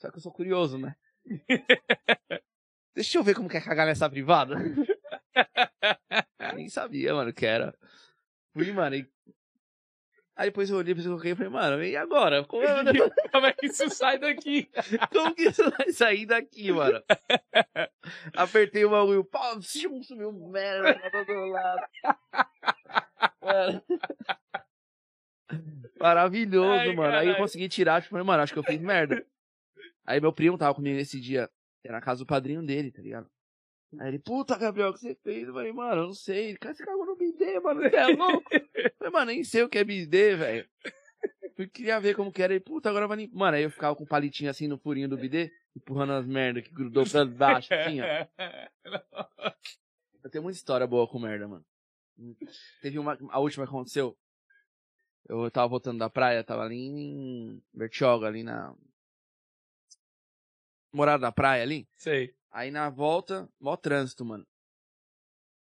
[0.00, 0.94] só que eu sou curioso, né?
[2.94, 4.56] Deixa eu ver como que é cagar nessa privada.
[6.54, 7.74] Nem sabia, mano, que era.
[8.52, 9.08] Fui, mano, e...
[10.34, 12.42] Aí depois eu olhei pra coloquei e falei, mano, e agora?
[12.44, 12.62] Como,
[13.32, 14.68] Como é que isso sai daqui?
[15.12, 17.02] como que isso vai sair daqui, mano?
[18.34, 19.28] Apertei o bagulho,
[19.60, 21.82] shum, sumiu merda pra todo lado.
[23.42, 23.82] Mano.
[26.00, 27.16] Maravilhoso, Ai, mano.
[27.16, 29.24] Aí eu consegui tirar, tipo, falei, mano, acho que eu fiz merda.
[30.06, 31.48] Aí meu primo tava comigo nesse dia,
[31.84, 33.30] era na casa do padrinho dele, tá ligado?
[33.98, 35.46] Aí ele, puta, Gabriel, o que você fez?
[35.46, 36.56] Eu falei, mano, eu não sei.
[36.56, 38.48] Cara, você cagou no bidê, mano, você é louco?
[38.52, 40.68] Eu falei, mano, nem sei o que é bidê, velho.
[41.58, 42.54] Eu queria ver como que era.
[42.54, 43.36] Ele, puta, agora vai limpar.
[43.36, 46.64] Mano, aí eu ficava com o palitinho assim no furinho do bidê, empurrando as merdas
[46.64, 48.06] que grudou pra baixo, assim, ó.
[50.24, 51.64] Eu tenho muita história boa com merda, mano.
[52.80, 54.16] Teve uma, a última que aconteceu.
[55.28, 58.72] Eu tava voltando da praia, tava ali em Bertioga, ali na.
[60.92, 61.88] Morada da praia ali.
[61.96, 62.34] Sei.
[62.52, 64.46] Aí na volta, mó trânsito, mano.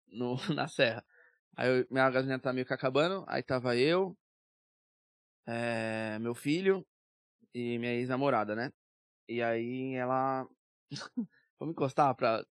[0.07, 1.05] No, na serra.
[1.55, 3.23] Aí eu- minha gasolina tá meio que acabando.
[3.27, 4.17] Aí tava eu,
[5.45, 6.85] é, meu filho
[7.53, 8.71] e minha ex-namorada, né?
[9.27, 10.47] E aí ela.
[11.59, 12.45] Vamos encostar pra.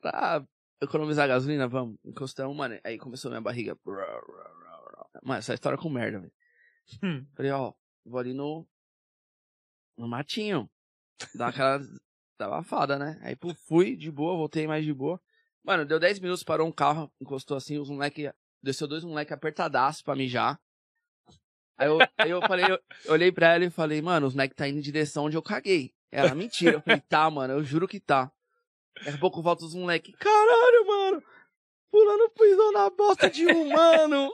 [0.00, 0.46] Pra
[0.80, 1.98] economizar gasolina, vamos.
[2.04, 2.78] Encostamos, mano.
[2.82, 3.76] Aí começou minha barriga.
[5.22, 6.32] Mano, essa história é com merda, velho.
[7.02, 7.26] Hum.
[7.34, 7.74] Falei, ó,
[8.06, 8.66] vou ali no.
[9.98, 10.70] No matinho.
[11.34, 11.80] Dar aquela.
[12.40, 13.20] Da abafada, né?
[13.20, 15.20] Aí pô, fui de boa, voltei mais de boa.
[15.62, 18.32] Mano, deu 10 minutos, parou um carro, encostou assim, os moleque.
[18.62, 20.58] Desceu dois moleque apertadaço pra mijar.
[21.76, 24.54] Aí eu, aí eu falei, eu, eu olhei pra ela e falei, mano, os moleque
[24.54, 25.92] tá indo em direção onde eu caguei.
[26.10, 26.76] Ela, mentira.
[26.76, 28.32] Eu falei, tá, mano, eu juro que tá.
[29.04, 31.22] Daqui a pouco volta os moleque, caralho, mano.
[31.90, 34.32] Fulano pisou na bosta de um mano.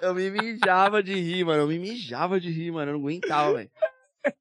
[0.00, 1.62] eu me mijava de rir, mano.
[1.62, 2.92] Eu me mijava de rir, mano.
[2.92, 3.70] Eu não aguentava, velho.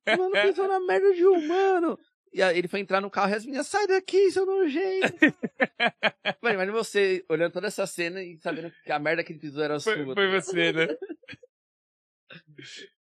[0.06, 1.98] Mano, pisou na merda de um mano.
[2.34, 5.14] E aí ele foi entrar no carro e as meninas, sai daqui, seu nojento.
[6.42, 9.62] Mano, imagina você olhando toda essa cena e sabendo que a merda que ele pisou
[9.64, 10.14] era Foi, sua.
[10.14, 10.88] foi você, né?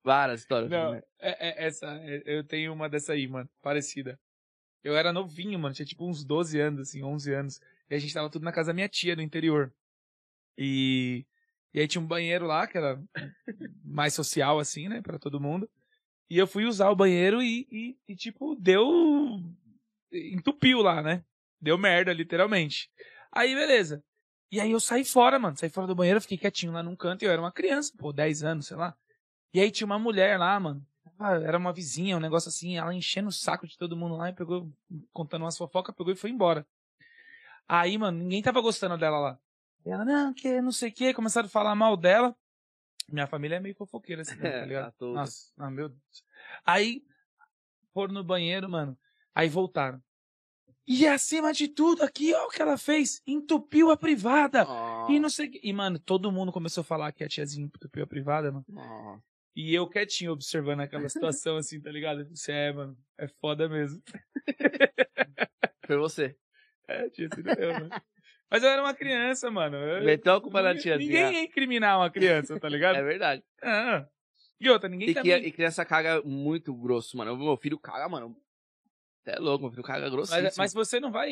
[0.04, 0.70] Várias histórias.
[0.70, 1.04] Não, né?
[1.20, 4.20] é, é- essa, é- eu tenho uma dessa aí, mano, parecida.
[4.84, 7.62] Eu era novinho, mano, tinha tipo uns 12 anos, assim, 11 anos.
[7.90, 9.72] E a gente tava tudo na casa da minha tia, no interior.
[10.58, 11.26] E,
[11.74, 13.02] e aí tinha um banheiro lá, que era
[13.84, 15.70] mais social, assim, né, pra todo mundo.
[16.32, 18.88] E eu fui usar o banheiro e, e, e, tipo, deu.
[20.14, 21.26] entupiu lá, né?
[21.60, 22.90] Deu merda, literalmente.
[23.30, 24.02] Aí, beleza.
[24.50, 25.58] E aí eu saí fora, mano.
[25.58, 28.14] Saí fora do banheiro, fiquei quietinho lá num canto e eu era uma criança, pô,
[28.14, 28.96] 10 anos, sei lá.
[29.54, 30.82] E aí tinha uma mulher lá, mano.
[31.20, 34.30] Ah, Era uma vizinha, um negócio assim, ela enchendo o saco de todo mundo lá
[34.30, 34.72] e pegou,
[35.12, 36.66] contando umas fofocas, pegou e foi embora.
[37.68, 39.40] Aí, mano, ninguém tava gostando dela lá.
[39.86, 42.34] E ela, não, que não sei o que, começaram a falar mal dela.
[43.12, 44.88] Minha família é meio fofoqueira, assim, tá ligado?
[44.88, 45.20] a toda.
[45.20, 46.24] Nossa, ah, meu Deus.
[46.66, 47.04] Aí,
[47.94, 48.98] foram no banheiro, mano.
[49.34, 50.02] Aí voltaram.
[50.88, 53.22] E acima de tudo, aqui, ó, o que ela fez.
[53.26, 54.66] Entupiu a privada.
[55.10, 55.52] E não sei.
[55.64, 58.66] E, mano, todo mundo começou a falar que a tiazinha entupiu a privada, mano.
[58.68, 59.24] Nossa.
[59.56, 62.28] E eu quietinho observando aquela situação, assim, tá ligado?
[62.30, 62.98] Você é, mano.
[63.18, 64.02] É foda mesmo.
[65.86, 66.36] Foi você.
[66.88, 67.90] É, tinha sido eu, mano.
[68.52, 69.78] Mas eu era uma criança, mano.
[69.78, 71.08] Eu- Meteu a culpa na ninguém- tiazinha.
[71.26, 72.96] Ninguém ia incriminar uma criança, tá ligado?
[73.00, 73.42] É verdade.
[73.64, 74.06] Ah.
[74.60, 75.42] E outra, ninguém E, também...
[75.42, 77.36] que, e criança caga muito grosso, mano.
[77.38, 78.36] Meu filho caga, mano.
[79.24, 80.44] Você é louco, meu filho caga grossíssimo.
[80.44, 81.32] Mas, mas você não vai.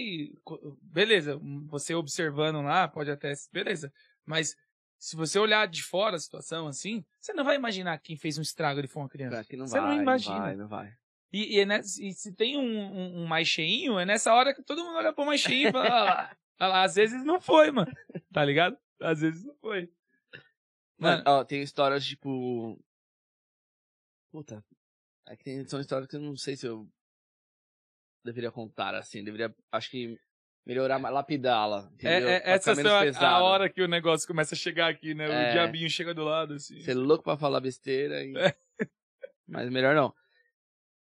[0.82, 3.34] Beleza, você observando lá, pode até.
[3.52, 3.91] Beleza.
[4.26, 4.56] Mas
[4.98, 8.38] se você olhar de fora a situação assim, você não vai imaginar que quem fez
[8.38, 9.36] um estrago ele foi uma criança.
[9.36, 10.36] Cara, que não Você vai, não imagina.
[10.36, 10.94] Não vai, não vai.
[11.32, 14.54] E, e, é nessa- e se tem um, um- um mais cheinho, é nessa hora
[14.54, 17.72] que todo mundo olha pro mais cheinho e fala, "Ah ah às vezes não foi,
[17.72, 17.91] mano.
[18.34, 18.77] Tá ligado?
[19.02, 19.90] Às vezes não foi.
[20.98, 22.77] Mano, ó, tem histórias tipo.
[24.31, 24.64] Puta.
[25.27, 26.88] É que tem, são histórias que eu não sei se eu
[28.26, 29.23] deveria contar, assim.
[29.23, 30.19] Deveria, acho que,
[30.65, 31.90] melhorar, mais, lapidá-la.
[32.03, 35.27] é, é, essa é a, a hora que o negócio começa a chegar aqui, né?
[35.27, 35.52] O É.
[35.53, 36.80] diabinho chega do lado, assim.
[36.81, 38.23] Você é louco pra falar besteira.
[38.23, 38.36] E...
[38.38, 38.56] É.
[39.48, 40.14] Mas melhor não.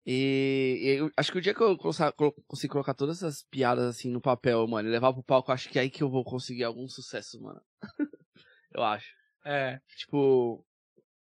[0.08, 4.20] E, eu acho que o dia que eu conseguir colocar todas essas piadas assim no
[4.20, 6.86] papel, mano, e levar pro palco, acho que é aí que eu vou conseguir algum
[6.88, 7.60] sucesso, mano.
[8.72, 9.12] eu acho.
[9.44, 9.80] É.
[9.96, 10.64] Tipo,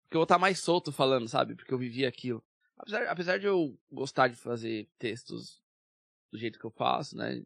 [0.03, 1.55] porque eu vou estar mais solto falando, sabe?
[1.55, 2.45] Porque eu vivi aquilo.
[2.77, 5.63] Apesar, apesar de eu gostar de fazer textos
[6.33, 7.41] do jeito que eu faço, né?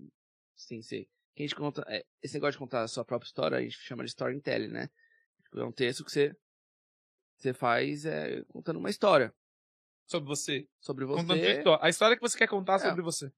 [0.55, 1.07] Sem ser.
[1.35, 1.85] Que a gente conta.
[1.87, 4.89] é, esse negócio de contar a sua própria história, a gente chama de storytelling, né?
[5.45, 6.35] Tipo, é um texto que você,
[7.37, 9.35] você faz é, contando uma história
[10.07, 10.69] Sobre você.
[10.81, 11.85] sobre Contando a você, história.
[11.85, 12.79] A história que você quer contar É.
[12.79, 13.33] sobre você.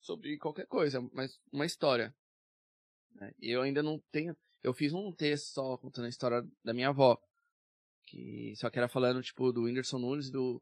[0.00, 2.14] sobre qualquer coisa, mas uma história.
[3.14, 3.32] né?
[3.40, 4.36] E eu ainda não tenho.
[4.62, 7.16] Eu fiz um texto só contando a história da minha avó.
[8.06, 10.60] Que só que era falando, tipo, do Whindersson Nunes e do,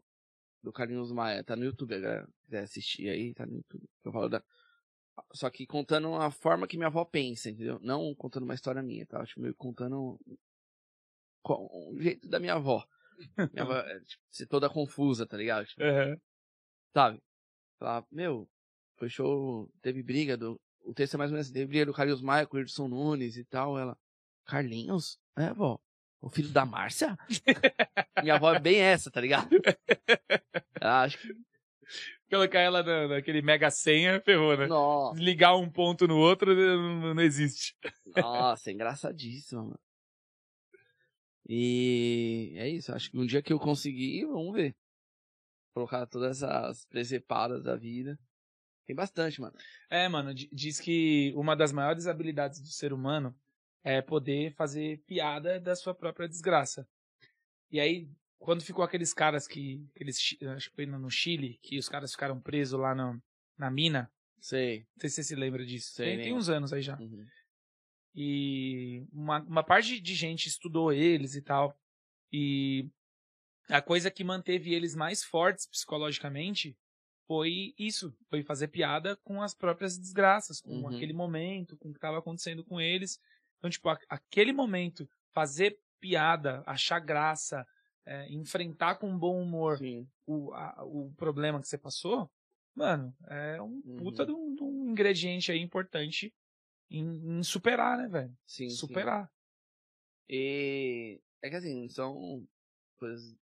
[0.62, 1.42] do Carlinhos Maia.
[1.44, 3.88] Tá no YouTube, galera quiser assistir aí, tá no YouTube.
[4.04, 4.42] Eu falo da.
[5.32, 7.78] Só que contando a forma que minha avó pensa, entendeu?
[7.82, 9.24] Não contando uma história minha, tá?
[9.24, 10.18] Tipo, meio contando
[11.44, 12.86] o jeito da minha avó.
[13.52, 15.66] Minha é, tipo, ser toda confusa, tá ligado?
[15.66, 16.16] Tipo, Aham.
[16.94, 17.22] sabe?
[17.78, 18.48] Falar, meu,
[18.96, 20.60] foi show, teve briga do.
[20.84, 22.88] O texto é mais ou menos assim, teve briga do Carlinhos Maia com o Edson
[22.88, 23.78] Nunes e tal.
[23.78, 23.96] Ela,
[24.44, 25.18] Carlinhos?
[25.36, 25.78] É, vó.
[26.20, 27.16] O filho da Márcia?
[28.22, 29.48] Minha avó é bem essa, tá ligado?
[30.80, 31.34] Ela acho que.
[32.30, 34.66] Colocar ela na, naquele mega senha, ferrou, né?
[34.66, 37.74] Nossa, Ligar um ponto no outro não, não existe.
[38.14, 39.80] nossa, é engraçadíssimo, mano.
[41.52, 44.72] E é isso, acho que um dia que eu conseguir, vamos ver.
[45.74, 48.16] Colocar todas essas presepadas da vida.
[48.86, 49.56] Tem bastante, mano.
[49.90, 53.36] É, mano, di- diz que uma das maiores habilidades do ser humano
[53.82, 56.88] é poder fazer piada da sua própria desgraça.
[57.68, 58.08] E aí,
[58.38, 59.84] quando ficou aqueles caras que.
[59.92, 60.18] Aqueles,
[60.56, 63.20] acho que foi no Chile, que os caras ficaram presos lá no,
[63.58, 64.08] na mina.
[64.40, 64.86] Sei.
[64.94, 65.94] Não sei se você se lembra disso.
[65.94, 66.96] Sei, tem, tem uns anos aí já.
[66.96, 67.26] Uhum.
[68.14, 71.76] E uma, uma parte de gente estudou eles e tal.
[72.32, 72.88] E
[73.68, 76.76] a coisa que manteve eles mais fortes psicologicamente
[77.26, 78.12] foi isso.
[78.28, 80.88] Foi fazer piada com as próprias desgraças, com Uhum.
[80.88, 83.18] aquele momento, com o que estava acontecendo com eles.
[83.58, 87.64] Então, tipo, a- aquele momento, fazer piada, achar graça,
[88.06, 89.78] é, enfrentar com bom humor
[90.26, 92.28] o, a- o problema que você passou,
[92.74, 93.96] mano, é um Uhum.
[93.98, 96.32] puta de um, de um ingrediente aí importante
[96.90, 98.36] em, em superar, né, velho?
[98.46, 98.76] Sim, sim.
[98.76, 99.30] Superar.
[100.28, 102.46] E é que assim, são
[102.98, 103.34] coisas.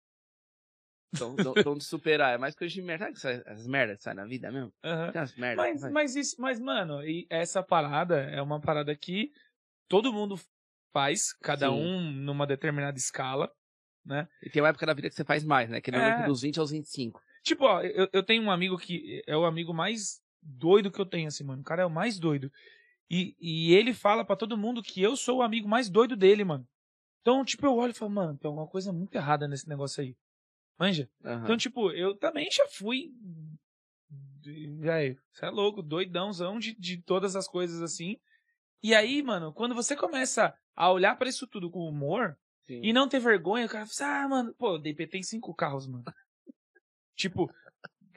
[1.15, 2.35] São, são, são de superar.
[2.35, 3.13] É mais coisa de merda.
[3.15, 4.71] Sabe as merdas que saem na vida mesmo?
[4.83, 5.11] Aham.
[5.11, 5.81] Tem umas merdas.
[5.81, 9.31] Mas, mas, isso, mas, mano, e essa parada é uma parada que
[9.87, 10.39] todo mundo
[10.93, 11.77] faz, cada Sim.
[11.77, 13.51] um numa determinada escala,
[14.05, 14.27] né?
[14.41, 15.81] E tem uma época da vida que você faz mais, né?
[15.81, 16.25] Que é É.
[16.25, 17.21] dos 20 aos 25.
[17.43, 21.05] Tipo, ó, eu, eu tenho um amigo que é o amigo mais doido que eu
[21.05, 21.61] tenho, assim, mano.
[21.61, 22.51] O cara é o mais doido.
[23.09, 26.43] E, e ele fala pra todo mundo que eu sou o amigo mais doido dele,
[26.43, 26.67] mano.
[27.21, 30.15] Então, tipo, eu olho e falo, mano, tem alguma coisa muito errada nesse negócio aí.
[30.79, 31.09] Manja?
[31.23, 31.43] Aham.
[31.43, 33.11] Então, tipo, eu também já fui.
[34.79, 38.17] Velho, você é louco, doidãozão de, de todas as coisas assim.
[38.81, 42.81] E aí, mano, quando você começa a olhar pra isso tudo com humor Sim.
[42.83, 45.53] e não ter vergonha, o cara fala assim, ah, mano, pô, o DP tem cinco
[45.53, 46.05] carros, mano.
[47.15, 47.51] tipo,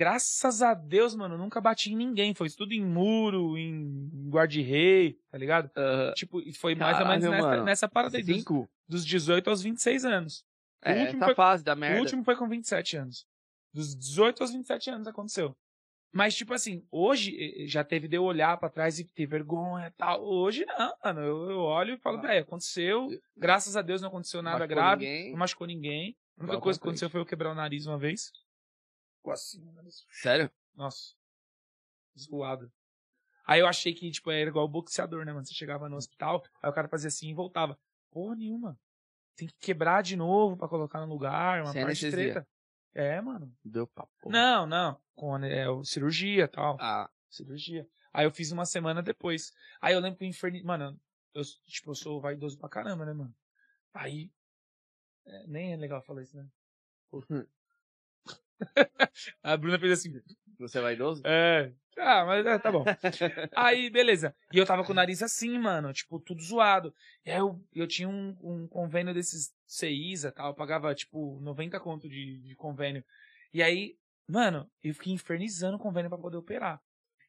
[0.00, 2.32] graças a Deus, mano, nunca bati em ninguém.
[2.32, 5.70] Foi tudo em muro, em guarda-rei, tá ligado?
[6.14, 8.68] Tipo, e foi mais ou menos nessa, nessa parada aí, dos, Cinco?
[8.88, 10.38] dos 18 aos 26 anos.
[10.84, 12.00] O É, essa foi- fase da O merda.
[12.00, 13.26] último foi com 27 anos.
[13.74, 15.54] Dos 18 aos 27 anos aconteceu.
[16.12, 19.90] Mas, tipo assim, hoje já teve de eu olhar pra trás e ter vergonha e
[19.92, 20.24] tal.
[20.24, 21.20] Hoje não, mano.
[21.20, 22.22] Eu, eu olho e falo, Ah.
[22.22, 23.08] velho, aconteceu.
[23.36, 25.04] Graças a Deus não aconteceu nada Machucou grave.
[25.04, 25.30] ninguém.
[25.30, 26.16] Não machucou ninguém.
[26.38, 28.32] A única coisa que aconteceu foi eu quebrar o nariz uma vez.
[29.20, 30.06] Ficou assim, nariz.
[30.10, 30.50] Sério?
[30.74, 31.14] Nossa.
[32.18, 32.72] Zoado.
[33.46, 35.44] Aí eu achei que, tipo, era igual o boxeador, né, mano?
[35.44, 37.78] Você chegava no hospital, aí o cara fazia assim e voltava.
[38.10, 38.78] Porra nenhuma.
[39.36, 42.32] Tem que quebrar de novo pra colocar no lugar, uma Sem parte anestesia.
[42.32, 42.48] treta.
[42.94, 43.54] É, mano.
[43.64, 44.30] Deu papo.
[44.30, 44.98] Não, não.
[45.14, 46.76] Com é, cirurgia e tal.
[46.80, 47.86] Ah, Cirurgia.
[48.12, 49.52] Aí eu fiz uma semana depois.
[49.80, 50.64] Aí eu lembro que o inferno.
[50.64, 51.00] Mano,
[51.34, 53.34] eu, tipo, eu sou vaidoso pra caramba, né, mano?
[53.92, 54.32] Aí.
[55.26, 56.48] é, nem é legal falar isso, né?
[59.42, 60.20] A Bruna fez assim.
[60.58, 61.22] você é vaidoso?
[61.24, 61.72] É.
[61.98, 62.84] Ah, mas é, tá bom.
[63.54, 64.34] Aí, beleza.
[64.52, 66.94] E eu tava com o nariz assim, mano, tipo, tudo zoado.
[67.24, 71.38] E aí eu, eu tinha um, um convênio desses CISA e tal, eu pagava, tipo,
[71.40, 73.04] 90 conto de, de convênio.
[73.52, 73.96] E aí,
[74.26, 76.80] mano, eu fiquei infernizando o convênio pra poder operar.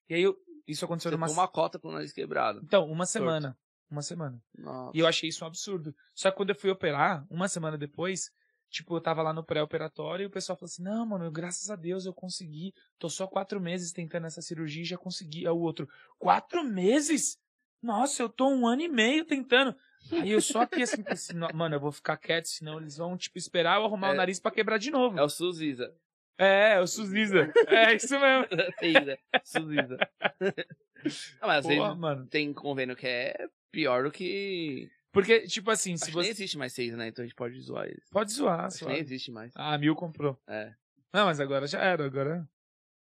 [0.08, 0.38] E aí, eu,
[0.68, 1.30] isso aconteceu Você numa...
[1.30, 2.62] uma cota com o nariz quebrado.
[2.64, 3.58] Então, uma semana.
[3.90, 4.42] Uma semana.
[4.58, 4.98] Nossa.
[4.98, 5.94] E eu achei isso um absurdo.
[6.16, 8.32] Só que quando eu fui operar, uma semana depois,
[8.72, 11.76] tipo, eu tava lá no pré-operatório e o pessoal falou assim: Não, mano, graças a
[11.76, 12.74] Deus eu consegui.
[12.98, 15.46] Tô só quatro meses tentando essa cirurgia e já consegui.
[15.46, 15.88] Aí o outro,
[16.18, 17.38] quatro meses?
[17.84, 19.76] Nossa, eu tô um ano e meio tentando.
[20.12, 23.18] Aí eu só aqui assim, assim "Não, mano, eu vou ficar quieto, senão eles vão,
[23.18, 24.14] tipo, esperar eu arrumar É.
[24.14, 25.20] o nariz pra quebrar de novo.
[25.20, 25.94] É o Suziza.
[26.38, 27.52] É, é o Suziza.
[27.68, 28.48] É isso mesmo.
[28.80, 29.18] Suziza.
[29.44, 29.98] Suziza.
[31.42, 32.28] Não, mas Porra, mano.
[32.28, 34.90] tem convênio que é pior do que.
[35.12, 36.30] Porque, tipo assim, Acho se nem você.
[36.32, 37.08] existe mais seis, né?
[37.08, 38.08] Então a gente pode zoar eles.
[38.10, 38.94] Pode zoar, Acho suave.
[38.94, 39.52] nem existe mais.
[39.56, 40.40] Ah, a Mil comprou.
[40.48, 40.74] É.
[41.14, 42.48] Não, mas agora já era, agora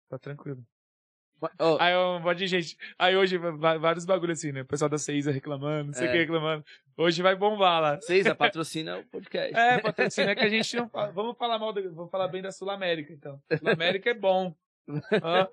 [0.08, 0.64] tá tranquilo.
[1.58, 2.76] Oh, Aí um monte de gente.
[2.96, 4.60] Aí hoje vai- vários bagulhos assim, né?
[4.62, 6.12] O pessoal da Ceisa reclamando, não sei o É.
[6.12, 6.64] que reclamando.
[6.96, 8.00] Hoje vai bombar lá.
[8.00, 9.52] Seis patrocina o podcast.
[9.56, 11.10] É, patrocínio é que a gente não fala.
[11.10, 11.92] Vamos falar mal, do...
[11.94, 13.40] vamos falar bem da Sul América, então.
[13.58, 14.54] Sul América é bom.
[15.20, 15.48] Ó.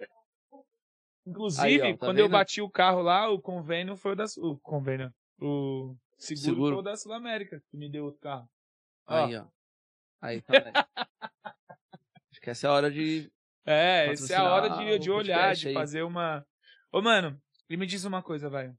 [1.25, 2.31] Inclusive, Aí, ó, tá quando eu vendo?
[2.33, 4.53] bati o carro lá, o convênio foi o da Sul.
[4.53, 5.11] O convênio.
[5.39, 6.75] O seguro, Seguro.
[6.75, 8.49] foi o da Sul América, que me deu outro carro.
[9.07, 9.25] Ó.
[9.25, 9.47] Aí, ó.
[10.21, 10.75] Aí, tá vendo?
[12.31, 13.31] Acho que essa é a hora de.
[13.65, 15.73] É, essa é a hora de, de o olhar, de aí.
[15.73, 16.45] fazer uma.
[16.91, 18.71] Ô, mano, e me diz uma coisa, velho.
[18.71, 18.77] O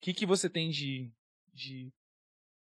[0.00, 1.12] que, que você tem de,
[1.52, 1.92] de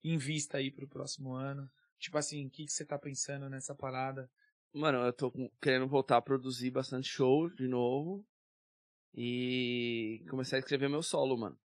[0.02, 1.70] em vista aí pro próximo ano?
[1.98, 4.30] Tipo assim, o que, que você tá pensando nessa parada?
[4.72, 8.24] Mano, eu tô querendo voltar a produzir bastante show de novo.
[9.14, 11.58] E começar a escrever meu solo, mano.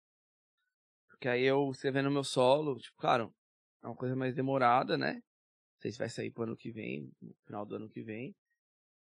[1.23, 3.33] Porque aí eu escrevendo meu solo, tipo, claro,
[3.81, 5.13] é uma coisa mais demorada, né?
[5.13, 8.35] Não sei se vai sair pro ano que vem, no final do ano que vem.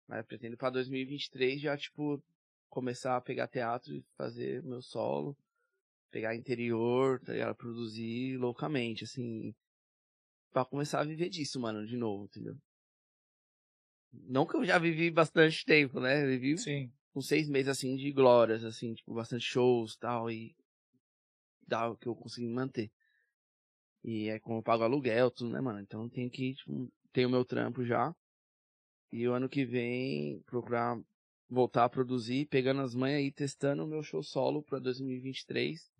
[0.07, 2.23] Mas eu pretendo pra 2023 já, tipo,
[2.69, 5.35] começar a pegar teatro e fazer meu solo.
[6.11, 7.55] Pegar interior, tá ligado?
[7.55, 9.51] Produzir loucamente, assim.
[10.51, 12.55] Pra começar a viver disso, mano, de novo, entendeu?
[14.11, 16.21] Não que eu já vivi bastante tempo, né?
[16.21, 16.91] Eu vivi Sim.
[17.15, 20.55] uns seis meses, assim, de glórias, assim, tipo, bastante shows e tal, e
[21.67, 22.91] dá que eu consegui manter.
[24.03, 25.79] E é como eu pago aluguel, tudo, né, mano?
[25.79, 28.13] Então tem que, tipo, ter o meu trampo já.
[29.11, 30.99] E o ano que vem, procurar
[31.49, 35.91] voltar a produzir, pegando as manhas aí, testando o meu show solo pra 2023.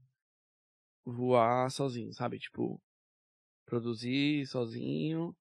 [1.06, 2.40] Voar sozinho, sabe?
[2.40, 2.82] Tipo,
[3.66, 5.36] produzir sozinho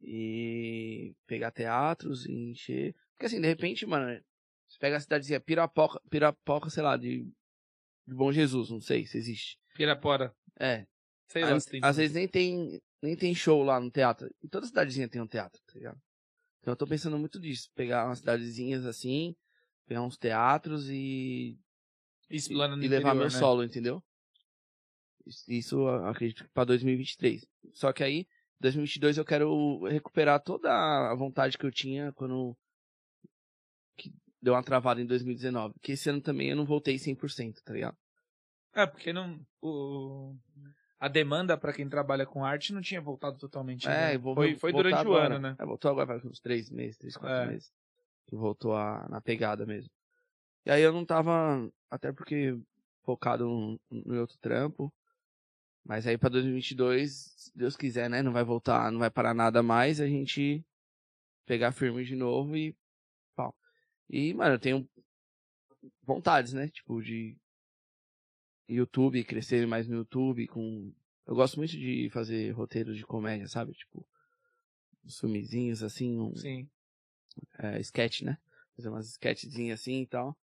[0.00, 2.94] e pegar teatros e encher.
[3.12, 4.22] Porque assim, de repente, mano,
[4.68, 7.26] você pega a cidadezinha Pirapoca, Pirapoca, sei lá, de,
[8.08, 9.58] de Bom Jesus, não sei se existe.
[9.74, 10.34] Pirapora.
[10.58, 10.86] É.
[11.28, 11.80] Sei lá tem.
[11.82, 14.28] às vezes nem tem, nem tem show lá no teatro.
[14.42, 16.00] E toda cidadezinha tem um teatro, tá ligado?
[16.60, 17.70] Então eu tô pensando muito disso.
[17.74, 19.36] Pegar umas cidadezinhas assim,
[19.86, 21.58] pegar uns teatros e,
[22.30, 23.38] Explana no e levar interior, meu né?
[23.38, 24.02] solo, entendeu?
[25.46, 27.46] Isso- acredito que pra 2023.
[27.74, 28.26] Só que aí,
[28.60, 32.56] 2022 eu quero recuperar toda a vontade que eu tinha quando
[34.40, 35.74] deu uma travada em 2019.
[35.82, 37.96] Que esse ano também eu não voltei 100%, tá ligado?
[38.74, 39.40] É, porque não.
[39.60, 40.36] O...
[41.00, 43.86] A demanda pra quem trabalha com arte não tinha voltado totalmente.
[43.86, 44.18] É, né?
[44.18, 45.36] vou foi foi durante o agora.
[45.36, 45.56] ano, né?
[45.58, 47.46] É, voltou agora uns três meses, três, quatro É.
[47.46, 47.72] meses.
[48.26, 49.90] Que voltou a, na pegada mesmo.
[50.66, 52.58] E aí eu não tava, até porque
[53.02, 54.92] focado no, no outro trampo.
[55.84, 58.20] Mas aí pra 2022, se Deus quiser, né?
[58.22, 60.62] Não vai voltar, não vai parar nada mais, a gente
[61.46, 62.76] pegar firme de novo e.
[64.08, 64.88] E, mano, eu tenho
[66.02, 66.68] vontades, né?
[66.68, 67.36] Tipo, de
[68.68, 70.92] YouTube, crescer mais no YouTube com...
[71.26, 73.72] Eu gosto muito de fazer roteiros de comédia, sabe?
[73.72, 74.06] Tipo,
[75.04, 76.68] uns filmezinhos assim, um Sim.
[77.58, 78.38] é, sketch, né?
[78.76, 80.36] Fazer umas sketchzinhas assim e tal.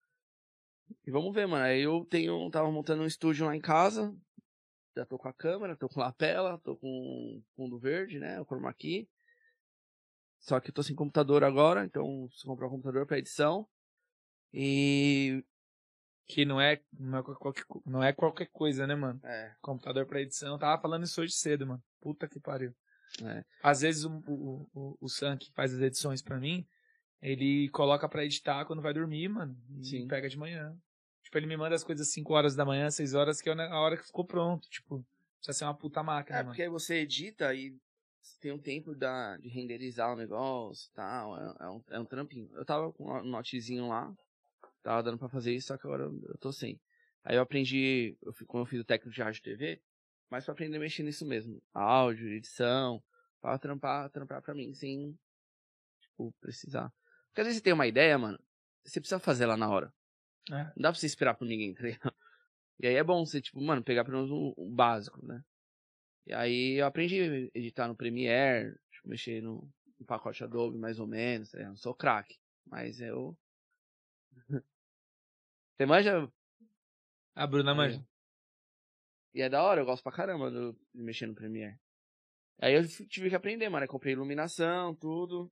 [1.06, 1.64] E vamos ver, mano.
[1.64, 4.14] Aí eu tenho, tava montando um estúdio lá em casa.
[4.96, 8.40] Já tô com a câmera, tô com lapela, tô com fundo verde, né?
[8.40, 9.08] O chroma key.
[10.44, 13.66] Só que eu tô sem computador agora, então preciso comprar um computador pra edição.
[14.52, 15.42] E.
[16.26, 19.20] Que não é, não é, qualquer, não é qualquer coisa, né, mano?
[19.24, 20.52] É, Computador pra edição.
[20.54, 21.82] Eu tava falando isso hoje cedo, mano.
[22.00, 22.74] Puta que pariu.
[23.22, 23.44] é.
[23.62, 26.66] Às vezes o, o, o, o Sam que faz as edições pra mim,
[27.20, 29.54] ele coloca pra editar quando vai dormir, mano.
[29.78, 30.06] E Sim.
[30.08, 30.74] pega de manhã.
[31.22, 33.80] Tipo, ele me manda as coisas 5 horas da manhã, 6 horas, que é a
[33.80, 34.66] hora que ficou pronto.
[34.70, 35.04] Tipo,
[35.38, 36.50] precisa ser uma puta máquina, É, mano.
[36.50, 37.76] porque aí você edita e
[38.40, 41.38] tem um tempo da, de renderizar o negócio e tal.
[41.38, 42.48] É, é um, é um trampinho.
[42.54, 44.14] Eu tava com um notezinho lá,
[44.82, 46.80] tava dando pra fazer isso, só que agora eu, eu tô sem.
[47.24, 49.80] Aí eu aprendi, eu, quando eu fiz o técnico de rádio TV,
[50.30, 51.62] mas pra aprender a mexer nisso mesmo.
[51.72, 53.02] Áudio, edição,
[53.40, 55.18] pra trampar, trampar pra mim, sem,
[56.00, 56.92] tipo, precisar.
[57.28, 58.38] Porque às vezes você tem uma ideia, mano,
[58.84, 59.92] você precisa fazer lá na hora.
[60.50, 60.64] É.
[60.64, 62.14] Não dá pra você esperar por ninguém, tá ligado?
[62.80, 65.42] E aí é bom você, tipo, mano, pegar pelo menos o, o básico, né?
[66.26, 69.68] E aí eu aprendi a editar no Premiere, tipo, mexer no,
[69.98, 71.72] no pacote Adobe mais ou menos, tá ligado?
[71.72, 73.36] Não sou craque, mas eu...
[75.76, 76.30] Você manja?
[77.34, 78.06] A Bruna manja.
[79.34, 81.76] E é da hora, eu gosto pra caramba do, de mexer no Premiere.
[82.60, 83.84] Aí eu tive que aprender, mano.
[83.84, 85.50] Eu comprei iluminação, tudo.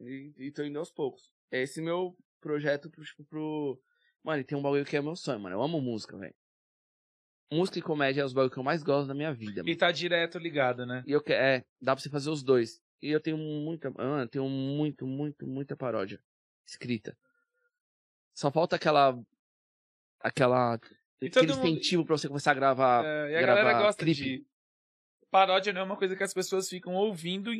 [0.00, 1.30] E, e tô indo aos poucos.
[1.50, 3.80] É esse meu projeto pro, tipo, pro.
[4.22, 5.56] Mano, e tem um bagulho que é meu sonho, mano.
[5.56, 6.34] Eu amo música, velho.
[7.50, 9.68] Música e comédia é os bagulhos que eu mais gosto da minha vida, mano.
[9.68, 11.04] E tá direto ligado, né?
[11.06, 11.40] E eu quero.
[11.42, 12.80] É, dá pra você fazer os dois.
[13.00, 13.90] E eu tenho muita.
[13.90, 16.20] Mano, eu tenho muito, muito, muita paródia
[16.66, 17.16] escrita.
[18.34, 19.16] Só falta aquela.
[20.20, 20.80] Aquela.
[21.20, 23.04] E aquele mundo- incentivo pra você começar a gravar.
[23.04, 24.22] É, e a gravar galera gosta clipe.
[24.22, 24.46] de.
[25.30, 27.50] Paródia não é uma coisa que as pessoas ficam ouvindo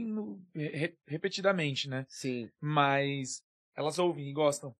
[0.54, 2.06] re- repetidamente, né?
[2.08, 3.42] Sim, Mas
[3.76, 4.74] elas ouvem e gostam.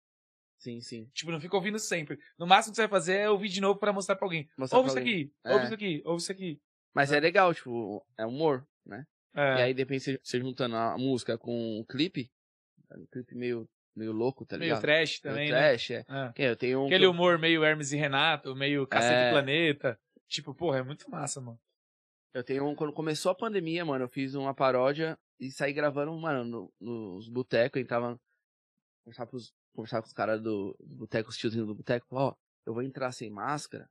[0.57, 1.09] Sim, sim.
[1.13, 2.19] Tipo, não fica ouvindo sempre.
[2.37, 4.49] No máximo que você vai fazer é ouvir de novo pra mostrar pra alguém.
[4.57, 5.23] Mostrar ouve pra isso alguém.
[5.25, 5.53] aqui, É.
[5.53, 6.61] ouve isso aqui, ouve isso aqui.
[6.93, 9.05] Mas é legal, tipo, é humor, né?
[9.35, 12.31] É, E aí, de repente, você, juntando a música com o clipe,
[12.89, 14.81] é um clipe meio, meio louco, tá meio ligado?
[14.81, 15.57] trash Meio também, né?
[15.69, 16.05] trash, é.
[16.09, 16.33] É.
[16.49, 16.85] Eu tenho um...
[16.87, 19.31] Aquele humor meio Hermes e Renato, meio Cacete É.
[19.31, 19.99] Planeta.
[20.27, 21.59] Tipo, porra, é muito massa, mano.
[22.33, 22.73] Eu tenho um...
[22.75, 26.73] Quando começou a pandemia, mano, eu fiz uma paródia e saí gravando, mano, no-
[27.15, 28.19] nos botecos, entrava...
[29.03, 32.35] Conversava, pros, conversava com os caras do, do boteco, os tiozinhos do boteco, ó,
[32.65, 33.87] eu vou entrar sem máscara,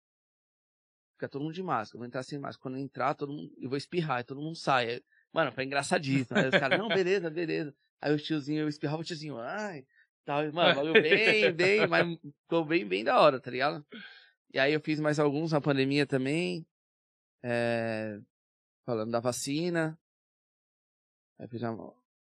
[1.12, 3.52] fica todo mundo de máscara, eu vou entrar sem máscara, quando eu entrar, todo mundo,
[3.56, 5.00] eu vou espirrar, e todo mundo sai.
[5.32, 6.36] Mano, foi engraçadíssimo.
[6.38, 7.74] Aí os caras, não, beleza, beleza.
[8.00, 9.86] Aí os tiozinhos, eu espirrava o tiozinho, ai,
[10.24, 13.86] tal, e, mano, bagulho bem, bem, mas ficou bem, bem da hora, tá ligado?
[14.52, 16.66] E aí eu fiz mais alguns na pandemia também,
[17.44, 18.18] é,
[18.84, 19.96] falando da vacina.
[21.38, 21.70] Aí fiz a,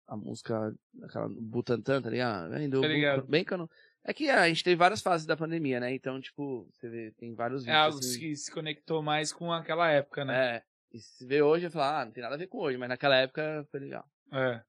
[0.07, 0.73] a música,
[1.03, 2.69] aquela Butantan, tá ligado?
[2.69, 3.27] Do, Tá ligado.
[3.27, 3.69] bem que eu não...
[4.03, 5.91] É que a gente teve várias fases da pandemia, né?
[5.93, 7.81] Então, tipo, você vê, tem vários É vídeos.
[7.85, 10.57] algo assim, que se conectou mais com aquela época, né?
[10.57, 10.63] é.
[10.91, 12.87] E se vê hoje, eu falo, ah, não tem nada a ver com hoje, mas
[12.87, 14.07] naquela época foi legal.
[14.31, 14.63] É.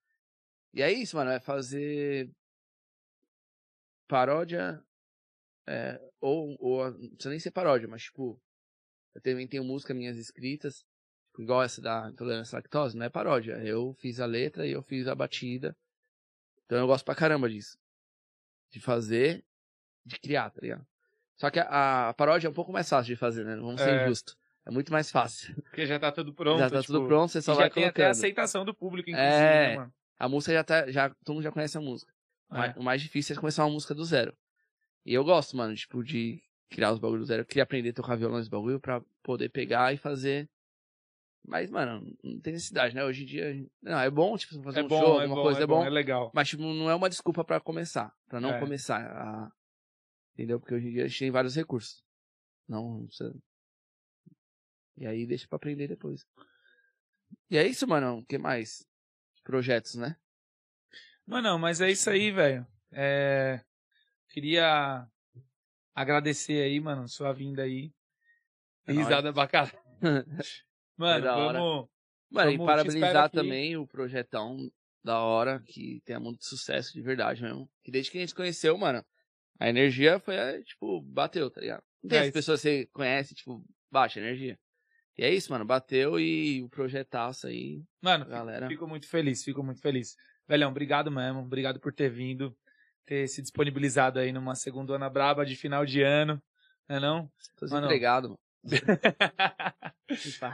[0.72, 2.30] E é isso, mano, é fazer
[4.08, 4.82] paródia,
[5.66, 8.40] é, ou, ou, não precisa nem ser paródia, mas tipo,
[9.14, 10.84] eu também tenho música minhas escritas,
[11.42, 14.82] igual essa da intolerância à lactose, não é paródia, eu fiz a letra e eu
[14.82, 15.76] fiz a batida,
[16.64, 17.78] então eu gosto pra caramba disso,
[18.70, 19.44] de fazer,
[20.04, 20.86] de criar, tá ligado?
[21.36, 23.90] Só que a, a paródia é um pouco mais fácil de fazer, né, vamos ser
[23.90, 24.02] É.
[24.04, 26.58] injustos, é muito mais fácil, Porque já tá tudo pronto.
[26.58, 28.10] já tá tipo, tudo pronto, você só vai já tem até a colocando.
[28.10, 29.68] aceitação do público, inclusive, É.
[29.70, 29.94] né, mano?
[30.18, 30.90] A música já tá.
[30.90, 32.10] Já, todo mundo já conhece a música.
[32.50, 32.58] O É.
[32.58, 34.34] mais- O mais difícil é começar uma música do zero.
[35.04, 37.42] E eu gosto, mano, tipo, de criar os bagulhos do zero.
[37.42, 40.48] Eu queria aprender a tocar violão nesse bagulho pra poder pegar e fazer.
[41.48, 43.04] Mas, mano, não tem necessidade, né?
[43.04, 43.66] Hoje em dia.
[43.80, 45.84] Não, é bom, tipo, fazer É um bom, show, é alguma bom, coisa, é bom,
[45.84, 46.32] é legal.
[46.34, 48.12] Mas, tipo, não é uma desculpa pra começar.
[48.28, 48.58] Pra não É.
[48.58, 49.00] começar.
[49.00, 49.52] A...
[50.34, 50.58] Entendeu?
[50.58, 52.04] Porque hoje em dia a gente tem vários recursos.
[52.68, 53.32] Não, não precisa.
[54.98, 56.26] E aí deixa pra aprender depois.
[57.48, 58.18] E é isso, mano.
[58.18, 58.84] O que mais?
[59.44, 60.16] Projetos, né?
[61.24, 62.66] Mano, mas é isso aí, velho.
[62.90, 63.60] É...
[64.30, 65.06] Queria
[65.94, 67.92] agradecer aí, mano, sua vinda aí.
[68.84, 69.70] É Risada bacana.
[70.96, 71.58] Mano, da hora.
[71.58, 71.88] vamos.
[72.30, 73.36] Mano, e Vamos, espero parabenizar aqui.
[73.36, 74.56] também o projetão
[75.02, 77.70] da hora, que tenha muito sucesso de verdade mesmo.
[77.84, 79.04] Que desde que a gente conheceu, mano,
[79.58, 81.82] a energia foi, é, tipo, bateu, tá ligado?
[82.02, 84.58] Não tem É as pessoas que você conhece, tipo, baixa energia.
[85.16, 85.64] E é isso, mano.
[85.64, 87.82] Bateu e o projetaço aí.
[88.02, 88.68] Mano, galera.
[88.68, 90.14] fico muito feliz, fico muito feliz.
[90.46, 91.40] Velhão, obrigado mesmo.
[91.40, 92.54] Obrigado por ter vindo,
[93.06, 96.42] ter se disponibilizado aí numa segunda Braba de final de ano.
[96.88, 97.30] Não é não?
[97.56, 97.88] Tô mano.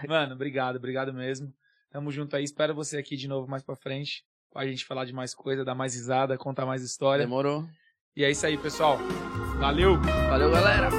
[0.09, 1.53] Mano, obrigado, obrigado mesmo.
[1.91, 2.45] Tamo junto aí.
[2.45, 4.25] Espero você aqui de novo mais pra frente.
[4.51, 7.25] Pra gente falar de mais coisa, dar mais risada, contar mais história.
[7.25, 7.67] Demorou.
[8.15, 8.99] E é isso aí, pessoal.
[9.59, 9.99] Valeu!
[10.29, 10.91] Valeu, galera.